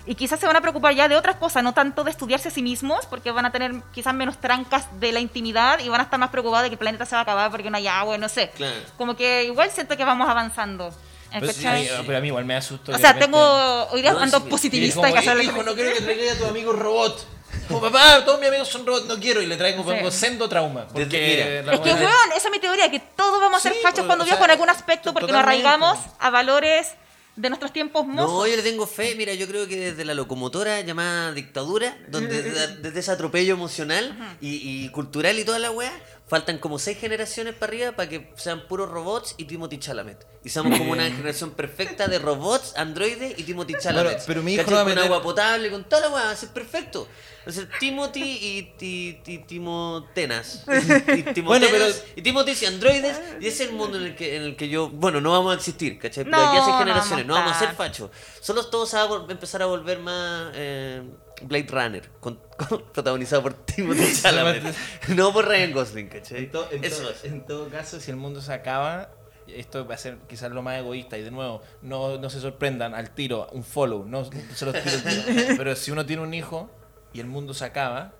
Y 0.06 0.14
quizás 0.14 0.40
se 0.40 0.46
van 0.46 0.56
a 0.56 0.60
preocupar 0.62 0.94
ya 0.94 1.08
de 1.08 1.16
otras 1.16 1.36
cosas, 1.36 1.62
no 1.62 1.74
tanto 1.74 2.04
de 2.04 2.10
estudiarse 2.10 2.48
a 2.48 2.50
sí 2.50 2.62
mismos, 2.62 3.04
porque 3.06 3.30
van 3.30 3.44
a 3.44 3.52
tener 3.52 3.74
quizás 3.92 4.14
menos 4.14 4.40
trancas 4.40 4.86
de 4.98 5.12
la 5.12 5.20
intimidad 5.20 5.78
y 5.80 5.88
van 5.88 6.00
a 6.00 6.04
estar 6.04 6.18
más 6.18 6.30
preocupados 6.30 6.64
de 6.64 6.70
que 6.70 6.74
el 6.74 6.78
planeta 6.78 7.04
se 7.04 7.14
va 7.14 7.20
a 7.20 7.22
acabar 7.22 7.50
porque 7.50 7.70
no 7.70 7.76
hay 7.76 7.86
agua, 7.86 8.16
no 8.18 8.28
sé. 8.28 8.50
Claro. 8.56 8.74
Como 8.96 9.14
que 9.14 9.44
igual 9.44 9.70
siento 9.70 9.96
que 9.96 10.04
vamos 10.04 10.28
avanzando. 10.28 10.92
Pero, 11.32 11.52
sí, 11.52 11.62
¿cachai? 11.62 11.88
pero 12.06 12.18
a 12.18 12.20
mí 12.20 12.26
igual 12.28 12.44
me 12.44 12.56
asusto. 12.56 12.90
O 12.90 12.94
de 12.96 13.00
sea, 13.00 13.12
repente- 13.12 13.26
tengo. 13.36 13.84
Hoy 13.92 14.02
día 14.02 14.12
No, 14.14 14.18
ando 14.20 14.38
sí, 14.40 14.44
Y 14.46 14.50
positivista 14.50 15.00
como, 15.00 15.08
y 15.10 15.12
que 15.12 15.18
hacer 15.18 15.44
hijo, 15.44 15.62
no 15.62 15.74
quiero 15.74 15.92
que 15.92 16.00
traigas 16.00 16.36
a 16.36 16.38
tu 16.40 16.46
amigo 16.46 16.72
robot. 16.72 17.26
Como 17.68 17.80
papá, 17.80 18.24
todos 18.24 18.38
mis 18.40 18.48
amigos 18.48 18.68
son 18.68 18.84
robots, 18.86 19.06
no 19.06 19.18
quiero. 19.18 19.40
Y 19.42 19.46
le 19.46 19.56
traigo 19.56 19.84
Sí. 19.84 20.10
sendo 20.18 20.48
trauma. 20.48 20.86
Porque 20.88 21.04
Desde- 21.06 21.62
la 21.62 21.74
Es 21.74 21.80
que, 21.80 21.90
weón, 21.94 22.32
esa 22.36 22.48
es 22.48 22.50
mi 22.50 22.58
teoría, 22.58 22.90
que 22.90 23.00
todos 23.00 23.40
vamos 23.40 23.58
a 23.58 23.62
ser 23.62 23.72
Sí, 23.74 23.78
fachos 23.82 24.00
pues, 24.00 24.06
cuando 24.06 24.24
sea, 24.24 24.36
en 24.44 24.50
algún 24.50 24.68
aspecto 24.70 25.12
porque 25.12 25.30
nos 25.32 25.40
arraigamos 25.42 25.98
a 26.18 26.30
valores 26.30 26.88
de 27.36 27.48
nuestros 27.48 27.72
tiempos 27.72 28.06
No, 28.06 28.26
mozos. 28.28 28.50
yo 28.50 28.56
le 28.56 28.62
tengo 28.62 28.86
fe. 28.86 29.14
Mira, 29.14 29.32
yo 29.34 29.46
creo 29.46 29.66
que 29.66 29.76
desde 29.76 30.04
la 30.04 30.14
locomotora 30.14 30.80
llamada 30.80 31.32
dictadura, 31.32 31.96
donde 32.08 32.42
desde, 32.42 32.76
desde 32.82 33.00
ese 33.00 33.10
atropello 33.12 33.54
emocional 33.54 34.36
y, 34.40 34.84
y 34.84 34.88
cultural 34.90 35.38
y 35.38 35.44
toda 35.44 35.58
la 35.58 35.70
weá, 35.70 35.92
faltan 36.30 36.58
como 36.58 36.78
seis 36.78 36.96
generaciones 36.98 37.54
para 37.54 37.70
arriba 37.72 37.92
para 37.92 38.08
que 38.08 38.32
sean 38.36 38.66
puros 38.68 38.88
robots 38.88 39.34
y 39.36 39.44
Timothy 39.44 39.78
Chalamet. 39.78 40.26
Y 40.44 40.48
seamos 40.48 40.78
como 40.78 40.92
una 40.92 41.04
generación 41.10 41.50
perfecta 41.50 42.06
de 42.06 42.18
robots, 42.20 42.72
androides 42.76 43.36
y 43.38 43.42
Timothy 43.42 43.74
Chalamet. 43.78 44.12
Bueno, 44.12 44.24
pero 44.28 44.42
mi 44.42 44.54
hijo 44.54 44.70
no 44.70 44.76
va 44.76 44.80
a 44.82 44.84
Con 44.84 44.94
meter- 44.94 45.04
agua 45.04 45.22
potable, 45.22 45.70
con 45.70 45.84
toda 45.84 46.02
la 46.02 46.08
weá, 46.14 46.24
va 46.26 46.30
a 46.30 46.36
ser 46.36 46.48
perfecto. 46.50 47.08
Ser 47.46 47.68
Timothy 47.80 48.22
y, 48.22 48.62
ti- 48.78 49.42
Timotenas. 49.46 50.64
Y, 50.68 51.22
Timotenas 51.32 51.34
Bueno, 51.44 51.66
pero- 51.70 51.86
y 52.16 52.22
Timothy 52.22 52.52
y 52.62 52.64
androides. 52.66 53.20
Y 53.40 53.46
ese 53.48 53.64
es 53.64 53.70
el 53.70 53.74
mundo 53.76 53.98
en 53.98 54.04
el 54.04 54.14
que, 54.16 54.36
en 54.36 54.42
el 54.44 54.56
que 54.56 54.68
yo. 54.68 54.88
Bueno, 54.88 55.20
no 55.20 55.32
vamos 55.32 55.52
a 55.52 55.56
existir, 55.56 55.98
¿cachai? 55.98 56.24
Pero 56.24 56.36
No, 56.36 56.48
aquí 56.48 56.58
hace 56.58 56.70
no 56.70 56.78
generaciones, 56.78 57.26
no 57.26 57.34
vamos 57.34 57.52
a 57.52 57.58
ser 57.58 57.70
estar. 57.70 57.86
fachos. 57.88 58.10
Solo 58.40 58.66
todos 58.66 58.88
se 58.88 58.96
va 58.96 59.02
a 59.04 59.30
empezar 59.32 59.62
a 59.62 59.66
volver 59.66 59.98
más 59.98 60.52
eh, 60.54 61.02
Blade 61.42 61.66
Runner, 61.70 62.08
con- 62.20 62.38
con- 62.68 62.82
protagonizado 62.92 63.42
por 63.42 63.54
Timothy 63.54 64.12
Chalamet. 64.20 64.62
no 65.08 65.32
por 65.32 65.46
Ryan 65.48 65.72
Gosling, 65.72 66.08
¿cachai? 66.08 66.38
En, 66.44 66.50
to- 66.50 66.68
en 66.70 66.84
Eso 66.84 67.02
to- 67.02 67.10
es. 67.10 67.24
en 67.24 67.46
todo 67.46 67.68
caso, 67.68 67.98
si 68.00 68.10
el 68.10 68.16
mundo 68.16 68.40
se 68.40 68.52
acaba, 68.52 69.10
esto 69.46 69.86
va 69.86 69.94
a 69.94 69.98
ser 69.98 70.18
quizás 70.28 70.50
lo 70.52 70.62
más 70.62 70.78
egoísta. 70.78 71.18
Y 71.18 71.22
de 71.22 71.30
nuevo, 71.30 71.62
no, 71.82 72.18
no 72.18 72.30
se 72.30 72.40
sorprendan 72.40 72.94
al 72.94 73.10
tiro, 73.10 73.48
un 73.52 73.64
follow, 73.64 74.04
no, 74.04 74.24
se 74.24 74.64
los 74.64 74.74
tiro 74.74 74.96
tiro. 74.98 75.44
Pero 75.56 75.74
si 75.76 75.90
uno 75.90 76.06
tiene 76.06 76.22
un 76.22 76.32
hijo 76.34 76.70
y 77.12 77.20
el 77.20 77.26
mundo 77.26 77.54
se 77.54 77.64
acaba, 77.64 78.12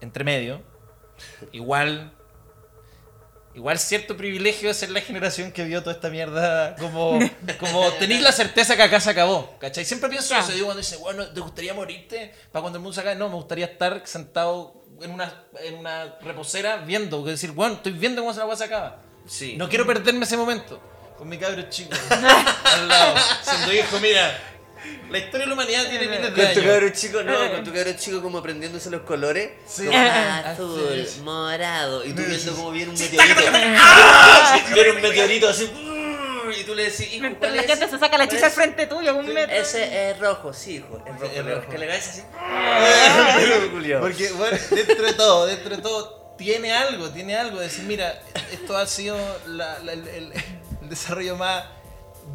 entre 0.00 0.24
medio, 0.24 0.62
igual. 1.52 2.12
Igual 3.58 3.76
cierto 3.80 4.16
privilegio 4.16 4.68
de 4.68 4.74
ser 4.74 4.90
la 4.90 5.00
generación 5.00 5.50
que 5.50 5.64
vio 5.64 5.80
toda 5.82 5.96
esta 5.96 6.10
mierda. 6.10 6.76
Como, 6.76 7.18
como 7.58 7.90
tenéis 7.94 8.22
la 8.22 8.30
certeza 8.30 8.76
que 8.76 8.82
acá 8.82 9.00
se 9.00 9.10
acabó. 9.10 9.58
¿Cachai? 9.58 9.84
Siempre 9.84 10.08
pienso 10.08 10.36
eso. 10.36 10.52
Digo, 10.52 10.66
cuando 10.66 10.80
dice, 10.80 10.96
bueno, 10.96 11.26
¿te 11.26 11.40
gustaría 11.40 11.74
morirte 11.74 12.32
para 12.52 12.62
cuando 12.62 12.78
el 12.78 12.82
mundo 12.82 12.94
se 12.94 13.00
acabe? 13.00 13.16
No, 13.16 13.28
me 13.28 13.34
gustaría 13.34 13.66
estar 13.66 14.02
sentado 14.04 14.84
en 15.02 15.10
una, 15.10 15.42
en 15.60 15.74
una 15.74 16.18
reposera 16.20 16.76
viendo. 16.76 17.24
Que 17.24 17.32
decir, 17.32 17.50
bueno, 17.50 17.74
estoy 17.74 17.92
viendo 17.92 18.22
cómo 18.22 18.32
se 18.32 18.38
la 18.38 18.44
agua 18.44 18.56
se 18.56 18.64
acaba. 18.64 19.02
Sí. 19.26 19.56
No 19.56 19.68
quiero 19.68 19.84
perderme 19.84 20.24
ese 20.24 20.36
momento. 20.36 20.80
Con 21.18 21.28
mi 21.28 21.36
cabro 21.36 21.68
chico. 21.68 21.90
al 22.64 22.88
lado. 22.88 23.16
Siendo 23.42 23.72
hijo, 23.72 23.98
mira. 23.98 24.38
La 25.10 25.18
historia 25.18 25.40
de 25.40 25.46
la 25.46 25.52
humanidad 25.54 25.88
tiene 25.88 26.06
miles 26.06 26.22
de 26.22 26.26
Con 26.28 26.34
tu 26.34 26.40
años. 26.60 26.64
cabro 26.64 26.88
chico, 26.90 27.22
no, 27.22 27.50
con 27.52 27.64
tu 27.64 27.72
cabro 27.72 27.92
chico 27.94 28.22
como 28.22 28.38
aprendiéndose 28.38 28.90
los 28.90 29.02
colores. 29.02 29.50
Sí. 29.66 29.86
Como 29.86 29.98
Ah, 30.00 30.38
azul, 30.50 31.06
morado. 31.22 32.04
Y 32.04 32.12
tú 32.12 32.22
viendo 32.22 32.54
cómo 32.56 32.70
viene 32.70 32.90
un 32.92 32.98
meteorito. 32.98 33.40
¡Ah! 33.52 34.60
Viene 34.74 34.90
un 34.90 35.00
meteorito 35.02 35.48
así. 35.48 35.70
Y 36.58 36.64
tú 36.64 36.74
le 36.74 36.84
decís, 36.84 37.12
hijo, 37.12 37.20
Mientras 37.20 37.38
¿cuál 37.50 37.56
la 37.56 37.62
es? 37.62 37.68
gente 37.68 37.88
se 37.88 37.98
saca 37.98 38.16
la 38.16 38.24
¿Cuál 38.24 38.28
chicha 38.30 38.46
al 38.46 38.52
frente 38.52 38.86
tuyo 38.86 39.14
un 39.16 39.26
metro. 39.34 39.54
Ese 39.54 40.10
es 40.10 40.18
rojo, 40.18 40.54
sí, 40.54 40.76
hijo. 40.76 41.02
Es 41.06 41.12
rojo. 41.20 41.26
es 41.34 41.44
le- 41.44 41.54
rojo. 41.56 41.68
Que 41.70 41.78
le 41.78 41.86
caes 41.86 42.08
así. 42.08 42.22
Porque, 44.00 44.30
bueno, 44.32 44.58
dentro 44.70 45.04
de 45.06 45.12
todo, 45.12 45.46
dentro 45.46 45.76
de 45.76 45.82
todo, 45.82 46.34
tiene 46.38 46.72
algo, 46.72 47.10
tiene 47.10 47.36
algo. 47.36 47.60
Decir, 47.60 47.84
mira, 47.84 48.22
esto 48.50 48.76
ha 48.76 48.86
sido 48.86 49.16
la- 49.46 49.78
la- 49.80 49.92
el, 49.92 50.08
el- 50.08 50.32
el 50.82 50.88
desarrollo 50.88 51.36
más 51.36 51.64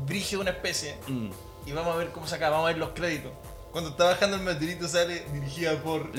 brígido 0.06 0.40
de 0.40 0.50
una 0.50 0.52
especie. 0.52 0.96
Mm. 1.08 1.30
Y 1.66 1.72
vamos 1.72 1.94
a 1.96 1.98
ver 1.98 2.10
cómo 2.10 2.28
se 2.28 2.36
acaba, 2.36 2.52
vamos 2.58 2.66
a 2.70 2.72
ver 2.74 2.78
los 2.80 2.90
créditos. 2.90 3.32
Cuando 3.72 3.90
está 3.90 4.04
bajando 4.06 4.36
el 4.38 4.44
meteorito 4.44 4.88
sale 4.88 5.24
dirigida 5.34 5.82
por... 5.82 6.12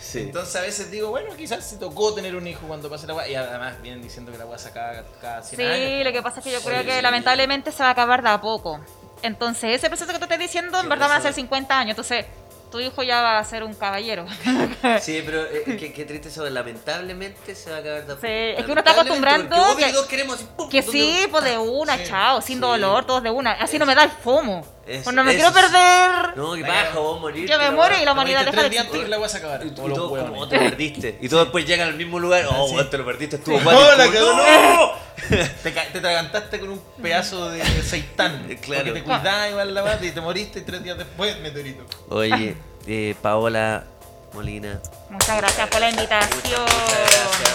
Sí. 0.00 0.20
Entonces 0.20 0.54
a 0.56 0.60
veces 0.60 0.90
digo, 0.90 1.10
bueno, 1.10 1.34
quizás 1.36 1.64
se 1.68 1.76
tocó 1.76 2.14
tener 2.14 2.36
un 2.36 2.46
hijo 2.46 2.66
cuando 2.68 2.88
pase 2.88 3.06
la 3.06 3.14
weá. 3.14 3.28
Y 3.28 3.34
además 3.34 3.80
vienen 3.82 4.00
diciendo 4.02 4.30
que 4.30 4.38
la 4.38 4.46
weá 4.46 4.58
se 4.58 4.68
acaba 4.68 5.02
cada 5.20 5.42
100 5.42 5.56
Sí, 5.60 5.66
años. 5.66 6.04
lo 6.04 6.12
que 6.12 6.22
pasa 6.22 6.38
es 6.38 6.44
que 6.44 6.52
yo 6.52 6.60
creo 6.60 6.80
Sí, 6.82 6.86
que 6.86 6.96
sí. 6.96 7.02
lamentablemente 7.02 7.72
se 7.72 7.82
va 7.82 7.88
a 7.88 7.92
acabar 7.92 8.22
de 8.22 8.28
a 8.28 8.40
poco. 8.40 8.78
Entonces, 9.22 9.74
ese 9.76 9.88
proceso 9.88 10.12
que 10.12 10.18
tú 10.18 10.24
estás 10.24 10.38
diciendo, 10.38 10.76
en 10.78 10.82
Sí, 10.84 10.88
verdad 10.88 11.08
van 11.08 11.18
a 11.18 11.22
ser 11.22 11.32
50 11.32 11.78
años. 11.78 11.90
Entonces, 11.90 12.26
tu 12.74 12.80
hijo 12.80 13.04
ya 13.04 13.22
va 13.22 13.38
a 13.38 13.44
ser 13.44 13.62
un 13.62 13.72
caballero. 13.74 14.26
Sí, 15.00 15.22
pero 15.24 15.44
eh, 15.44 15.76
qué, 15.78 15.92
qué 15.92 16.04
triste 16.04 16.28
eso. 16.28 16.44
Lamentablemente 16.50 17.54
se 17.54 17.70
va 17.70 17.76
a 17.76 17.80
acabar 17.80 18.04
de 18.06 18.12
a. 18.12 18.16
Sí, 18.16 18.26
es 18.58 18.64
que 18.66 18.72
uno 18.72 18.80
está 18.80 18.90
acostumbrando 18.92 19.76
que- 19.76 19.88
y 19.88 19.92
todos 19.92 20.06
queremos. 20.06 20.38
Que 20.70 20.82
¿dónde- 20.82 20.82
sí, 20.82 21.26
pues 21.30 21.44
de 21.44 21.56
una, 21.58 21.96
Sí, 21.98 22.04
chao, 22.08 22.40
sin 22.42 22.56
sí. 22.56 22.60
dolor, 22.60 23.04
todos 23.06 23.22
de 23.22 23.30
una. 23.30 23.52
Así 23.52 23.78
no 23.78 23.86
me 23.86 23.94
da 23.94 24.02
el 24.04 24.10
fomo. 24.10 24.66
Eso- 24.86 25.04
Pues 25.04 25.16
no 25.16 25.22
me 25.24 25.34
quiero 25.34 25.52
perder. 25.52 26.36
No, 26.36 26.52
que 26.54 26.62
baja, 26.62 26.98
vos 26.98 27.20
morir. 27.20 27.48
Yo 27.48 27.58
me 27.58 27.70
muero 27.70 27.94
y 28.00 28.04
la 28.04 28.12
humanidad 28.12 28.40
Te 28.44 28.50
deja 28.50 28.60
de 28.62 28.66
existir. 28.76 29.02
que 29.04 29.08
la 29.08 29.18
weá 29.18 29.28
se 29.28 29.38
acabara. 29.38 29.64
Y, 29.64 29.68
y 29.68 29.70
todos 29.70 29.96
como 30.18 30.40
"Oh, 30.40 30.48
te 30.48 30.58
perdiste. 30.58 31.18
Y 31.22 31.28
todos 31.30 31.44
después 31.44 31.64
llegan 31.66 31.88
al 31.88 31.94
mismo 31.94 32.18
lugar. 32.18 32.44
Oh, 32.50 32.84
te 32.86 32.98
lo 32.98 33.04
perdiste, 33.04 33.36
estuvo 33.36 33.56
Sí. 33.58 33.64
guay. 33.64 33.76
No, 34.12 34.92
Te, 35.62 35.70
te 35.70 35.98
atragantaste 35.98 36.60
con 36.60 36.70
un 36.70 36.80
pedazo 37.00 37.48
de 37.50 37.62
seitán. 37.82 38.46
Claro. 38.62 38.84
Porque 38.84 39.00
te 39.00 39.04
cuidabas 39.04 39.50
igual 39.50 39.74
la 39.74 39.84
weá 39.84 39.98
y 40.04 40.10
te 40.10 40.20
moriste 40.20 40.58
y 40.60 40.62
tres 40.62 40.82
días 40.82 40.98
después 40.98 41.38
meteorito. 41.40 41.84
Oye, 42.08 42.56
eh, 42.86 43.14
Paola 43.22 43.84
Molina, 44.32 44.80
Muchas 45.10 45.36
gracias 45.36 45.68
por 45.68 45.80
la 45.80 45.90
invitación. 45.90 46.64
gracias. 46.66 47.54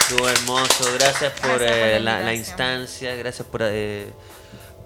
estuvo 0.00 0.28
hermoso. 0.28 0.92
Gracias 0.94 1.32
por, 1.40 1.58
Gracias 1.58 1.60
por 1.60 1.60
la 1.60 1.96
eh, 1.96 2.00
la, 2.00 2.20
la 2.20 2.34
instancia. 2.34 3.14
Gracias 3.16 3.46
por, 3.46 3.60
eh, 3.64 4.10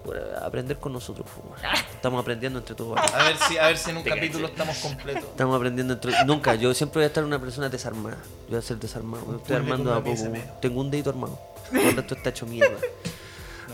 por 0.03 0.17
eh, 0.17 0.21
aprender 0.43 0.77
con 0.77 0.91
nosotros. 0.93 1.25
po. 1.29 1.55
Estamos 1.93 2.21
aprendiendo 2.21 2.59
entre 2.59 2.75
todos. 2.75 2.97
A 2.99 3.23
ver 3.23 3.37
si, 3.47 3.57
a 3.57 3.67
ver 3.67 3.77
si 3.77 3.89
en 3.91 3.97
un 3.97 4.03
Te 4.03 4.09
capítulo 4.09 4.47
caché. 4.47 4.53
estamos 4.61 4.77
completos. 4.77 5.23
Estamos 5.23 5.55
aprendiendo 5.55 5.93
entre 5.93 6.25
Nunca, 6.25 6.55
yo 6.55 6.73
siempre 6.73 6.99
voy 6.99 7.03
a 7.05 7.07
estar 7.07 7.23
una 7.23 7.39
persona 7.39 7.69
desarmada. 7.69 8.17
Yo 8.43 8.49
voy 8.49 8.59
a 8.59 8.61
ser 8.61 8.77
desarmado. 8.77 9.25
Me 9.25 9.37
estoy 9.37 9.55
armando 9.55 9.93
a 9.93 10.03
poco. 10.03 10.23
Tengo 10.61 10.81
un 10.81 10.91
dedito 10.91 11.09
armado. 11.11 11.39
El 11.73 11.95
resto 11.95 12.15
está 12.15 12.29
hecho 12.29 12.45
mierda. 12.45 12.77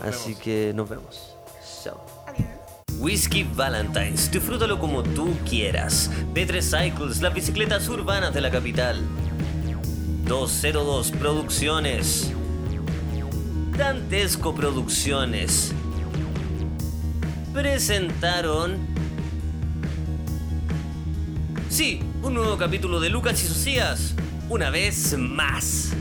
Así 0.02 0.30
vemos. 0.30 0.42
que 0.42 0.72
nos 0.74 0.88
vemos. 0.88 1.36
Chao. 1.82 2.04
Whisky 2.98 3.44
Valentine's, 3.44 4.30
disfrútalo 4.30 4.78
como 4.78 5.02
tú 5.02 5.36
quieras. 5.48 6.10
P3 6.34 6.62
Cycles, 6.62 7.20
las 7.20 7.34
bicicletas 7.34 7.88
urbanas 7.88 8.32
de 8.32 8.40
la 8.40 8.50
capital. 8.50 9.02
202 10.24 11.12
Producciones. 11.12 12.32
Dantesco 13.76 14.54
Producciones. 14.54 15.72
Presentaron. 17.52 18.78
Sí, 21.68 22.00
un 22.22 22.34
nuevo 22.34 22.56
capítulo 22.56 22.98
de 23.00 23.10
Lucas 23.10 23.42
y 23.44 23.46
Socias. 23.46 24.14
Una 24.48 24.70
vez 24.70 25.16
más. 25.18 25.92